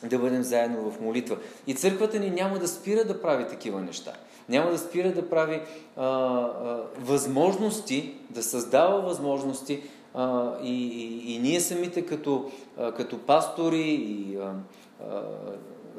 [0.03, 1.37] да бъдем заедно в молитва.
[1.67, 4.13] И църквата ни няма да спира да прави такива неща.
[4.49, 5.61] Няма да спира да прави
[5.97, 9.81] а, а, възможности, да създава възможности
[10.13, 14.53] а, и, и, и ние самите като, а, като пастори и а,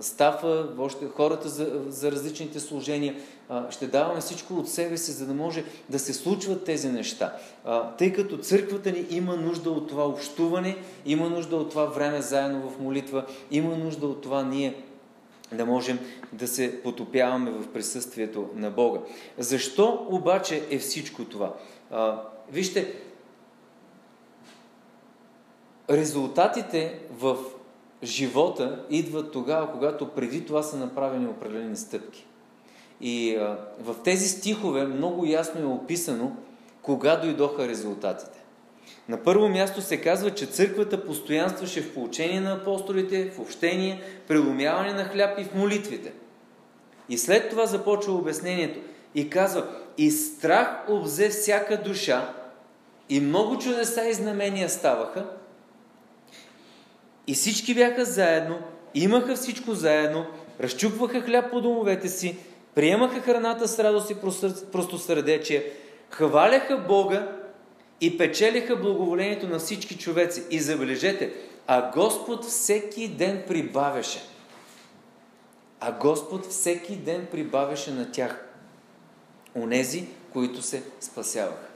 [0.00, 3.14] стафа, въобще хората за, за различните служения,
[3.48, 7.36] а, ще даваме всичко от себе си, за да може да се случват тези неща.
[7.64, 10.76] А, тъй като църквата ни има нужда от това общуване,
[11.06, 14.82] има нужда от това време заедно в молитва, има нужда от това ние
[15.52, 15.98] да можем
[16.32, 19.00] да се потопяваме в присъствието на Бога.
[19.38, 21.54] Защо обаче е всичко това?
[21.90, 22.22] А,
[22.52, 22.94] вижте,
[25.90, 27.36] резултатите в
[28.04, 32.26] живота идват тогава, когато преди това са направени определени стъпки.
[33.00, 36.32] И а, в тези стихове много ясно е описано
[36.82, 38.44] кога дойдоха резултатите.
[39.08, 44.92] На първо място се казва, че църквата постоянстваше в получение на апостолите, в общение, преломяване
[44.92, 46.12] на хляб и в молитвите.
[47.08, 48.80] И след това започва обяснението
[49.14, 49.66] и казва,
[49.98, 52.34] и страх обзе всяка душа,
[53.08, 55.26] и много чудеса и знамения ставаха,
[57.26, 58.58] и всички бяха заедно,
[58.94, 60.26] имаха всичко заедно,
[60.60, 62.36] разчупваха хляб по домовете си,
[62.74, 64.16] приемаха храната с радост и
[64.72, 65.72] простосърдечие,
[66.10, 67.28] хваляха Бога
[68.00, 70.42] и печелиха благоволението на всички човеци.
[70.50, 71.32] И забележете,
[71.66, 74.22] а Господ всеки ден прибавяше.
[75.80, 78.44] А Господ всеки ден прибавяше на тях.
[79.56, 81.68] Онези, които се спасяваха.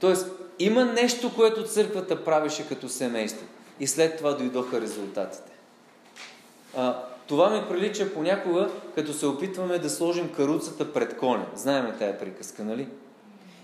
[0.00, 0.26] Тоест,
[0.58, 3.46] има нещо, което църквата правеше като семейство
[3.80, 5.52] и след това дойдоха резултатите.
[6.76, 11.46] А, това ми прилича понякога, като се опитваме да сложим каруцата пред коня.
[11.54, 12.88] Знаеме тая приказка, нали?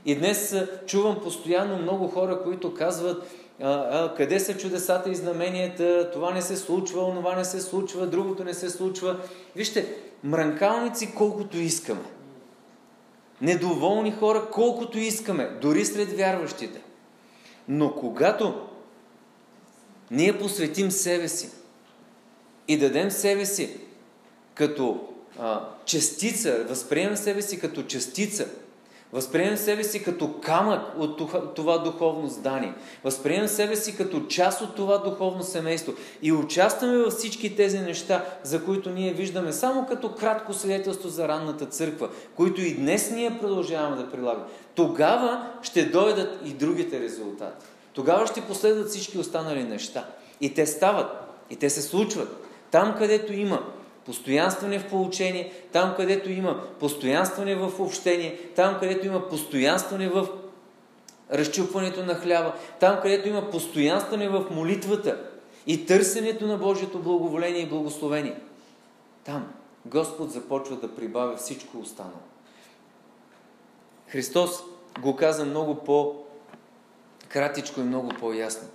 [0.04, 0.56] И днес
[0.86, 3.30] чувам постоянно много хора, които казват,
[3.62, 8.06] а, а, къде са чудесата и знаменията, това не се случва, онова не се случва,
[8.06, 9.16] другото не се случва.
[9.56, 9.94] Вижте,
[10.24, 12.04] мранкалници колкото искаме.
[13.40, 16.80] Недоволни хора колкото искаме, дори сред вярващите.
[17.68, 18.65] Но когато
[20.10, 21.50] ние посветим себе си
[22.68, 23.76] и дадем себе си
[24.54, 25.08] като
[25.38, 28.46] а, частица, възприемем себе си като частица
[29.12, 31.22] Възприемем себе си като камък от
[31.54, 32.74] това духовно здание.
[33.04, 35.92] Възприемем себе си като част от това духовно семейство.
[36.22, 41.28] И участваме във всички тези неща, за които ние виждаме само като кратко свидетелство за
[41.28, 44.44] ранната църква, които и днес ние продължаваме да прилагаме.
[44.74, 47.66] Тогава ще дойдат и другите резултати.
[47.96, 50.06] Тогава ще последват всички останали неща.
[50.40, 51.06] И те стават.
[51.50, 52.46] И те се случват.
[52.70, 53.62] Там, където има
[54.04, 60.28] постоянстване в получение, там където има постоянстване в общение, там където има постоянстване в
[61.32, 65.30] разчупването на хляба, там където има постоянстване в молитвата
[65.66, 68.40] и търсенето на Божието благоволение и благословение.
[69.24, 69.52] Там
[69.86, 72.14] Господ започва да прибавя всичко останало.
[74.08, 74.62] Христос
[75.00, 75.74] го каза много
[77.26, 78.68] по-кратичко и много по-ясно.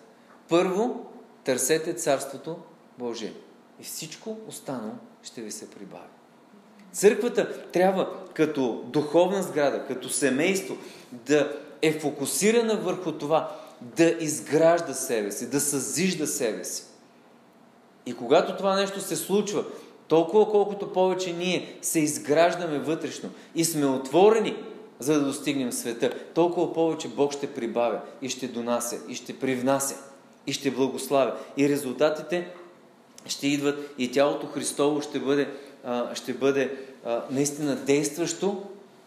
[0.50, 1.06] Първо,
[1.44, 2.58] търсете Царството
[2.98, 3.34] Божие
[3.80, 6.04] и всичко останало ще ви се прибави.
[6.92, 10.78] Църквата трябва като духовна сграда, като семейство
[11.12, 16.84] да е фокусирана върху това да изгражда себе си, да съзижда себе си.
[18.06, 19.66] И когато това нещо се случва,
[20.08, 24.58] толкова колкото повече ние се изграждаме вътрешно и сме отворени
[25.02, 29.96] за да достигнем света, толкова повече Бог ще прибавя и ще донася, и ще привнася,
[30.48, 31.36] и ще благославя.
[31.58, 32.48] И резултатите
[33.26, 35.50] ще идват и тялото Христово ще бъде,
[36.14, 36.78] ще бъде
[37.30, 38.64] наистина действащо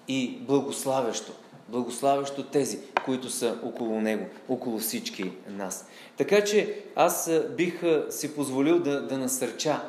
[0.08, 1.32] и благославящо.
[1.68, 5.86] Благославящо тези, които са около Него, около всички нас.
[6.16, 7.80] Така че аз бих
[8.10, 9.80] си позволил да, да насърча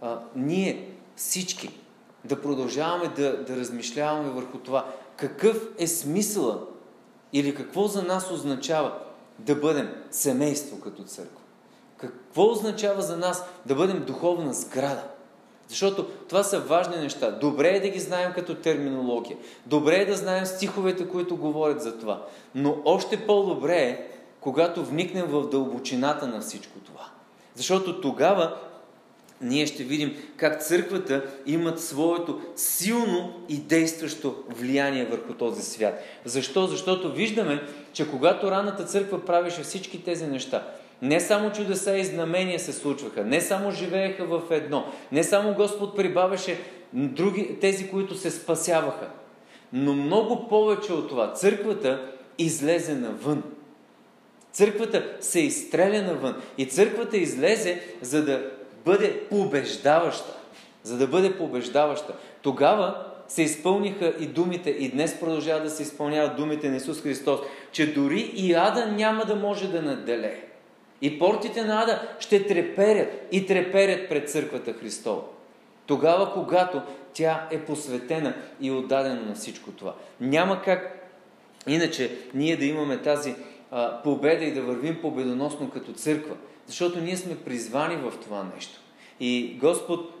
[0.00, 1.70] а, ние всички
[2.24, 4.86] да продължаваме да, да размишляваме върху това
[5.18, 6.60] какъв е смисъла
[7.32, 8.92] или какво за нас означава
[9.38, 11.40] да бъдем семейство като църква.
[11.96, 15.04] Какво означава за нас да бъдем духовна сграда?
[15.68, 17.30] Защото това са важни неща.
[17.30, 19.36] Добре е да ги знаем като терминология.
[19.66, 22.26] Добре е да знаем стиховете, които говорят за това.
[22.54, 24.06] Но още по-добре е,
[24.40, 27.04] когато вникнем в дълбочината на всичко това.
[27.54, 28.56] Защото тогава
[29.40, 36.02] ние ще видим как църквата имат своето силно и действащо влияние върху този свят.
[36.24, 36.66] Защо?
[36.66, 37.62] Защото виждаме,
[37.92, 40.66] че когато ранната църква правеше всички тези неща,
[41.02, 45.96] не само чудеса и знамения се случваха, не само живееха в едно, не само Господ
[45.96, 46.58] прибавяше
[46.92, 49.08] други, тези, които се спасяваха,
[49.72, 51.32] но много повече от това.
[51.32, 53.42] Църквата излезе навън.
[54.52, 56.42] Църквата се изстреля навън.
[56.58, 58.50] И църквата излезе, за да
[58.88, 60.36] бъде побеждаваща.
[60.82, 62.14] За да бъде побеждаваща.
[62.42, 67.40] Тогава се изпълниха и думите, и днес продължават да се изпълняват думите на Исус Христос,
[67.72, 70.44] че дори и ада няма да може да наделее.
[71.02, 75.22] И портите на ада ще треперят и треперят пред църквата Христова.
[75.86, 76.82] Тогава, когато
[77.12, 79.94] тя е посветена и отдадена на всичко това.
[80.20, 81.10] Няма как
[81.66, 83.34] иначе ние да имаме тази
[83.70, 86.34] а, победа и да вървим победоносно като църква.
[86.66, 88.77] Защото ние сме призвани в това нещо.
[89.20, 90.14] И Господ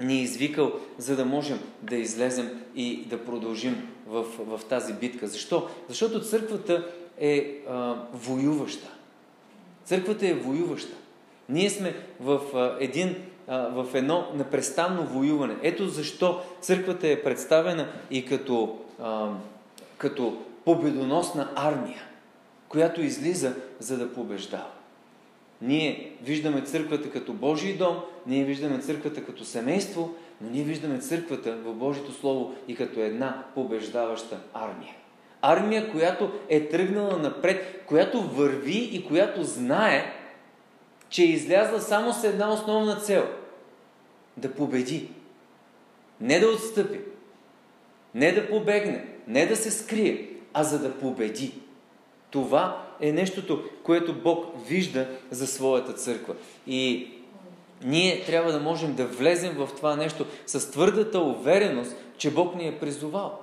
[0.00, 5.26] ни е извикал, за да можем да излезем и да продължим в, в тази битка.
[5.26, 5.68] Защо?
[5.88, 6.86] Защото църквата
[7.18, 8.88] е а, воюваща.
[9.84, 10.96] Църквата е воюваща.
[11.48, 12.40] Ние сме в,
[12.80, 13.16] един,
[13.48, 15.56] в едно непрестанно воюване.
[15.62, 18.78] Ето защо църквата е представена и като,
[19.98, 22.02] като победоносна армия,
[22.68, 24.70] която излиза за да побеждава.
[25.62, 31.56] Ние виждаме църквата като Божий дом, ние виждаме църквата като семейство, но ние виждаме църквата
[31.56, 34.94] в Божието Слово и като една побеждаваща армия.
[35.42, 40.12] Армия, която е тръгнала напред, която върви и която знае,
[41.08, 43.28] че е излязла само с една основна цел
[44.36, 45.08] да победи.
[46.20, 47.00] Не да отстъпи,
[48.14, 51.54] не да побегне, не да се скрие, а за да победи.
[52.30, 56.34] Това е нещото, което Бог вижда за своята църква.
[56.66, 57.10] И
[57.84, 62.68] ние трябва да можем да влезем в това нещо с твърдата увереност, че Бог ни
[62.68, 63.38] е призовал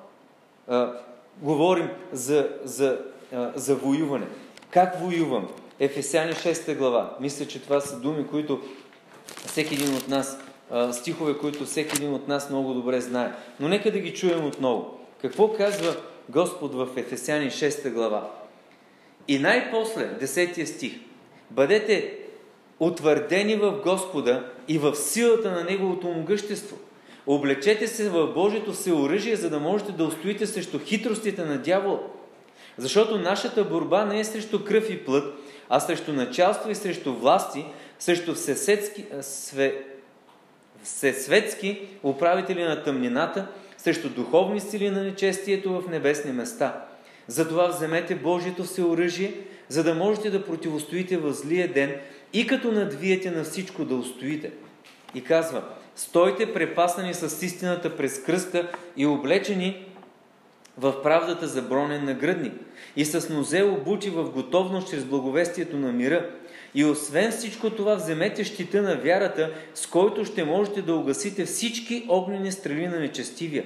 [1.41, 2.99] говорим за, за,
[3.55, 4.27] за воюване.
[4.69, 5.47] Как воювам?
[5.79, 7.17] Ефесяни 6 глава.
[7.19, 8.61] Мисля, че това са думи, които
[9.45, 10.39] всеки един от нас,
[10.91, 13.33] стихове, които всеки един от нас много добре знае.
[13.59, 14.99] Но нека да ги чуем отново.
[15.21, 15.95] Какво казва
[16.29, 18.29] Господ в Ефесяни 6 глава?
[19.29, 20.93] И най-после, десетия стих.
[21.51, 22.17] Бъдете
[22.79, 26.77] утвърдени в Господа и в силата на Неговото могъщество.
[27.27, 31.99] Облечете се в Божието всеоръжие, за да можете да устоите срещу хитростите на дявола.
[32.77, 35.33] Защото нашата борба не е срещу кръв и плът,
[35.69, 37.65] а срещу началство и срещу власти,
[37.99, 39.83] срещу всесветски, све,
[40.83, 43.47] всесветски управители на тъмнината,
[43.77, 46.88] срещу духовни сили на нечестието в небесни места.
[47.29, 49.33] Затова вземете Божието всеоръжие,
[49.67, 51.95] за да можете да противостоите в злия ден
[52.33, 54.51] и като надвиете на всичко да устоите.
[55.15, 55.63] И казва,
[55.95, 59.85] стойте препасани с истината през кръста и облечени
[60.77, 62.53] в правдата за бронен нагръдник
[62.95, 66.29] и с нозе обучи в готовност чрез благовестието на мира.
[66.75, 72.05] И освен всичко това, вземете щита на вярата, с който ще можете да угасите всички
[72.09, 73.65] огнени стрели на нечестивия.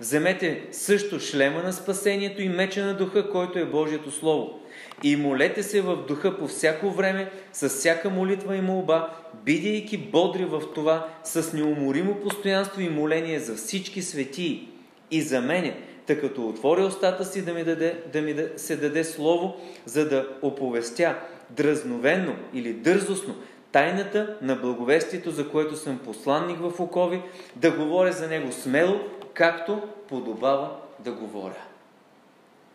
[0.00, 4.60] Вземете също шлема на спасението и меча на духа, който е Божието Слово.
[5.02, 9.10] И молете се в духа по всяко време, с всяка молитва и молба,
[9.44, 14.68] бидейки бодри в това, с неуморимо постоянство и моление за всички светии
[15.10, 19.04] и за мене, тъй като отворя устата си да ми, даде, да ми се даде
[19.04, 19.56] слово,
[19.86, 21.16] за да оповестя
[21.50, 23.34] дразновенно или дързостно
[23.72, 27.22] тайната на благовестието, за което съм посланник в окови,
[27.56, 29.00] да говоря за него смело,
[29.38, 31.62] както подобава да говоря.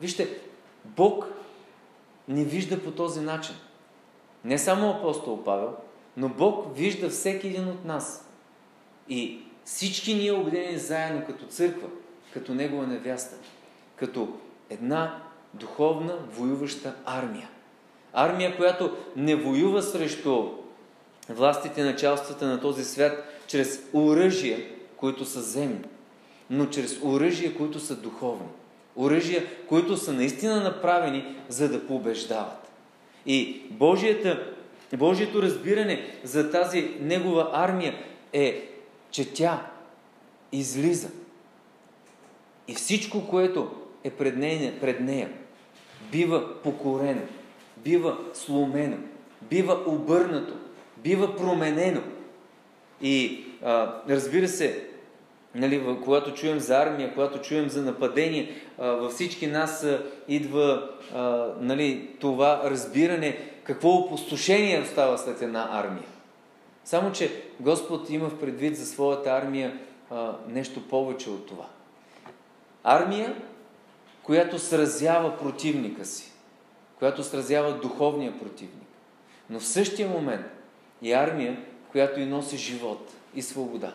[0.02, 0.30] Вижте,
[0.86, 1.26] Бог
[2.28, 3.56] ни вижда по този начин.
[4.44, 5.76] Не само апостол Павел,
[6.18, 8.30] но Бог вижда всеки един от нас.
[9.10, 11.88] И всички ние обединени заедно като църква,
[12.34, 13.36] като Негова невяста,
[13.96, 14.38] като
[14.70, 15.24] една
[15.54, 17.50] духовна воюваща армия.
[18.14, 20.50] Армия, която не воюва срещу
[21.30, 24.60] властите началствата на този свят чрез оръжия,
[24.98, 25.86] които са земни,
[26.54, 28.48] но чрез оръжия, които са духовни.
[28.96, 32.72] Оръжия, които са наистина направени, за да побеждават.
[33.26, 34.54] И Божията,
[34.98, 37.96] Божието разбиране за тази негова армия
[38.34, 38.70] е,
[39.12, 39.72] че тя
[40.52, 41.10] излиза.
[42.68, 43.72] И всичко, което
[44.04, 45.30] е пред нея, пред нея
[46.12, 47.22] бива покорено,
[47.78, 48.98] бива сломено,
[49.42, 50.54] бива обърнато,
[50.98, 52.02] бива променено.
[53.02, 54.93] И а, разбира се,
[55.56, 59.88] нали, когато чуем за армия, когато чуем за нападение, във всички нас
[60.28, 60.90] идва
[61.60, 66.06] нали, това разбиране какво опустошение остава след една армия.
[66.84, 69.80] Само, че Господ има в предвид за своята армия
[70.48, 71.66] нещо повече от това.
[72.84, 73.36] Армия,
[74.24, 76.32] която сразява противника си,
[77.00, 78.88] която сразява духовния противник.
[79.50, 80.46] Но в същия момент
[81.02, 81.58] и армия,
[81.92, 83.94] която и носи живот и свобода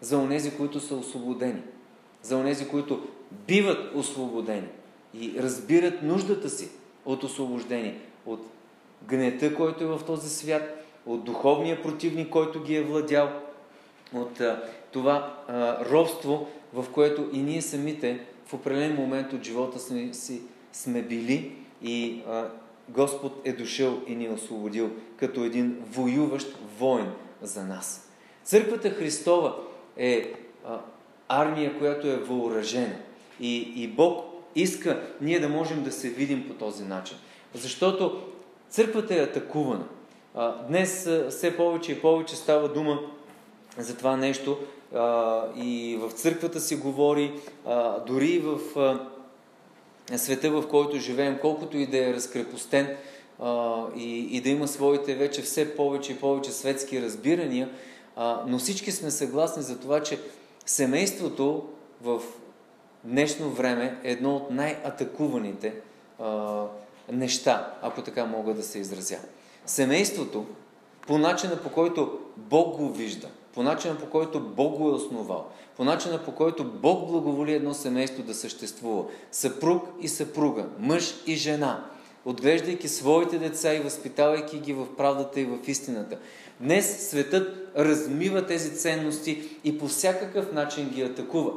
[0.00, 1.62] за онези, които са освободени,
[2.22, 3.02] за онези, които
[3.46, 4.68] биват освободени
[5.14, 6.68] и разбират нуждата си
[7.04, 8.46] от освобождение, от
[9.08, 13.30] гнета, който е в този свят, от духовния противник, който ги е владял,
[14.14, 14.62] от а,
[14.92, 20.42] това а, робство, в което и ние самите в определен момент от живота си, си
[20.72, 22.48] сме били и а,
[22.88, 27.06] Господ е дошъл и ни е освободил като един воюващ воин
[27.42, 28.08] за нас.
[28.44, 29.56] Църквата Христова
[29.96, 30.32] е
[30.66, 30.78] а,
[31.28, 32.96] армия, която е въоръжена.
[33.40, 34.24] И, и Бог
[34.54, 37.16] иска ние да можем да се видим по този начин.
[37.54, 38.22] Защото
[38.70, 39.84] църквата е атакувана.
[40.34, 43.00] А, днес все повече и повече става дума
[43.78, 44.58] за това нещо
[44.94, 47.32] а, и в църквата се говори,
[47.66, 52.96] а, дори в а, света, в който живеем, колкото и да е разкрепостен
[53.42, 57.68] а, и, и да има своите вече все повече и повече светски разбирания,
[58.16, 60.20] а, но всички сме съгласни за това, че
[60.66, 61.68] семейството
[62.02, 62.22] в
[63.04, 65.74] днешно време е едно от най-атакуваните
[66.18, 66.62] а,
[67.12, 69.18] неща, ако така мога да се изразя.
[69.66, 70.46] Семейството,
[71.06, 75.46] по начина по който Бог го вижда, по начина по който Бог го е основал,
[75.76, 81.34] по начина по който Бог благоволи едно семейство да съществува, съпруг и съпруга, мъж и
[81.34, 81.84] жена,
[82.24, 86.18] отглеждайки своите деца и възпитавайки ги в правдата и в истината.
[86.60, 91.52] Днес светът размива тези ценности и по всякакъв начин ги атакува.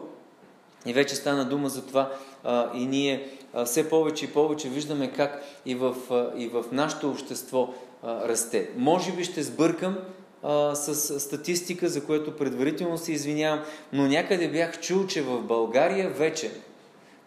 [0.85, 2.11] И вече стана дума за това
[2.43, 6.65] а, и ние а, все повече и повече виждаме как и в, а, и в
[6.71, 7.73] нашето общество
[8.03, 8.69] а, расте.
[8.75, 9.97] Може би ще сбъркам
[10.43, 13.59] а, с статистика, за което предварително се извинявам,
[13.93, 16.51] но някъде бях чул, че в България вече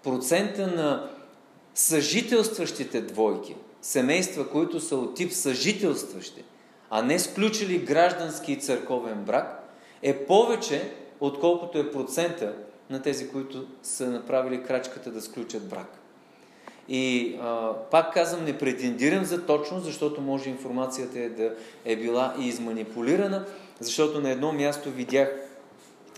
[0.04, 1.10] процента на
[1.74, 6.44] съжителстващите двойки, семейства, които са от тип съжителстващи,
[6.94, 9.68] а не сключили граждански и църковен брак,
[10.02, 10.90] е повече,
[11.20, 12.54] отколкото е процента
[12.90, 15.98] на тези, които са направили крачката да сключат брак.
[16.88, 21.54] И а, пак казвам, не претендирам за точност, защото може информацията е да
[21.84, 23.44] е била и изманипулирана,
[23.80, 25.32] защото на едно място видях,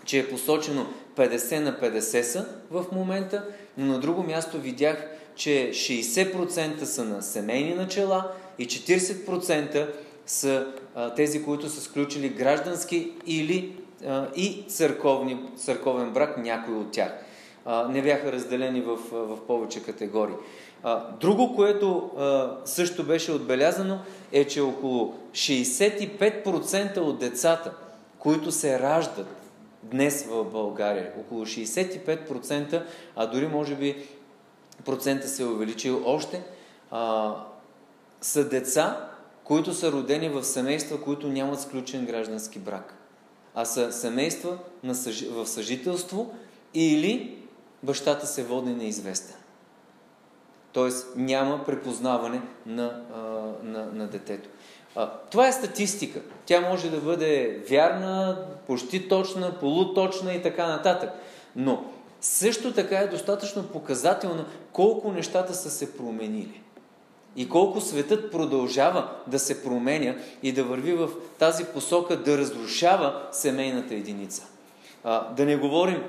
[0.04, 0.86] че е посочено
[1.16, 5.06] 50 на 50 са в момента, но на друго място видях,
[5.36, 9.88] че 60% са на семейни начала и 40%
[10.26, 13.76] са а, тези, които са сключили граждански или
[14.06, 17.12] а, и църковни, църковен брак, някои от тях.
[17.64, 20.34] А, не бяха разделени в, в повече категории.
[20.82, 23.98] А, друго, което а, също беше отбелязано,
[24.32, 27.72] е, че около 65% от децата,
[28.18, 29.26] които се раждат
[29.82, 32.82] днес в България, около 65%,
[33.16, 33.96] а дори може би
[34.84, 36.42] процента се е увеличил още,
[36.90, 37.32] а,
[38.20, 39.10] са деца,
[39.44, 42.94] които са родени в семейства, които нямат сключен граждански брак,
[43.54, 44.58] а са семейства
[44.92, 45.28] съж...
[45.28, 46.34] в съжителство
[46.74, 47.38] или
[47.82, 49.36] бащата се води неизвестен.
[50.72, 53.20] Тоест няма препознаване на, а,
[53.66, 54.48] на, на детето.
[54.96, 56.20] А, това е статистика.
[56.46, 61.10] Тя може да бъде вярна, почти точна, полуточна и така нататък.
[61.56, 61.84] Но
[62.20, 66.63] също така е достатъчно показателно колко нещата са се променили.
[67.36, 71.08] И колко светът продължава да се променя и да върви в
[71.38, 74.46] тази посока да разрушава семейната единица.
[75.04, 76.02] А, да не говорим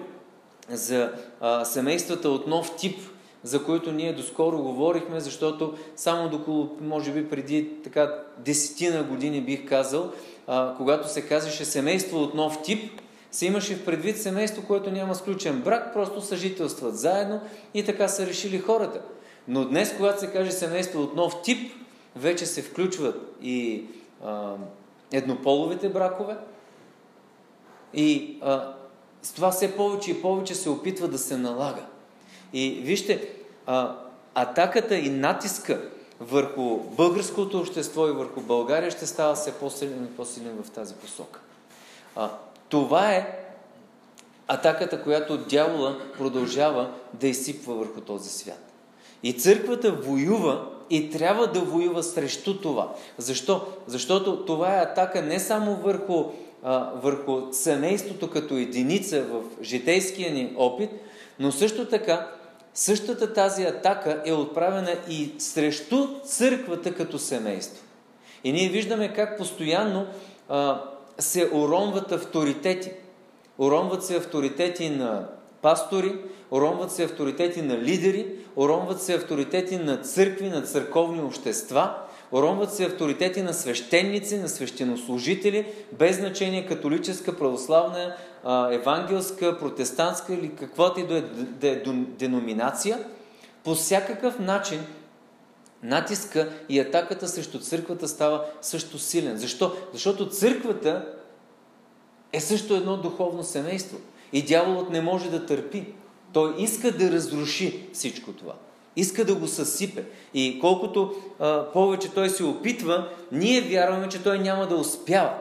[0.69, 1.11] за
[1.41, 2.99] а, семействата от нов тип,
[3.43, 9.69] за които ние доскоро говорихме, защото само доколо, може би преди така десетина години бих
[9.69, 10.11] казал,
[10.47, 15.15] а, когато се казваше семейство от нов тип, се имаше в предвид семейство, което няма
[15.15, 17.41] сключен брак, просто съжителстват заедно
[17.73, 19.01] и така са решили хората.
[19.47, 21.73] Но днес, когато се каже семейство от нов тип,
[22.15, 23.83] вече се включват и
[24.25, 24.53] а,
[25.11, 26.37] еднополовите бракове.
[27.93, 28.73] И а,
[29.21, 31.85] с това все повече и повече се опитва да се налага.
[32.53, 33.29] И вижте,
[33.65, 33.95] а,
[34.35, 35.89] атаката и натиска
[36.19, 41.39] върху българското общество и върху България ще става все по-силен и по-силен в тази посока.
[42.15, 42.29] А,
[42.69, 43.45] това е
[44.47, 48.64] атаката, която дявола продължава да изсипва върху този свят.
[49.25, 52.93] И църквата воюва и трябва да воюва срещу това.
[53.17, 53.61] Защо?
[53.87, 56.25] Защото това е атака не само върху,
[56.63, 60.89] а, върху семейството като единица в житейския ни опит,
[61.39, 62.27] но също така
[62.73, 67.83] същата тази атака е отправена и срещу църквата като семейство.
[68.43, 70.05] И ние виждаме как постоянно
[70.49, 70.81] а,
[71.19, 72.91] се уронват авторитети.
[73.57, 75.27] Уронват се авторитети на
[75.61, 76.15] пастори,
[76.55, 81.95] уронват се авторитети на лидери, уронват се авторитети на църкви, на църковни общества,
[82.31, 85.65] уронват се авторитети на свещеници, на свещенослужители,
[85.99, 88.15] без значение католическа, православна,
[88.71, 91.17] евангелска, протестантска или каквато и да
[91.61, 91.81] е, е
[92.19, 92.99] деноминация.
[93.63, 94.79] По всякакъв начин
[95.83, 99.37] натиска и атаката срещу църквата става също силен.
[99.37, 99.75] Защо?
[99.93, 101.05] Защото църквата
[102.33, 103.97] е също едно духовно семейство.
[104.33, 105.85] И дяволът не може да търпи.
[106.35, 108.53] Той иска да разруши всичко това.
[108.95, 110.03] Иска да го съсипе.
[110.33, 115.33] И колкото а, повече той се опитва, ние вярваме, че той няма да успява.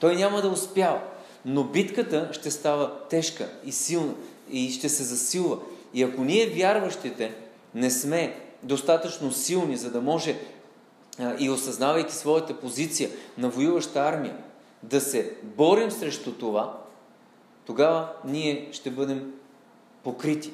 [0.00, 1.00] Той няма да успява.
[1.44, 4.14] Но битката ще става тежка и силна
[4.50, 5.58] и ще се засилва.
[5.94, 7.34] И ако ние вярващите
[7.74, 10.38] не сме достатъчно силни, за да може
[11.18, 14.36] а, и осъзнавайки своята позиция на воюваща армия,
[14.82, 16.78] да се борим срещу това,
[17.66, 19.32] тогава ние ще бъдем
[20.06, 20.52] покрити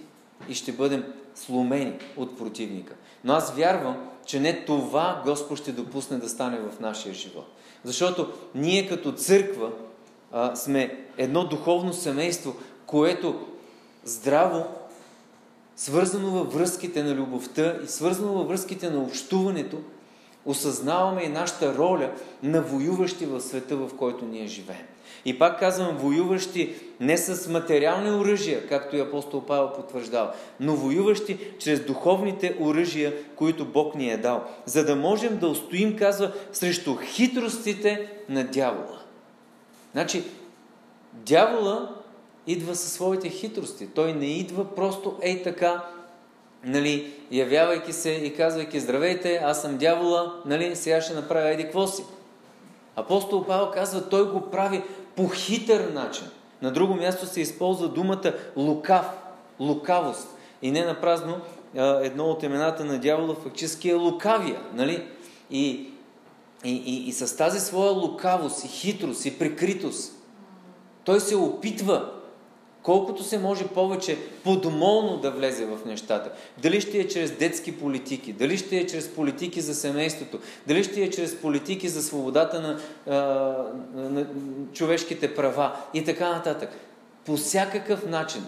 [0.49, 1.05] и ще бъдем
[1.35, 2.95] сломени от противника.
[3.25, 3.97] Но аз вярвам,
[4.27, 7.47] че не това Господ ще допусне да стане в нашия живот.
[7.85, 9.71] Защото ние като църква
[10.33, 12.55] а, сме едно духовно семейство,
[12.87, 13.47] което
[14.05, 14.65] здраво,
[15.77, 19.79] свързано във връзките на любовта и свързано във връзките на общуването,
[20.45, 22.13] осъзнаваме и нашата роля
[22.43, 24.87] на воюващи в света, в който ние живеем.
[25.25, 31.39] И пак казвам, воюващи не с материални оръжия, както и апостол Павел потвърждава, но воюващи
[31.59, 34.45] чрез духовните оръжия, които Бог ни е дал.
[34.67, 38.99] За да можем да устоим, казва, срещу хитростите на дявола.
[39.93, 40.25] Значи,
[41.13, 41.95] дявола
[42.47, 43.87] идва със своите хитрости.
[43.87, 45.85] Той не идва просто ей така,
[46.65, 51.87] нали, явявайки се и казвайки, здравейте, аз съм дявола, нали, сега ще направя еди какво
[51.87, 52.05] си.
[52.97, 54.83] Апостол Павел казва, той го прави
[55.17, 56.27] по хитър начин.
[56.63, 59.07] На друго място се използва думата лукав,
[59.61, 60.29] лукавост.
[60.63, 61.41] И не на празно
[62.03, 64.61] едно от имената на дявола фактически е лукавия.
[64.75, 65.07] Нали?
[65.51, 65.91] И,
[66.65, 70.23] и, и, и с тази своя лукавост и хитрост и прикритост
[71.05, 72.13] той се опитва
[72.83, 76.33] колкото се може повече подмолно да влезе в нещата.
[76.63, 81.03] Дали ще е чрез детски политики, дали ще е чрез политики за семейството, дали ще
[81.03, 83.19] е чрез политики за свободата на, а,
[83.95, 84.27] на
[84.73, 86.71] човешките права и така нататък.
[87.25, 88.47] По всякакъв начин.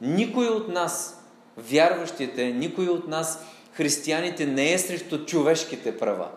[0.00, 1.24] Никой от нас,
[1.56, 6.28] вярващите, никой от нас, християните, не е срещу човешките права.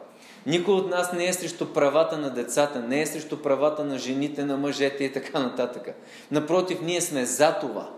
[0.50, 4.46] Никой от нас не е срещу правата на децата, не е срещу правата на жените,
[4.46, 5.96] на мъжете и така нататък.
[6.32, 7.90] Напротив, ние сме за това.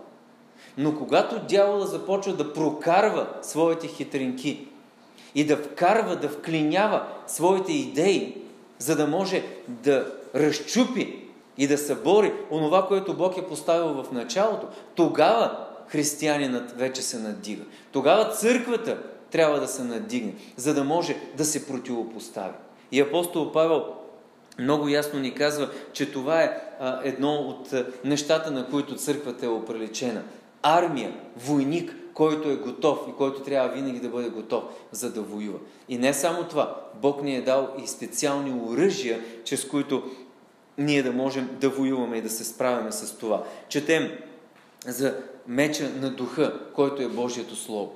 [0.78, 4.68] Но когато дявола започва да прокарва своите хитринки
[5.34, 8.42] и да вкарва, да вклинява своите идеи,
[8.78, 14.66] за да може да разчупи и да събори онова, което Бог е поставил в началото,
[14.94, 17.62] тогава християнинът вече се надига.
[17.92, 18.98] Тогава църквата
[19.32, 22.54] трябва да се надигне, за да може да се противопостави.
[22.92, 23.84] И апостол Павел
[24.58, 29.46] много ясно ни казва, че това е а, едно от а, нещата, на които църквата
[29.46, 30.22] е оприличена.
[30.62, 35.58] Армия, войник, който е готов и който трябва винаги да бъде готов, за да воюва.
[35.88, 40.02] И не само това, Бог ни е дал и специални оръжия, чрез които
[40.78, 43.44] ние да можем да воюваме и да се справяме с това.
[43.68, 44.18] Четем
[44.86, 47.92] за меча на духа, който е Божието Слово.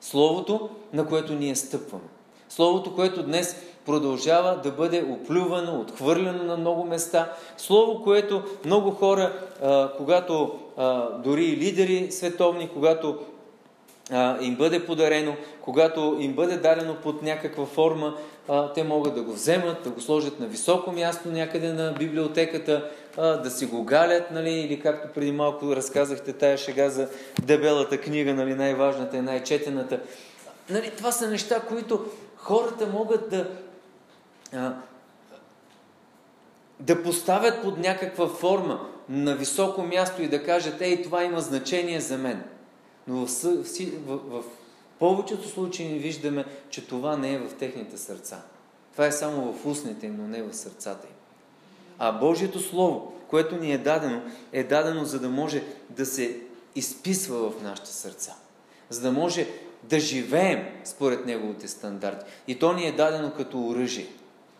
[0.00, 2.04] Словото, на което ние стъпваме.
[2.48, 3.56] Словото, което днес
[3.86, 7.32] продължава да бъде оплювано, отхвърлено на много места.
[7.56, 9.32] Слово, което много хора,
[9.96, 10.58] когато
[11.24, 13.18] дори и лидери световни, когато
[14.40, 18.14] им бъде подарено, когато им бъде дадено под някаква форма,
[18.74, 23.50] те могат да го вземат, да го сложат на високо място някъде на библиотеката, да
[23.50, 27.08] си го галят, нали, или както преди малко разказахте тая шега за
[27.42, 30.00] дебелата книга, нали, най-важната и най-четената.
[30.70, 32.06] Нали, това са неща, които
[32.36, 33.46] хората могат да,
[36.80, 42.00] да поставят под някаква форма на високо място и да кажат, ей, това има значение
[42.00, 42.42] за мен.
[43.08, 43.64] Но в, в,
[44.06, 44.44] в, в
[44.98, 48.42] повечето случаи виждаме, че това не е в техните сърца.
[48.92, 51.14] Това е само в устните им, но не в сърцата им.
[51.98, 56.40] А Божието Слово, което ни е дадено, е дадено за да може да се
[56.74, 58.34] изписва в нашите сърца.
[58.90, 59.48] За да може
[59.82, 62.24] да живеем според Неговите стандарти.
[62.48, 64.06] И то ни е дадено като оръжие.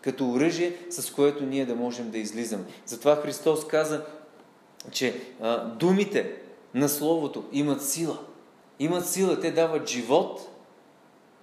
[0.01, 2.63] Като оръжие, с което ние да можем да излизаме.
[2.85, 4.05] Затова Христос каза,
[4.91, 6.35] че а, думите
[6.73, 8.17] на Словото имат сила.
[8.79, 9.39] Имат сила.
[9.39, 10.49] Те дават живот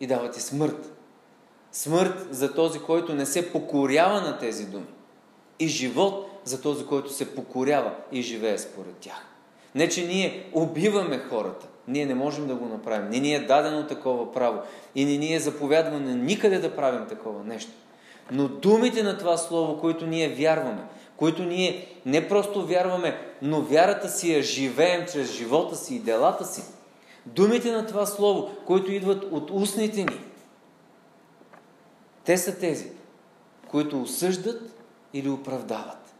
[0.01, 0.93] и дават и смърт.
[1.73, 4.87] Смърт за този, който не се покорява на тези думи
[5.59, 9.27] и живот за този, който се покорява и живее според тях.
[9.75, 11.67] Не, че ние убиваме хората.
[11.89, 13.11] Ние не можем да го направим.
[13.11, 14.63] Не ни е дадено такова право.
[14.95, 17.73] И не ни е заповядвано никъде да правим такова нещо.
[18.31, 20.83] Но думите на това Слово, които ние вярваме,
[21.17, 26.45] които ние не просто вярваме, но вярата си я живеем чрез живота си и делата
[26.45, 26.63] си.
[27.27, 30.21] Думите на това Слово, които идват от устните ни,
[32.25, 32.91] те са тези,
[33.69, 34.63] които осъждат
[35.13, 36.15] или оправдават.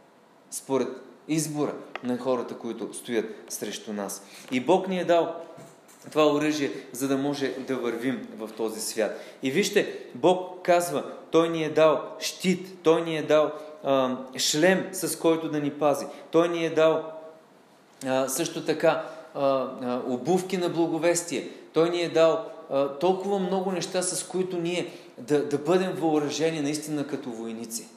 [0.51, 0.87] Според
[1.27, 1.73] избора
[2.03, 4.23] на хората, които стоят срещу нас.
[4.51, 5.35] И Бог ни е дал
[6.11, 9.19] това оръжие, за да може да вървим в този свят.
[9.43, 13.51] И вижте, Бог казва, Той ни е дал щит, Той ни е дал
[13.83, 16.05] а, шлем, с който да ни пази.
[16.31, 17.11] Той ни е дал
[18.05, 19.05] а, също така
[20.07, 21.49] обувки на благовестие.
[21.73, 22.45] Той ни е дал
[22.99, 27.87] толкова много неща, с които ние да, да бъдем въоръжени наистина като войници.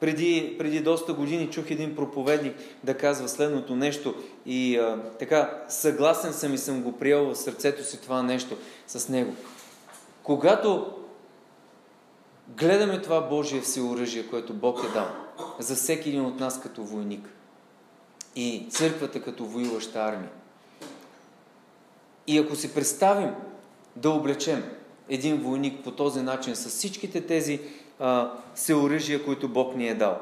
[0.00, 4.14] Преди, преди доста години чух един проповедник да казва следното нещо
[4.46, 9.08] и а, така съгласен съм и съм го приел в сърцето си това нещо с
[9.08, 9.34] него.
[10.22, 10.92] Когато
[12.48, 15.06] гледаме това Божие всеоръжие, което Бог е дал
[15.58, 17.28] за всеки един от нас като войник
[18.36, 20.30] и църквата като воюваща армия.
[22.26, 23.30] И ако си представим
[23.96, 24.64] да облечем
[25.08, 27.60] един войник по този начин с всичките тези
[28.00, 30.20] а, всеоръжия, които Бог ни е дал.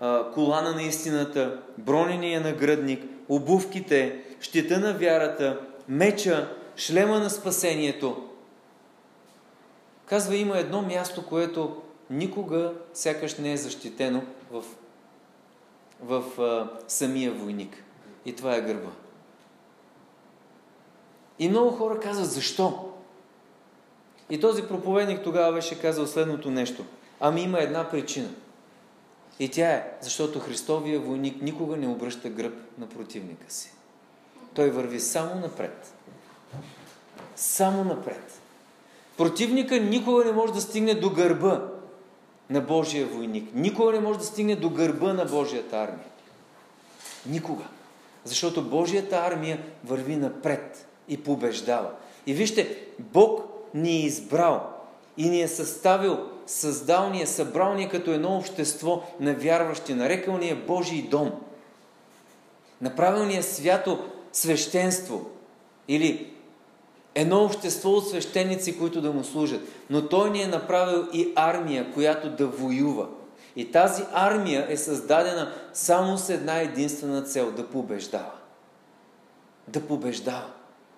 [0.00, 8.28] А, колана на истината, бронения нагръдник, обувките, щита на вярата, меча, шлема на спасението.
[10.06, 14.64] Казва, има едно място, което никога сякаш не е защитено в,
[16.02, 17.84] в а, самия войник.
[18.24, 18.90] И това е гърба.
[21.38, 22.92] И много хора казват, защо?
[24.30, 26.84] И този проповедник тогава беше казал следното нещо.
[27.20, 28.28] Ами има една причина.
[29.38, 33.72] И тя е, защото Христовия войник никога не обръща гръб на противника си.
[34.54, 35.94] Той върви само напред.
[37.36, 38.40] Само напред.
[39.16, 41.68] Противника никога не може да стигне до гърба
[42.50, 43.54] на Божия войник.
[43.54, 46.06] Никога не може да стигне до гърба на Божията армия.
[47.26, 47.64] Никога.
[48.24, 51.90] Защото Божията армия върви напред и побеждава.
[52.26, 53.42] И вижте, Бог
[53.74, 54.70] ни е избрал
[55.16, 59.94] и ни е съставил, създал ни е, събрал ни е като едно общество на вярващи,
[59.94, 61.32] нарекал ни е Божий дом.
[62.80, 65.26] Направил ни е свято свещенство
[65.88, 66.32] или
[67.14, 69.60] едно общество от свещеници, които да му служат.
[69.90, 73.06] Но той ни е направил и армия, която да воюва.
[73.56, 78.32] И тази армия е създадена само с една единствена цел да побеждава.
[79.68, 80.50] Да побеждава.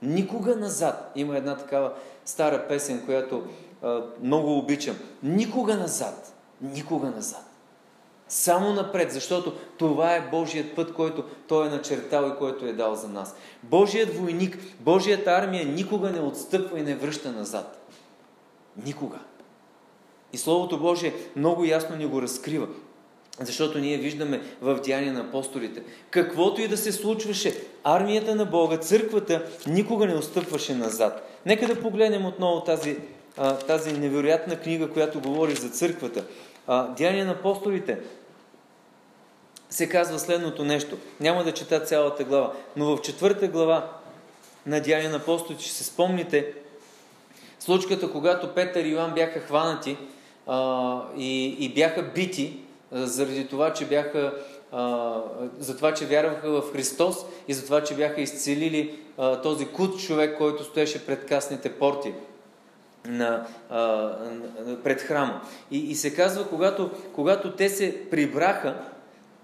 [0.02, 1.12] Никога назад.
[1.16, 1.92] Има една такава
[2.24, 3.44] стара песен, която
[3.82, 4.96] а, много обичам.
[5.22, 6.34] Никога назад.
[6.60, 7.51] Никога назад.
[8.32, 12.94] Само напред, защото това е Божият път, който Той е начертал и който е дал
[12.94, 13.34] за нас.
[13.62, 17.86] Божият войник, Божият армия никога не отстъпва и не връща назад.
[18.84, 19.18] Никога.
[20.32, 22.66] И Словото Божие много ясно ни го разкрива.
[23.40, 25.82] Защото ние виждаме в Деяния на апостолите.
[26.10, 31.40] Каквото и да се случваше, армията на Бога, църквата никога не отстъпваше назад.
[31.46, 32.96] Нека да погледнем отново тази,
[33.66, 36.24] тази невероятна книга, която говори за църквата.
[36.96, 37.98] Деяния на апостолите
[39.72, 40.98] се казва следното нещо.
[41.20, 43.90] Няма да чета цялата глава, но в четвърта глава
[44.66, 46.52] на Деяния на апостолите ще се спомните
[47.60, 49.96] случката, когато Петър и Йоан бяха хванати
[50.46, 52.58] а, и, и бяха бити
[52.92, 54.34] а, заради това, че бяха
[54.72, 55.14] а,
[55.58, 57.16] за това, че вярваха в Христос
[57.48, 62.14] и за това, че бяха изцелили а, този кут човек, който стоеше пред касните порти
[63.04, 64.10] на, а,
[64.84, 65.40] пред храма.
[65.70, 68.74] И, и се казва, когато, когато те се прибраха,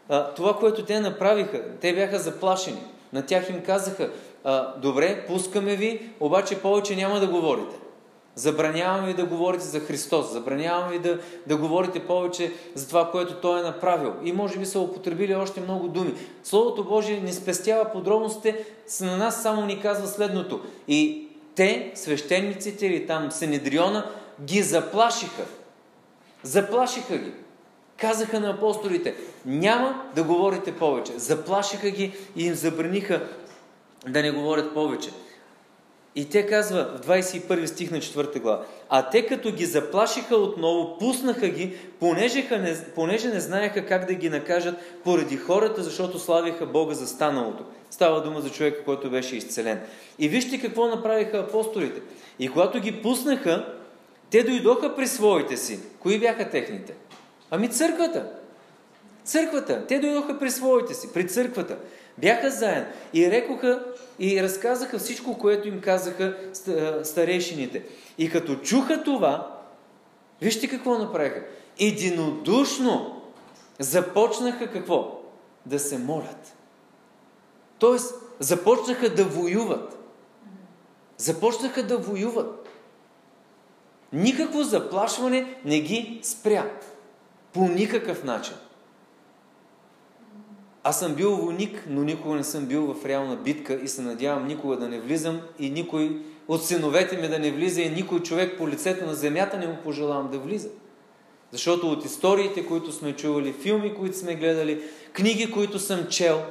[0.08, 2.82] а, това, което те направиха, те бяха заплашени.
[3.12, 4.10] На тях им казаха,
[4.44, 7.76] а, добре, пускаме ви, обаче повече няма да говорите.
[8.34, 10.32] Забранявам ви да говорите за Христос.
[10.32, 14.12] Забранявам ви да, да говорите повече за това, което Той е направил.
[14.24, 16.14] И може би са употребили още много думи.
[16.44, 18.64] Словото Божие не спестява подробностите,
[19.00, 20.60] на нас само ни казва следното.
[20.88, 24.10] И те, свещениците или там Сенедриона,
[24.42, 25.42] ги заплашиха.
[26.42, 27.32] Заплашиха ги.
[28.00, 29.14] Казаха на апостолите,
[29.46, 31.12] няма да говорите повече.
[31.16, 33.28] Заплашиха ги и им забраниха
[34.06, 35.10] да не говорят повече.
[36.14, 38.64] И те казва в 21 стих на 4 глава.
[38.88, 44.14] А те като ги заплашиха отново, пуснаха ги, понеже не, понеже не знаеха как да
[44.14, 47.64] ги накажат поради хората, защото славиха Бога за станалото.
[47.90, 49.80] Става дума за човека, който беше изцелен.
[50.18, 52.00] И вижте какво направиха апостолите.
[52.38, 53.74] И когато ги пуснаха,
[54.30, 55.80] те дойдоха при своите си.
[56.00, 56.94] Кои бяха техните?
[57.50, 58.32] Ами църквата.
[59.24, 59.86] Църквата.
[59.86, 61.78] Те дойдоха при своите си, при църквата.
[62.18, 63.84] Бяха заедно и рекоха
[64.18, 66.36] и разказаха всичко, което им казаха
[67.02, 67.82] старейшините.
[68.18, 69.60] И като чуха това,
[70.40, 71.42] вижте какво направиха.
[71.80, 73.22] Единодушно
[73.78, 75.20] започнаха какво?
[75.66, 76.54] Да се молят.
[77.78, 79.98] Тоест, започнаха да воюват.
[81.16, 82.68] Започнаха да воюват.
[84.12, 86.70] Никакво заплашване не ги спря.
[87.58, 88.54] По никакъв начин.
[90.82, 94.46] Аз съм бил войник, но никога не съм бил в реална битка и се надявам
[94.46, 98.58] никога да не влизам и никой от синовете ми да не влиза и никой човек
[98.58, 100.68] по лицето на земята не му пожелавам да влиза.
[101.50, 104.82] Защото от историите, които сме чували, филми, които сме гледали,
[105.12, 106.42] книги, които съм чел,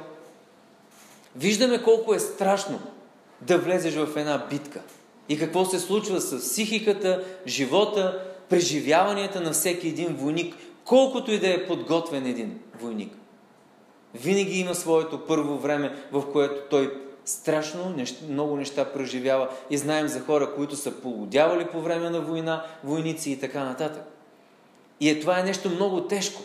[1.36, 2.80] виждаме колко е страшно
[3.40, 4.80] да влезеш в една битка.
[5.28, 10.54] И какво се случва с психиката, живота, преживяванията на всеки един войник,
[10.88, 13.12] колкото и да е подготвен един войник.
[14.14, 16.92] Винаги има своето първо време, в което той
[17.24, 22.20] страшно неща, много неща преживява и знаем за хора, които са полудявали по време на
[22.20, 24.02] война, войници и така нататък.
[25.00, 26.42] И е, това е нещо много тежко.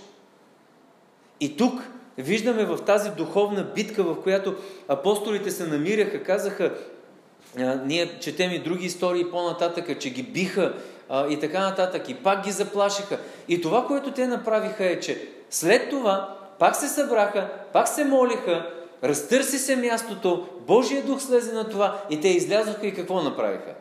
[1.40, 1.82] И тук
[2.18, 4.56] виждаме в тази духовна битка, в която
[4.88, 6.76] апостолите се намираха, казаха,
[7.86, 10.74] ние четем и други истории по-нататъка, че ги биха
[11.10, 13.20] а, и така нататък, и пак ги заплашиха.
[13.48, 18.70] И това, което те направиха е, че след това пак се събраха, пак се молиха,
[19.04, 23.74] разтърси се мястото, Божия дух слезе на това и те излязоха и какво направиха?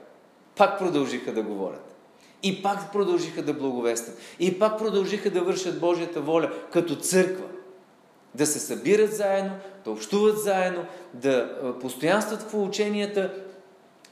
[0.57, 1.95] Пак продължиха да говорят.
[2.43, 4.19] И пак продължиха да благовестят.
[4.39, 7.45] И пак продължиха да вършат Божията воля като църква.
[8.35, 9.53] Да се събират заедно,
[9.85, 10.85] да общуват заедно,
[11.15, 11.51] да
[11.81, 13.33] постоянстват в ученията,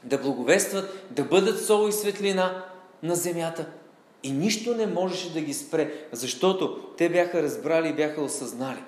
[0.03, 2.63] да благовестват, да бъдат сол и светлина
[3.03, 3.65] на земята.
[4.23, 8.83] И нищо не можеше да ги спре, защото те бяха разбрали и бяха осъзнали,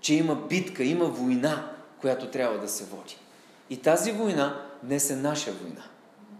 [0.00, 1.70] че има битка, има война,
[2.00, 3.16] която трябва да се води.
[3.70, 5.82] И тази война днес е наша война.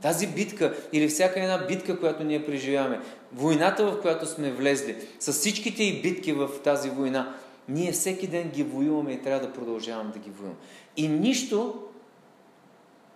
[0.02, 3.00] Тази битка или всяка една битка, която ние преживяваме,
[3.32, 7.34] войната, в която сме влезли, с всичките и битки в тази война,
[7.68, 10.60] Ние всеки ден ги воюваме и трябва да продължаваме да ги воюваме.
[10.96, 11.82] И нищо,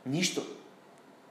[0.07, 0.43] нищо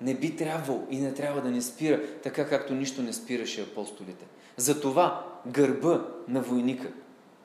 [0.01, 4.25] не би трябвало и не трябва да ни спира, така както нищо не спираше апостолите.
[4.57, 6.87] Затова гърба на войника,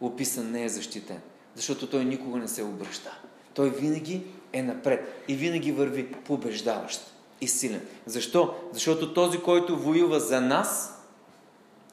[0.01, 1.21] описан, не е защитен.
[1.55, 3.19] Защото той никога не се обръща.
[3.55, 4.23] Той винаги
[4.53, 7.87] е напред и винаги върви побеждаващ и силен.
[8.07, 8.55] Защо?
[8.73, 10.99] Защото този, който воюва за нас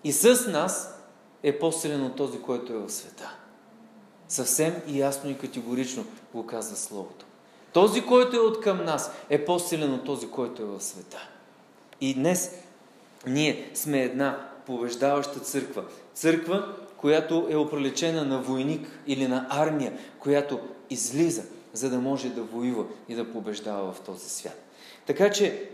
[0.04, 0.96] и с нас,
[1.44, 3.36] е по-силен от този, който е в света.
[4.28, 7.26] Съвсем и ясно и категорично го казва Словото.
[7.74, 11.28] Този, който е от към нас, е по-силен от този, който е в света.
[12.02, 12.56] И днес
[13.28, 15.84] ние сме една побеждаваща църква.
[16.14, 20.60] Църква, която е оприлечена на войник или на армия, която
[20.90, 21.44] излиза,
[21.74, 24.66] за да може да воюва и да побеждава в този свят.
[25.06, 25.70] Така че,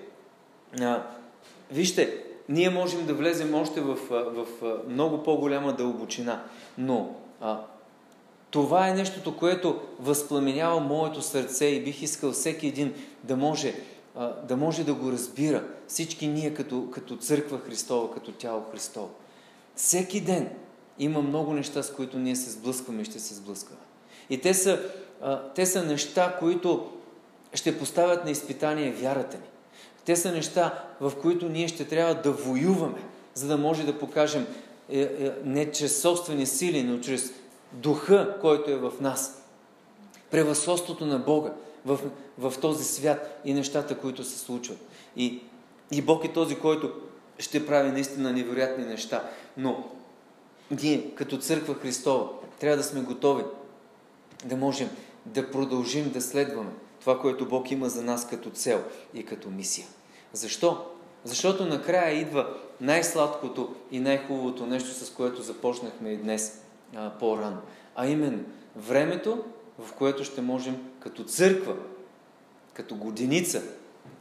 [0.82, 1.04] а,
[1.72, 6.44] вижте, ние можем да влезем още в, в, в много по-голяма дълбочина,
[6.78, 7.62] но а,
[8.56, 13.76] това е нещото, което възпламенява моето сърце и бих искал всеки един да може
[14.44, 15.64] да, може да го разбира.
[15.88, 19.10] Всички ние като, като църква Христова, като тяло Христово.
[19.76, 20.49] Всеки ден
[20.99, 23.82] има много неща, с които ние се сблъскваме и ще се сблъскваме.
[24.30, 24.80] И те са,
[25.56, 26.91] те са неща, които
[27.53, 29.48] ще поставят на изпитание вярата ни.
[30.06, 33.02] Те са неща, в които ние ще трябва да воюваме,
[33.34, 34.48] за да може да покажем
[34.90, 37.34] е, е, не чрез собствени сили, но чрез
[37.76, 39.42] духа, който е в нас.
[40.32, 41.54] Превъзходството на Бога
[41.86, 42.00] в,
[42.38, 44.78] в този свят и нещата, които се случват.
[45.16, 45.42] И,
[45.92, 46.92] и Бог е този, който
[47.40, 49.30] ще прави наистина невероятни неща.
[49.58, 49.90] Но
[50.72, 52.30] ние, като църква Христова,
[52.60, 53.44] трябва да сме готови
[54.46, 54.90] да можем
[55.26, 58.84] да продължим да следваме това, което Бог има за нас като цел
[59.14, 59.88] и като мисия.
[60.34, 60.86] Защо?
[61.24, 66.62] Защото накрая идва най-сладкото и най-хубавото нещо, с което започнахме и днес
[67.20, 67.62] по-рано.
[67.96, 68.44] А именно
[68.76, 69.44] времето,
[69.80, 71.76] в което ще можем като църква,
[72.74, 73.62] като годиница,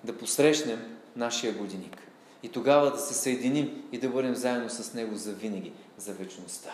[0.05, 1.97] да посрещнем нашия годиник.
[2.43, 6.71] И тогава да се съединим и да бъдем заедно с Него за винаги, за вечността.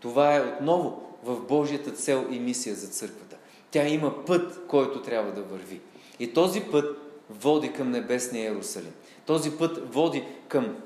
[0.00, 3.36] Това е отново в Божията цел и мисия за църквата.
[3.70, 5.80] Тя има път, който трябва да върви.
[6.18, 6.98] И този път
[7.30, 8.92] води към небесния Иерусалим.
[9.26, 10.76] Този път води към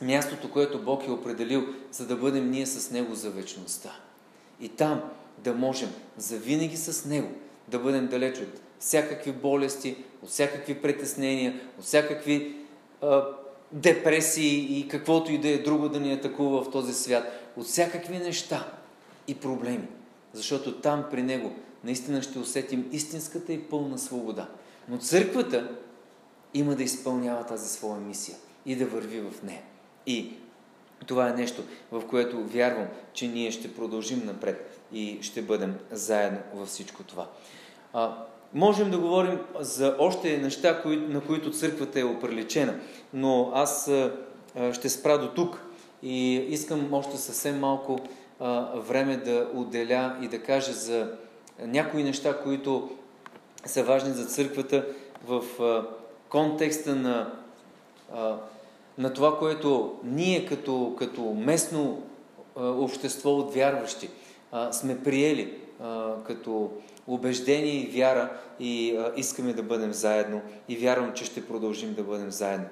[0.00, 3.92] мястото, което Бог е определил, за да бъдем ние с Него за вечността.
[4.60, 5.02] И там
[5.38, 7.28] да можем завинаги с Него
[7.68, 12.56] да бъдем далеч от всякакви болести, от всякакви притеснения, от всякакви
[13.02, 13.24] а,
[13.72, 18.18] депресии и каквото и да е друго да ни атакува в този свят, от всякакви
[18.18, 18.72] неща
[19.28, 19.88] и проблеми.
[20.32, 21.52] Защото там при Него
[21.84, 24.48] наистина ще усетим истинската и пълна свобода.
[24.88, 25.76] Но църквата
[26.54, 28.36] има да изпълнява тази своя мисия
[28.66, 29.62] и да върви в нея.
[30.06, 30.32] И
[31.06, 31.62] това е нещо,
[31.92, 37.26] в което вярвам, че ние ще продължим напред и ще бъдем заедно във всичко това.
[37.92, 38.14] А,
[38.54, 42.74] можем да говорим за още неща, кои, на които църквата е оприличена,
[43.14, 44.12] но аз а,
[44.72, 45.60] ще спра до тук
[46.02, 47.98] и искам още съвсем малко
[48.40, 51.12] а, време да отделя и да кажа за
[51.60, 52.90] някои неща, които
[53.66, 54.86] са важни за църквата
[55.26, 55.86] в а,
[56.28, 57.32] контекста на
[58.14, 58.36] а,
[58.98, 62.02] на това, което ние като, като местно
[62.56, 64.10] общество от вярващи
[64.70, 65.54] сме приели
[66.26, 66.70] като
[67.06, 72.30] убеждение и вяра и искаме да бъдем заедно и вярвам, че ще продължим да бъдем
[72.30, 72.66] заедно.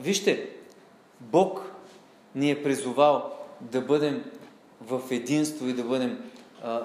[0.00, 0.48] Вижте,
[1.20, 1.72] Бог
[2.34, 4.24] ни е призовал да бъдем
[4.80, 6.30] в единство и да бъдем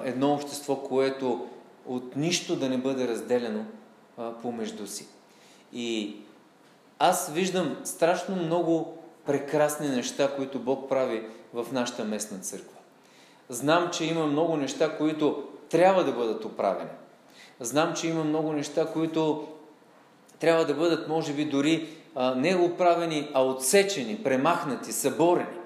[0.04, 1.48] едно общество, което
[1.86, 3.66] от нищо да не бъде разделено
[4.42, 5.08] помежду си.
[5.74, 6.16] И
[7.04, 11.24] аз виждам страшно много прекрасни неща, които Бог прави
[11.54, 12.78] в нашата местна църква.
[13.50, 16.90] Знам, че има много неща, които трябва да бъдат оправени.
[17.60, 19.48] Знам, че има много неща, които
[20.40, 25.58] трябва да бъдат, може би, дори а, не оправени, а отсечени, премахнати, съборени.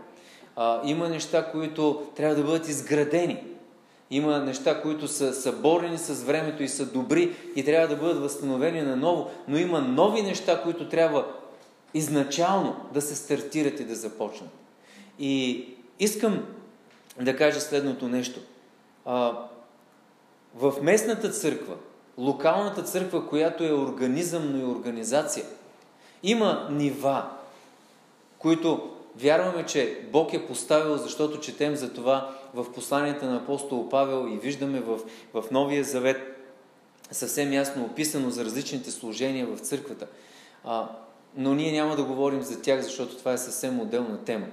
[0.55, 3.43] А, има неща, които трябва да бъдат изградени.
[4.11, 8.81] Има неща, които са съборени с времето и са добри и трябва да бъдат възстановени
[8.81, 11.25] наново, но има нови неща, които трябва
[11.93, 14.49] изначално да се стартират и да започнат.
[15.19, 15.65] И
[15.99, 16.43] искам
[17.21, 18.39] да кажа следното нещо.
[20.55, 21.75] в местната църква,
[22.17, 25.45] локалната църква, която е организъм, но и организация,
[26.23, 27.29] има нива,
[28.39, 34.29] които вярваме, че Бог е поставил, защото четем за това в посланията на апостол Павел
[34.33, 34.99] и виждаме в,
[35.33, 36.35] в Новия Завет
[37.11, 40.07] съвсем ясно описано за различните служения в църквата.
[40.63, 40.89] А,
[41.37, 44.45] но ние няма да говорим за тях, защото това е съвсем отделна тема.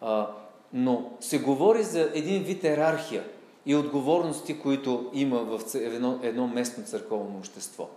[0.00, 0.26] А,
[0.72, 3.24] но се говори за един вид ерархия.
[3.66, 7.88] и отговорности, които има в едно, едно местно църковно общество.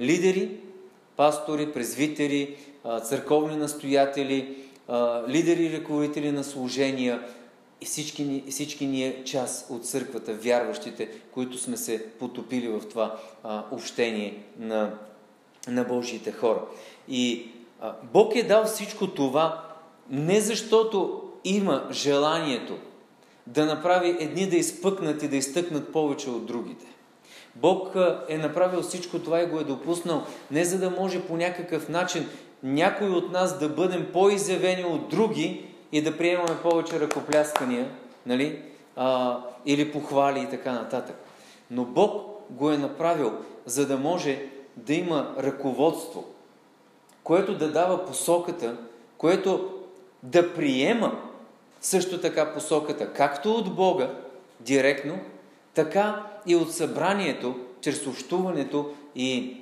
[0.00, 0.60] Лидери,
[1.16, 2.56] пастори, презвитери,
[3.04, 4.65] църковни настоятели,
[5.28, 7.22] лидери и ръководители на служения
[7.80, 13.64] и всички, всички ние част от църквата, вярващите, които сме се потопили в това а,
[13.70, 14.94] общение на,
[15.68, 16.60] на Божиите хора.
[17.08, 17.48] И
[17.80, 19.62] а, Бог е дал всичко това
[20.10, 22.78] не защото има желанието
[23.46, 26.86] да направи едни да изпъкнат и да изтъкнат повече от другите.
[27.54, 27.96] Бог
[28.28, 32.28] е направил всичко това и го е допуснал не за да може по някакъв начин
[32.66, 37.90] някой от нас да бъдем по-изявени от други и да приемаме повече ръкопляскания,
[38.26, 38.62] нали?
[38.96, 41.16] а, или похвали и така нататък.
[41.70, 43.32] Но Бог го е направил,
[43.66, 44.42] за да може
[44.76, 46.24] да има ръководство,
[47.22, 48.76] което да дава посоката,
[49.18, 49.72] което
[50.22, 51.20] да приема
[51.80, 54.10] също така посоката, както от Бога,
[54.60, 55.18] директно,
[55.74, 59.56] така и от събранието, чрез общуването и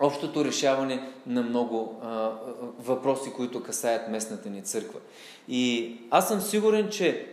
[0.00, 2.30] общото решаване на много а,
[2.78, 5.00] въпроси, които касаят местната ни църква.
[5.48, 7.26] И аз съм сигурен, че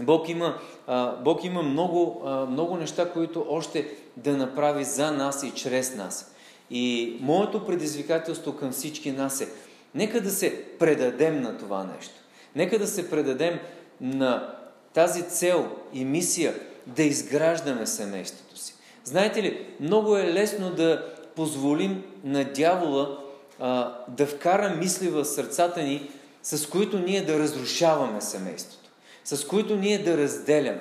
[0.00, 5.42] Бог има, а, Бог има много, а, много неща, които още да направи за нас
[5.42, 6.34] и чрез нас.
[6.70, 9.48] И моето предизвикателство към всички нас е,
[9.94, 12.14] нека да се предадем на това нещо.
[12.56, 13.58] Нека да се предадем
[14.00, 14.54] на
[14.92, 16.54] тази цел и мисия
[16.86, 18.74] да изграждаме семейството си.
[19.04, 23.18] Знаете ли, много е лесно да позволим на дявола
[23.60, 26.10] а, да вкара мисли в сърцата ни,
[26.42, 28.90] с които ние да разрушаваме семейството,
[29.24, 30.80] с които ние да разделяме.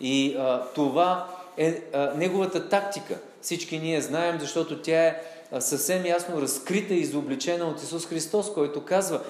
[0.00, 1.26] И а, това
[1.56, 3.18] е а, неговата тактика.
[3.42, 5.20] Всички ние знаем, защото тя е
[5.52, 9.20] а, съвсем ясно разкрита и изобличена от Исус Христос, който казва,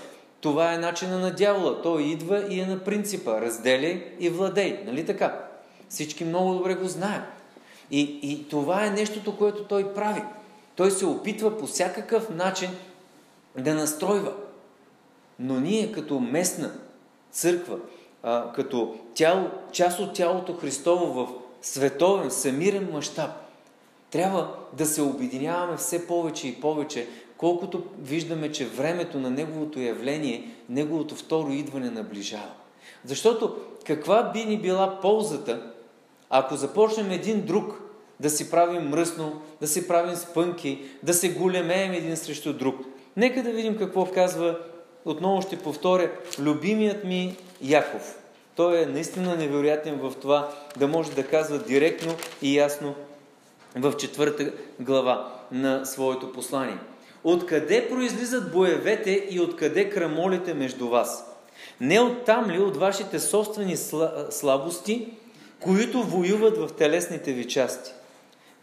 [0.40, 1.82] това е начина на дявола.
[1.82, 4.80] Той идва и е на принципа разделяй и владей.
[4.86, 5.40] Нали така?
[5.88, 7.22] Всички много добре го знаем.
[7.90, 10.22] И, и това е нещото, което той прави.
[10.76, 12.70] Той се опитва по всякакъв начин
[13.58, 14.32] да настройва.
[15.38, 16.70] Но ние като местна
[17.30, 17.78] църква,
[18.22, 21.28] а, като тяло, част от тялото Христово в
[21.62, 23.30] световен, самирен мащаб,
[24.10, 30.50] трябва да се обединяваме все повече и повече, колкото виждаме, че времето на Неговото явление,
[30.68, 32.52] Неговото второ идване наближава.
[33.04, 35.72] Защото каква би ни била ползата,
[36.30, 37.85] ако започнем един друг
[38.20, 42.76] да си правим мръсно, да си правим спънки, да се големеем един срещу друг.
[43.16, 44.58] Нека да видим какво казва,
[45.04, 48.18] отново ще повторя, любимият ми Яков.
[48.54, 52.94] Той е наистина невероятен в това да може да казва директно и ясно
[53.76, 56.78] в четвърта глава на своето послание.
[57.24, 61.26] Откъде произлизат боевете и откъде крамолите между вас?
[61.80, 63.76] Не оттам ли от вашите собствени
[64.30, 65.08] слабости,
[65.60, 67.92] които воюват в телесните ви части?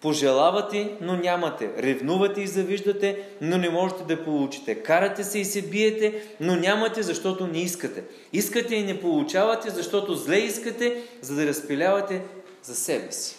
[0.04, 1.74] Пожелавате, но нямате.
[1.78, 4.84] Ревнувате и завиждате, но не можете да получите.
[4.84, 8.04] Карате се и се биете, но нямате, защото не искате.
[8.34, 12.26] Искате и не получавате, защото зле искате, за да разпилявате
[12.64, 13.38] за себе си.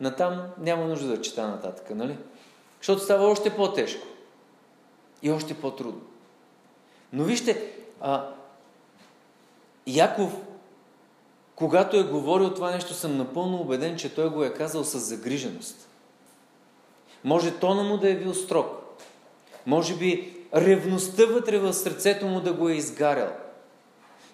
[0.00, 2.16] Натам няма нужда да чета нататък, нали?
[2.80, 4.06] Защото става още по-тежко.
[5.22, 6.02] И още по-трудно.
[7.12, 8.28] Но вижте, а,
[9.86, 10.32] Яков,
[11.54, 15.88] когато е говорил това нещо, съм напълно убеден, че той го е казал с загриженост.
[17.24, 18.66] Може тона му да е бил строг.
[19.66, 23.32] Може би ревността вътре в сърцето му да го е изгарял.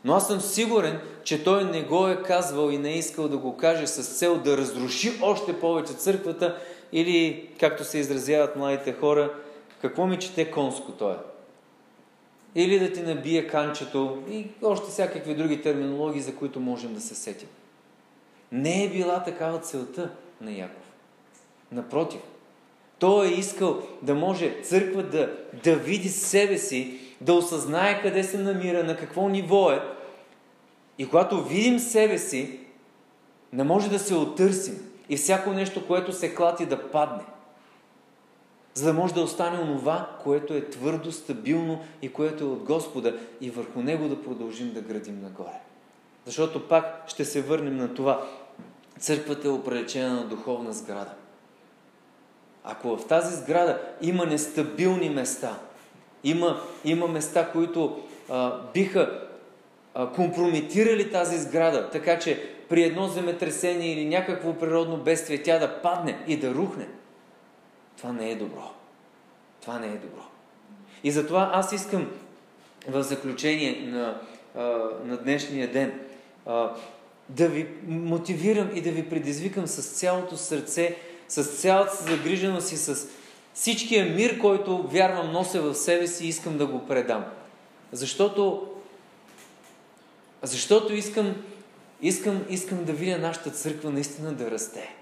[0.05, 3.36] Но аз съм сигурен, че той не го е казвал и не е искал да
[3.36, 6.59] го каже с цел да разруши още повече църквата
[6.93, 9.35] или, както се изразяват младите хора,
[9.82, 11.16] какво ми чете конско той?
[12.55, 17.15] Или да ти набие канчето и още всякакви други терминологии, за които можем да се
[17.15, 17.48] сетим.
[18.52, 20.10] Не е била такава целта
[20.40, 20.82] на Яков.
[21.73, 22.20] Напротив,
[22.98, 28.38] той е искал да може църква да, да види себе си, да осъзнае къде се
[28.38, 29.82] намира, на какво ниво е.
[30.98, 32.60] И когато видим себе си,
[33.52, 37.24] не може да се отърсим и всяко нещо, което се клати да падне.
[38.74, 43.18] За да може да остане онова, което е твърдо, стабилно и което е от Господа
[43.40, 45.60] и върху него да продължим да градим нагоре.
[46.26, 48.26] Защото пак ще се върнем на това.
[48.98, 51.14] Църквата е оприлечена на духовна сграда.
[52.70, 55.59] Ако в тази сграда има нестабилни места,
[56.24, 59.28] има, има места, които а, биха
[59.95, 65.82] а, компрометирали тази сграда, така че при едно земетресение или някакво природно бедствие тя да
[65.82, 66.89] падне и да рухне,
[67.97, 68.73] това не е добро.
[69.61, 70.23] Това не е добро.
[71.05, 72.11] И затова аз искам
[72.89, 74.20] в заключение на,
[75.05, 76.01] на днешния ден
[77.28, 80.97] да ви мотивирам и да ви предизвикам с цялото сърце,
[81.28, 83.09] с цялата си загриженост и с
[83.55, 87.24] всичкия мир, който вярвам нося в себе си искам да го предам.
[87.92, 88.68] Защото,
[90.42, 91.34] защото искам,
[92.02, 94.94] искам, искам да видя нашата църква наистина да расте.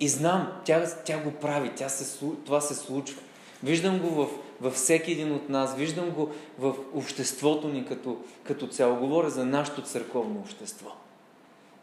[0.00, 3.20] И знам, тя, тя го прави, тя се, това се случва.
[3.62, 4.28] Виждам го в,
[4.60, 8.96] във всеки един от нас, виждам го в обществото ни като, като цяло.
[8.96, 10.90] Говоря за нашето църковно общество.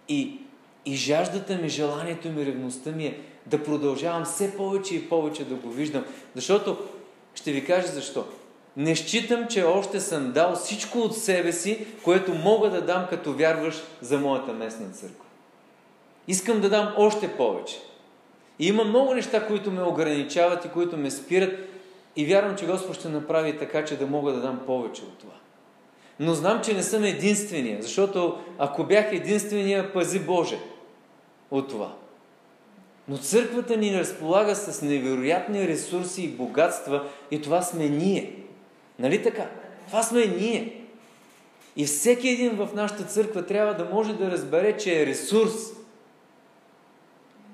[0.09, 0.39] И,
[0.85, 5.55] и жаждата ми, желанието ми, ревността ми е да продължавам все повече и повече да
[5.55, 6.05] го виждам.
[6.35, 6.77] Защото,
[7.35, 8.25] ще ви кажа защо.
[8.77, 13.33] Не считам, че още съм дал всичко от себе си, което мога да дам като
[13.33, 15.25] вярваш за моята местна църква.
[16.27, 17.79] Искам да дам още повече.
[18.59, 21.59] И има много неща, които ме ограничават и които ме спират.
[22.15, 25.33] И вярвам, че Господ ще направи така, че да мога да дам повече от това.
[26.19, 30.59] Но знам, че не съм единствения, защото ако бях единствения, пази Боже
[31.51, 31.93] от това.
[33.09, 38.35] Но църквата ни разполага с невероятни ресурси и богатства и това сме ние.
[38.99, 39.49] Нали така?
[39.87, 40.81] Това сме ние.
[41.75, 45.53] И всеки един в нашата църква трябва да може да разбере, че е ресурс.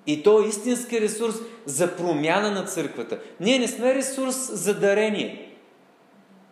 [0.07, 3.19] И то е истински ресурс за промяна на църквата.
[3.39, 5.44] Ние не сме ресурс за дарение.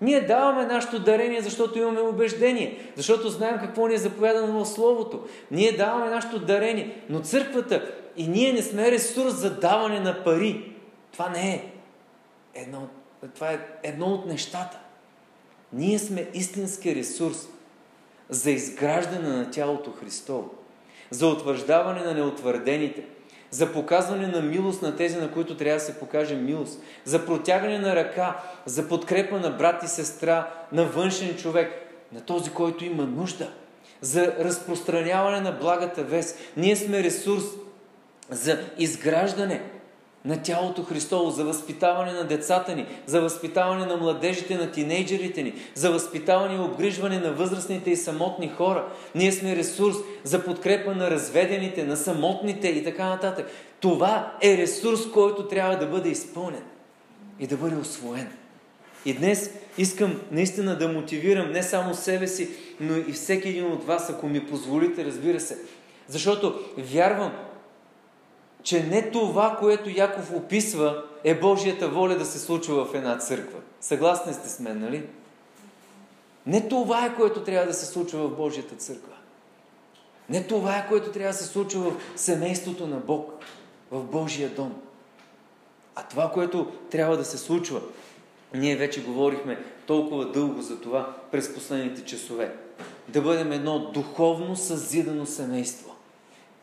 [0.04, 5.26] Ние даваме нашето дарение, защото имаме убеждение, защото знаем какво ни е заповядано в Словото.
[5.52, 10.76] Ние даваме нашето дарение, но църквата и ние не сме ресурс за даване на пари.
[11.12, 11.72] Това не е
[12.62, 12.88] едно,
[13.36, 14.80] това е едно от нещата.
[15.74, 17.48] Ние сме истински ресурс
[18.30, 20.50] за изграждане на тялото Христово,
[21.10, 23.06] за утвърждаване на неутвърдените,
[23.54, 27.80] за показване на милост на тези, на които трябва да се покаже милост, за протягане
[27.80, 31.72] на ръка, за подкрепа на брат и сестра, на външен човек,
[32.12, 33.50] на този, който има нужда,
[34.02, 36.40] за разпространяване на благата вест.
[36.58, 37.44] Ние сме ресурс
[38.30, 39.62] за изграждане
[40.26, 45.54] на тялото Христово, за възпитаване на децата ни, за възпитаване на младежите, на тинейджерите ни,
[45.76, 48.88] за възпитаване и обгрижване на възрастните и самотни хора.
[49.16, 53.48] Ние сме ресурс за подкрепа на разведените, на самотните и така нататък.
[53.80, 56.64] Това е ресурс, който трябва да бъде изпълнен
[57.40, 58.28] и да бъде освоен.
[59.06, 63.86] И днес искам наистина да мотивирам не само себе си, но и всеки един от
[63.86, 65.58] вас, ако ми позволите, разбира се.
[66.08, 67.32] Защото вярвам,
[68.64, 73.60] че не това, което Яков описва, е Божията воля да се случва в една църква.
[73.81, 75.06] Съгласни сте с мен, нали?
[76.45, 79.14] Не това е, което трябва да се случва в Божията църква.
[80.30, 83.34] Не това е, което трябва да се случва в семейството на Бог,
[83.91, 84.73] в Божия дом.
[85.95, 87.81] А това, което трябва да се случва,
[88.53, 92.56] ние вече говорихме толкова дълго за това през последните часове.
[93.07, 95.95] Да бъдем едно духовно съзидано семейство.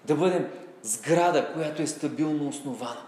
[0.05, 0.47] Да бъдем
[0.83, 3.03] сграда, която е стабилно основана.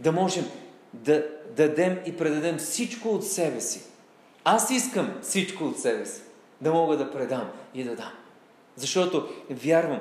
[0.00, 0.44] Да можем
[0.92, 1.26] да
[1.56, 3.82] дадем и предадем всичко от себе си.
[4.44, 6.22] Аз искам всичко от себе си.
[6.60, 8.12] Да мога да предам и да дам.
[8.76, 10.00] Защото вярвам,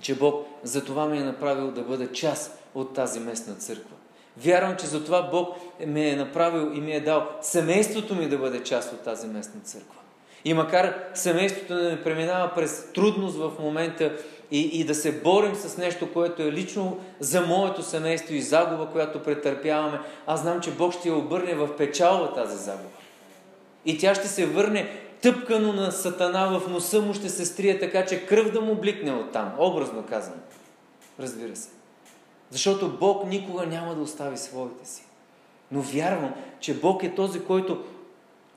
[0.00, 3.96] че Бог за това ми е направил да бъда част от тази местна църква.
[4.36, 5.56] Вярвам, че за това Бог
[5.86, 9.60] ме е направил и ми е дал семейството ми да бъде част от тази местна
[9.60, 10.00] църква.
[10.44, 14.16] И макар семейството да не преминава през трудност в момента
[14.50, 18.86] и, и да се борим с нещо, което е лично за моето семейство и загуба,
[18.86, 22.88] която претърпяваме, аз знам, че Бог ще я обърне в печалва тази загуба.
[23.84, 24.88] И тя ще се върне
[25.22, 29.12] тъпкано на сатана в носа му, ще се стрие така, че кръв да му бликне
[29.12, 30.36] оттам, образно казано.
[31.20, 31.68] Разбира се.
[32.50, 35.02] Защото Бог никога няма да остави своите си.
[35.72, 37.84] Но вярвам, че Бог е този, който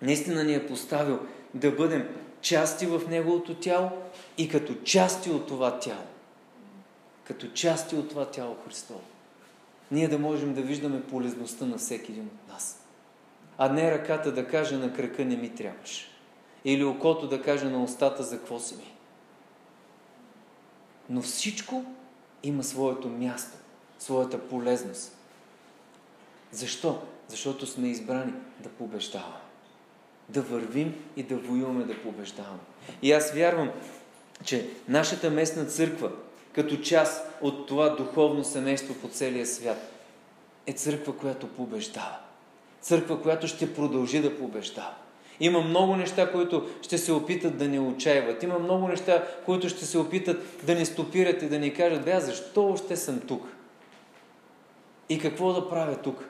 [0.02, 1.20] наистина ни е поставил
[1.54, 2.08] да бъдем
[2.42, 3.90] части в Неговото тяло
[4.38, 6.04] и като части от това тяло.
[7.24, 9.02] Като части от това тяло Христово.
[9.92, 12.86] Ние да можем да виждаме полезността на всеки един от нас.
[13.58, 16.08] А не ръката да каже на крака не ми трябваш.
[16.66, 18.94] Или окото да каже на устата за какво си ми.
[21.10, 21.86] Но всичко
[22.44, 23.58] има своето място,
[24.00, 25.18] своята полезност.
[26.52, 27.02] Защо?
[27.28, 29.41] Защото сме избрани да побеждаваме
[30.34, 32.60] да вървим и да воюваме, да побеждаваме.
[33.02, 33.70] И аз вярвам,
[34.44, 36.12] че нашата местна църква,
[36.54, 39.92] като част от това духовно семейство по целия свят,
[40.68, 42.18] е църква, която побеждава.
[42.82, 44.94] Църква, която ще продължи да побеждава.
[45.40, 48.44] Има много неща, които ще се опитат да ни отчаиват.
[48.44, 52.20] Има много неща, които ще се опитат да ни стопират и да ни кажат, бе,
[52.20, 53.48] защо още съм тук?
[55.10, 56.26] И какво да правя тук?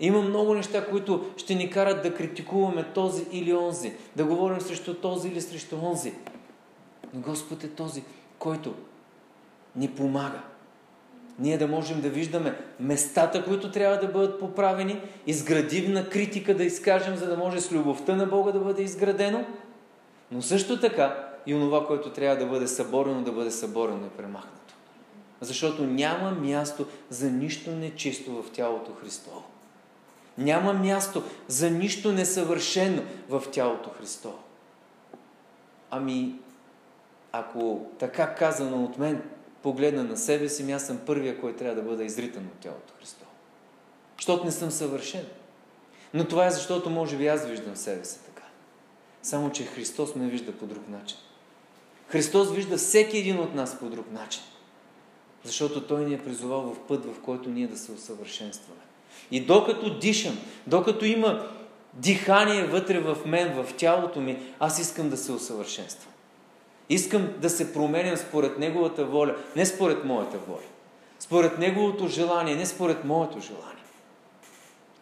[0.00, 4.94] Има много неща, които ще ни карат да критикуваме този или онзи, да говорим срещу
[4.94, 6.14] този или срещу онзи.
[7.14, 8.02] Но Господ е този,
[8.38, 8.74] който
[9.76, 10.40] ни помага.
[11.38, 17.16] Ние да можем да виждаме местата, които трябва да бъдат поправени, изградивна критика да изкажем,
[17.16, 19.44] за да може с любовта на Бога да бъде изградено,
[20.32, 24.74] но също така и онова, което трябва да бъде съборено, да бъде съборено и премахнато.
[25.40, 29.44] Защото няма място за нищо нечисто в тялото Христово.
[30.38, 34.38] Няма място за нищо несъвършено в тялото Христово.
[35.90, 36.34] Ами,
[37.32, 39.22] ако така казано от мен,
[39.62, 43.30] погледна на себе си, аз съм първия, който трябва да бъде изритан от тялото Христово.
[44.16, 45.26] Защото не съм съвършен.
[46.14, 48.46] Но това е защото може би аз виждам себе си така.
[49.22, 51.18] Само, че Христос ме вижда по друг начин.
[52.08, 54.42] Христос вижда всеки един от нас по друг начин.
[55.44, 58.80] Защото Той ни е призовал в път, в който ние да се усъвършенстваме.
[59.30, 61.46] И докато дишам, докато има
[61.94, 66.12] дихание вътре в мен, в тялото ми, аз искам да се усъвършенствам.
[66.88, 70.68] Искам да се променям според Неговата воля, не според моята воля.
[71.18, 73.68] Според Неговото желание, не според моето желание.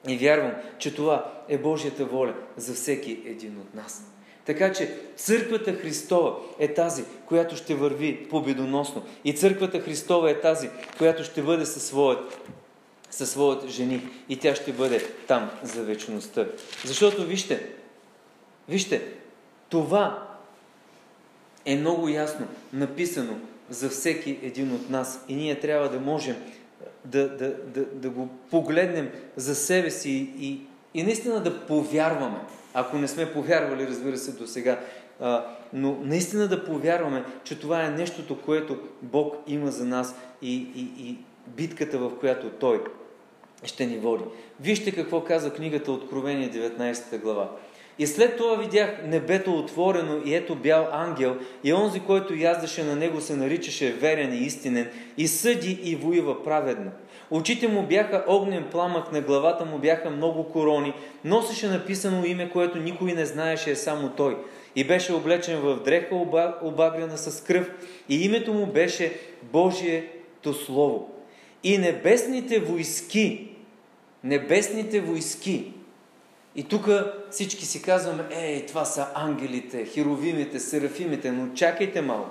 [0.08, 4.02] И вярвам, че това е Божията воля за всеки един от нас.
[4.44, 9.02] Така че църквата Христова е тази, която ще върви победоносно.
[9.24, 12.50] И църквата Христова е тази, която ще бъде със своят
[13.10, 16.46] със своят жени и тя ще бъде там за вечността.
[16.84, 17.66] Защото вижте,
[18.68, 19.12] вижте,
[19.68, 20.28] това
[21.64, 23.38] е много ясно написано
[23.70, 26.36] за всеки един от нас и ние трябва да можем
[27.04, 30.60] да, да, да, да го погледнем за себе си и,
[30.94, 32.40] и наистина да повярваме.
[32.74, 34.80] Ако не сме повярвали, разбира се, до сега,
[35.72, 41.08] но наистина да повярваме, че това е нещото, което Бог има за нас и, и,
[41.08, 42.80] и битката, в която Той
[43.64, 44.24] ще ни води.
[44.60, 47.50] Вижте какво каза книгата Откровение 19 глава.
[47.98, 52.96] И след това видях небето отворено и ето бял ангел и онзи, който яздаше на
[52.96, 56.90] него се наричаше верен и истинен и съди и воюва праведно.
[57.30, 60.92] Очите му бяха огнен пламък, на главата му бяха много корони,
[61.24, 64.36] носеше написано име, което никой не знаеше, е само той.
[64.76, 66.14] И беше облечен в дреха
[66.62, 67.70] обагрена с кръв
[68.08, 69.12] и името му беше
[69.42, 71.15] Божието Слово.
[71.62, 73.48] И небесните войски,
[74.24, 75.72] небесните войски,
[76.56, 76.88] и тук
[77.30, 82.30] всички си казваме, ей, това са ангелите, херовимите, серафимите, но чакайте малко.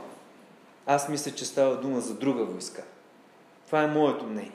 [0.85, 2.83] Аз мисля, че става дума за друга войска.
[3.65, 4.51] Това е моето мнение.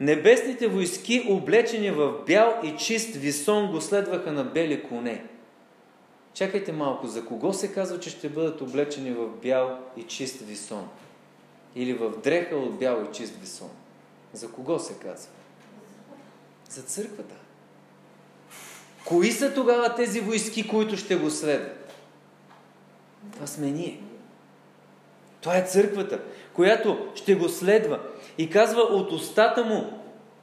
[0.00, 5.24] Небесните войски, облечени в бял и чист висон, го следваха на бели коне.
[6.34, 10.88] Чакайте малко, за кого се казва, че ще бъдат облечени в бял и чист висон?
[11.74, 13.70] Или в дреха от бял и чист висон?
[14.32, 15.30] За кого се казва?
[16.70, 17.34] За църквата.
[19.04, 21.94] Кои са тогава тези войски, които ще го следват?
[23.32, 24.00] Това сме ние.
[25.40, 26.20] Това е църквата,
[26.52, 28.00] която ще го следва.
[28.38, 30.02] И казва от устата му,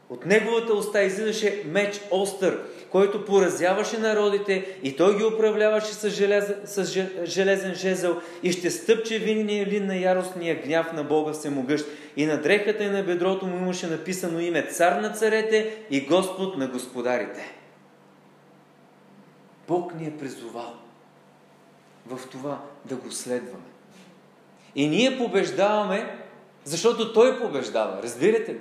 [0.10, 6.56] от неговата уста излизаше меч остър, който поразяваше народите и той ги управляваше с, железен,
[6.66, 11.86] с железен жезъл и ще стъпче винния лин на яростния гняв на Бога всемогъщ.
[12.18, 16.58] И на дрехата и на бедрото му имаше написано име Цар на царете и Господ
[16.58, 17.56] на господарите.
[19.68, 20.74] Бог ни е призовал
[22.08, 23.66] в това да го следваме.
[24.76, 26.18] И ние побеждаваме,
[26.64, 28.04] защото Той побеждава.
[28.04, 28.60] Разбирате ли?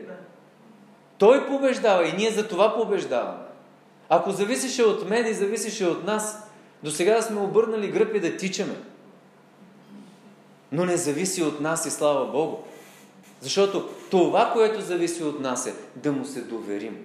[1.18, 3.41] Той побеждава и ние за това побеждаваме.
[4.14, 6.38] Ако зависеше от мен и зависеше от нас,
[6.82, 8.74] до сега да сме обърнали гръб и да тичаме.
[10.72, 12.56] Но не зависи от нас и слава Богу.
[13.40, 16.96] Защото това, което зависи от нас е да му се доверим.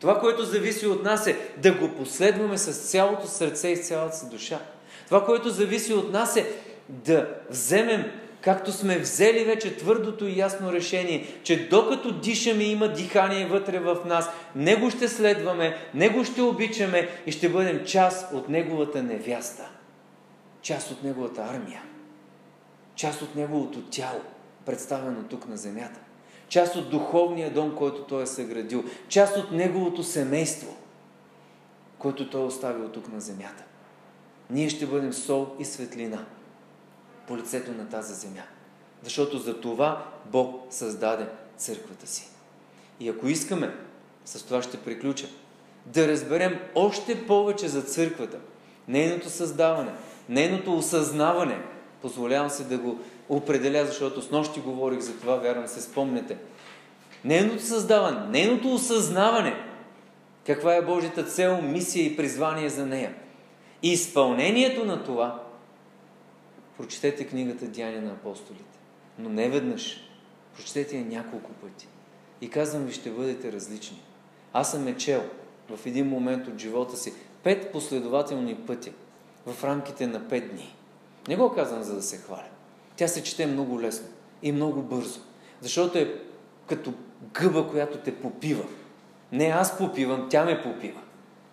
[0.00, 4.16] Това, което зависи от нас е да го последваме с цялото сърце и с цялата
[4.16, 4.60] си душа.
[5.06, 6.52] Това, което зависи от нас е
[6.88, 8.04] да вземем,
[8.44, 13.98] както сме взели вече твърдото и ясно решение, че докато дишаме има дихание вътре в
[14.06, 19.68] нас, Него ще следваме, Него ще обичаме и ще бъдем част от Неговата невяста.
[20.62, 21.82] Част от Неговата армия.
[22.94, 24.20] Част от Неговото тяло,
[24.66, 26.00] представено тук на земята
[26.48, 30.76] част от духовния дом, който той е съградил, част от неговото семейство,
[31.98, 33.64] който той е оставил тук на земята.
[34.50, 36.24] Ние ще бъдем сол и светлина
[37.26, 38.42] по лицето на тази земя.
[39.02, 41.26] Защото за това Бог създаде
[41.56, 42.28] църквата си.
[43.00, 43.74] И ако искаме,
[44.24, 45.26] с това ще приключа,
[45.86, 48.38] да разберем още повече за църквата,
[48.88, 49.92] нейното създаване,
[50.28, 51.58] нейното осъзнаване,
[52.02, 56.36] позволявам се да го определя, защото с нощи говорих за това, вярвам се спомнете.
[57.24, 59.56] Нейното създаване, нейното осъзнаване,
[60.46, 63.14] каква е Божията цел, мисия и призвание за нея.
[63.82, 65.43] И изпълнението на това
[66.78, 68.78] прочетете книгата Деяния на апостолите.
[69.18, 70.10] Но не веднъж.
[70.56, 71.88] Прочетете я няколко пъти.
[72.40, 74.02] И казвам ви, ще бъдете различни.
[74.52, 75.22] Аз съм е чел
[75.68, 78.92] в един момент от живота си пет последователни пъти
[79.46, 80.74] в рамките на пет дни.
[81.28, 82.48] Не го казвам за да се хваля.
[82.96, 84.08] Тя се чете много лесно
[84.42, 85.20] и много бързо.
[85.60, 86.20] Защото е
[86.66, 86.92] като
[87.32, 88.64] гъба, която те попива.
[89.32, 91.00] Не аз попивам, тя ме попива.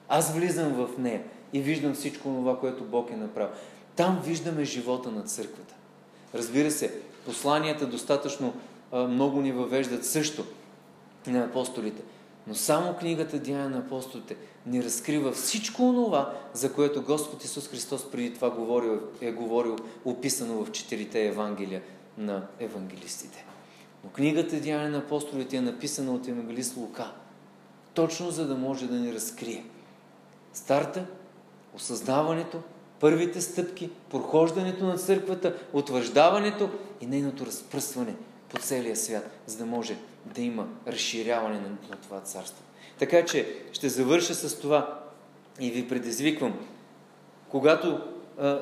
[0.10, 1.23] Аз влизам в нея
[1.53, 3.56] и виждам всичко това, което Бог е направил.
[4.01, 5.73] Там виждаме живота на църквата.
[6.35, 8.53] Разбира се, посланията достатъчно
[8.93, 10.45] много ни въвеждат също
[11.27, 12.01] на апостолите.
[12.47, 18.11] Но само книгата Деяния на апостолите ни разкрива всичко това, за което Господ Исус Христос
[18.11, 19.75] преди това говорил, е говорил,
[20.05, 21.81] описано в четирите Евангелия
[22.17, 23.45] на евангелистите.
[24.03, 27.11] Но книгата Деяния на апостолите е написана от евангелист Лука,
[27.93, 29.65] точно за да може да ни разкрие
[30.53, 31.05] старта,
[31.75, 32.61] осъзнаването,
[33.01, 36.69] първите стъпки, прохождането на църквата, утвърждаването
[37.01, 38.15] и нейното разпръстване
[38.49, 42.63] по целия свят, за да може да има разширяване на, на това царство.
[42.99, 45.03] Така че ще завърша с това
[45.59, 46.59] и ви предизвиквам,
[47.49, 47.99] когато
[48.39, 48.59] а,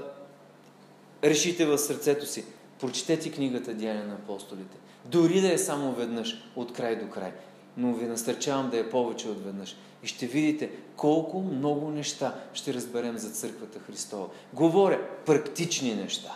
[1.24, 2.46] решите в сърцето си,
[2.80, 4.78] прочетете книгата Деяния на апостолите.
[5.06, 7.32] Дори да е само веднъж, от край до край.
[7.78, 9.76] Но ви насърчавам да е повече от веднъж.
[10.04, 14.28] И ще видите колко много неща ще разберем за Църквата Христова.
[14.54, 16.36] Говоря практични неща.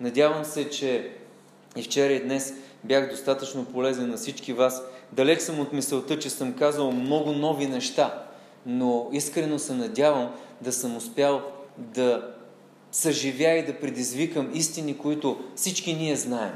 [0.00, 1.16] Надявам се, че
[1.76, 2.54] и вчера и днес
[2.84, 4.82] бях достатъчно полезен на всички вас.
[5.12, 8.24] Далеч съм от мисълта, че съм казал много нови неща,
[8.66, 11.42] но искрено се надявам да съм успял
[11.78, 12.34] да
[12.92, 16.52] съживя и да предизвикам истини, които всички ние знаем.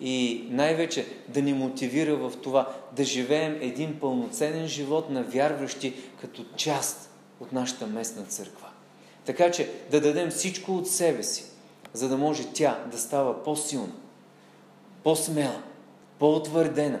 [0.00, 6.44] И най-вече да ни мотивира в това да живеем един пълноценен живот на вярващи като
[6.56, 7.10] част
[7.40, 8.68] от нашата местна църква.
[9.24, 11.44] Така че да дадем всичко от себе си,
[11.92, 13.92] за да може тя да става по-силна,
[15.04, 15.62] по-смела,
[16.18, 17.00] по-утвърдена,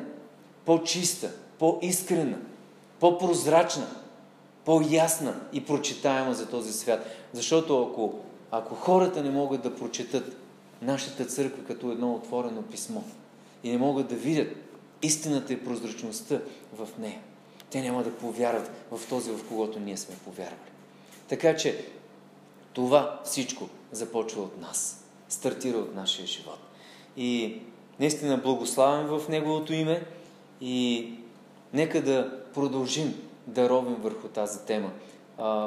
[0.64, 2.38] по-чиста, по-искрена,
[3.00, 3.86] по-прозрачна,
[4.64, 7.06] по-ясна и прочитаема за този свят.
[7.32, 8.14] Защото ако,
[8.50, 10.36] ако хората не могат да прочетат
[10.82, 13.00] нашата църква като едно отворено писмо
[13.64, 14.56] и не могат да видят
[15.02, 16.40] истината и прозрачността
[16.72, 17.20] в нея,
[17.70, 20.70] те няма да повярват в този, в когото ние сме повярвали.
[21.28, 21.86] Така че
[22.72, 25.04] това всичко започва от нас.
[25.28, 26.58] Стартира от нашия живот.
[27.16, 27.60] И
[28.00, 30.06] наистина благославен в Неговото име
[30.60, 31.12] и
[31.72, 33.14] нека да продължим
[33.46, 34.90] да ровим върху тази тема.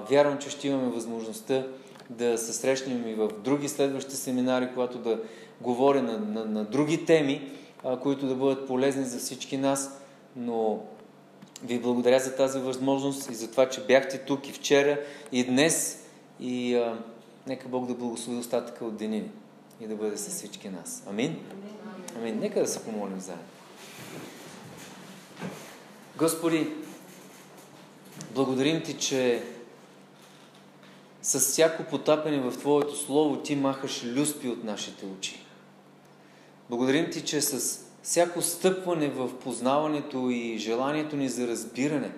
[0.10, 1.68] Вярвам, че ще имаме възможността
[2.12, 5.20] да се срещнем и в други следващи семинари, когато да
[5.62, 7.52] говоря на, на, на други теми,
[7.84, 10.02] а, които да бъдат полезни за всички нас,
[10.36, 10.80] но
[11.64, 15.00] ви благодаря за тази възможност и за това, че бяхте тук и вчера,
[15.32, 16.06] и днес.
[16.40, 16.98] И а,
[17.48, 19.32] нека Бог да благослови остатъка от денини
[19.82, 21.04] и да бъде с всички нас.
[21.10, 21.38] Амин?
[22.18, 22.40] Амин.
[22.40, 23.44] Нека да се помолим заедно.
[26.18, 26.68] Господи,
[28.36, 29.44] благодарим Ти, че
[31.22, 35.40] с всяко потапяне в Твоето Слово Ти махаш люспи от нашите очи.
[36.70, 42.12] Благодарим Ти, че с всяко стъпване в познаването и желанието ни за разбиране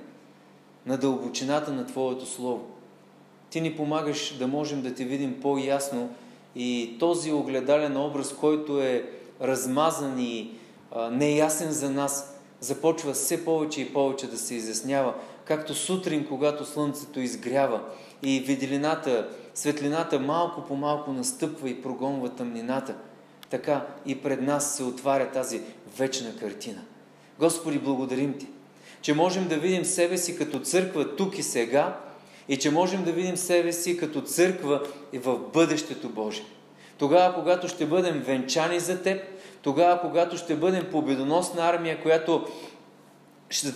[0.86, 2.68] на дълбочината на Твоето Слово,
[3.50, 6.16] Ти ни помагаш да можем да Те видим по-ясно
[6.56, 9.10] и този огледален образ, който е
[9.42, 10.52] размазан и
[11.12, 15.14] неясен за нас, започва все повече и повече да се изяснява,
[15.46, 17.82] както сутрин, когато слънцето изгрява
[18.24, 22.96] и виделината, светлината малко по малко настъпва и прогонва тъмнината,
[23.50, 25.62] така и пред нас се отваря тази
[25.98, 26.82] вечна картина.
[27.40, 28.48] Господи, благодарим Ти,
[29.02, 32.00] че можем да видим себе си като църква тук и сега
[32.48, 36.46] и че можем да видим себе си като църква и в бъдещето Божие.
[36.98, 39.22] Тогава, когато ще бъдем венчани за Теб,
[39.62, 42.48] тогава, когато ще бъдем победоносна армия, която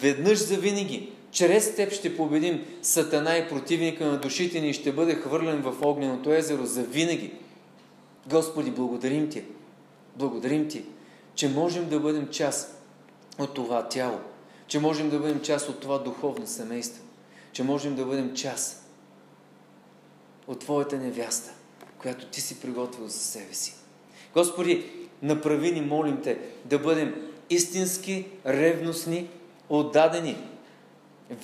[0.02, 4.92] веднъж за винаги, чрез Теб ще победим Сатана и противника на душите ни и ще
[4.92, 7.34] бъде хвърлен в огненото езеро за винаги.
[8.28, 9.44] Господи, благодарим Ти.
[10.16, 10.86] Благодарим Ти,
[11.36, 12.82] че можем да бъдем част
[13.40, 14.20] от това тяло,
[14.68, 17.04] че можем да бъдем част от това духовно семейство,
[17.52, 18.90] че можем да бъдем част
[20.48, 21.52] от Твоята невяста,
[21.98, 23.76] която Ти си приготвил за себе си.
[24.34, 24.86] Господи,
[25.22, 29.30] направи ни, молим Те, да бъдем истински, ревностни,
[29.70, 30.38] отдадени,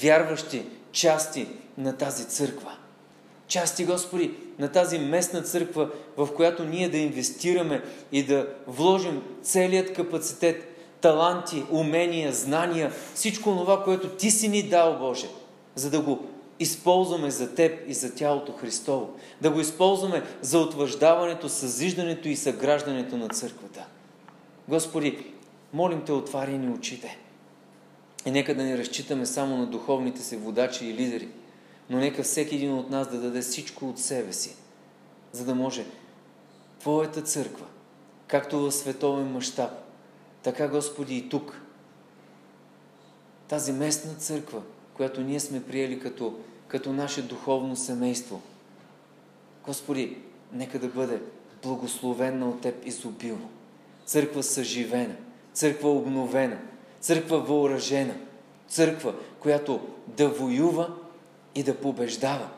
[0.01, 1.47] вярващи части
[1.77, 2.71] на тази църква.
[3.47, 9.93] Части, Господи, на тази местна църква, в която ние да инвестираме и да вложим целият
[9.93, 15.27] капацитет, таланти, умения, знания, всичко това, което Ти си ни дал, Боже,
[15.75, 16.27] за да го
[16.59, 19.09] използваме за Теб и за тялото Христово.
[19.41, 23.85] Да го използваме за утвърждаването, съзиждането и съграждането на църквата.
[24.67, 25.25] Господи,
[25.73, 27.17] молим Те, отвари ни очите.
[28.25, 31.29] И нека да не разчитаме само на духовните си водачи и лидери,
[31.89, 34.55] но нека всеки един от нас да даде всичко от себе си,
[35.31, 35.85] за да може
[36.79, 37.65] Твоята църква,
[38.27, 39.71] както в световен мащаб,
[40.43, 41.61] така, Господи, и тук,
[43.47, 44.61] тази местна църква,
[44.93, 48.41] която ние сме приели като, като наше духовно семейство.
[49.65, 50.17] Господи,
[50.53, 51.21] нека да бъде
[51.63, 53.49] благословена от Теб изобилно.
[54.05, 55.15] Църква съживена,
[55.53, 56.59] църква обновена,
[57.03, 58.15] църква въоръжена,
[58.67, 60.93] църква, която да воюва
[61.55, 62.49] и да побеждава.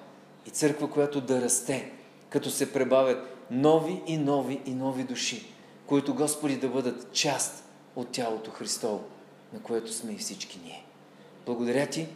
[0.46, 1.92] И църква, която да расте,
[2.30, 5.46] като се пребавят нови и нови и нови души,
[5.88, 7.64] които, Господи, да бъдат част
[7.96, 9.04] от тялото Христово,
[9.54, 10.86] на което сме и всички ние.
[11.46, 12.08] Благодаря Ти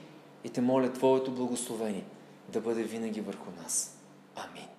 [0.43, 2.03] и те моля Твоето благословение
[2.49, 3.97] да бъде винаги върху нас.
[4.35, 4.78] Амин.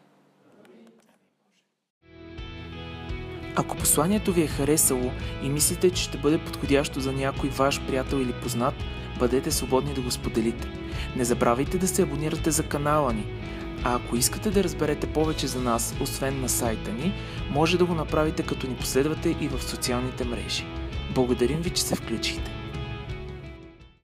[3.57, 5.11] Ако посланието ви е харесало
[5.43, 8.75] и мислите, че ще бъде подходящо за някой ваш приятел или познат,
[9.19, 10.69] бъдете свободни да го споделите.
[11.17, 13.25] Не забравяйте да се абонирате за канала ни.
[13.85, 17.13] А ако искате да разберете повече за нас, освен на сайта ни,
[17.51, 20.67] може да го направите като ни последвате и в социалните мрежи.
[21.15, 22.60] Благодарим ви, че се включихте.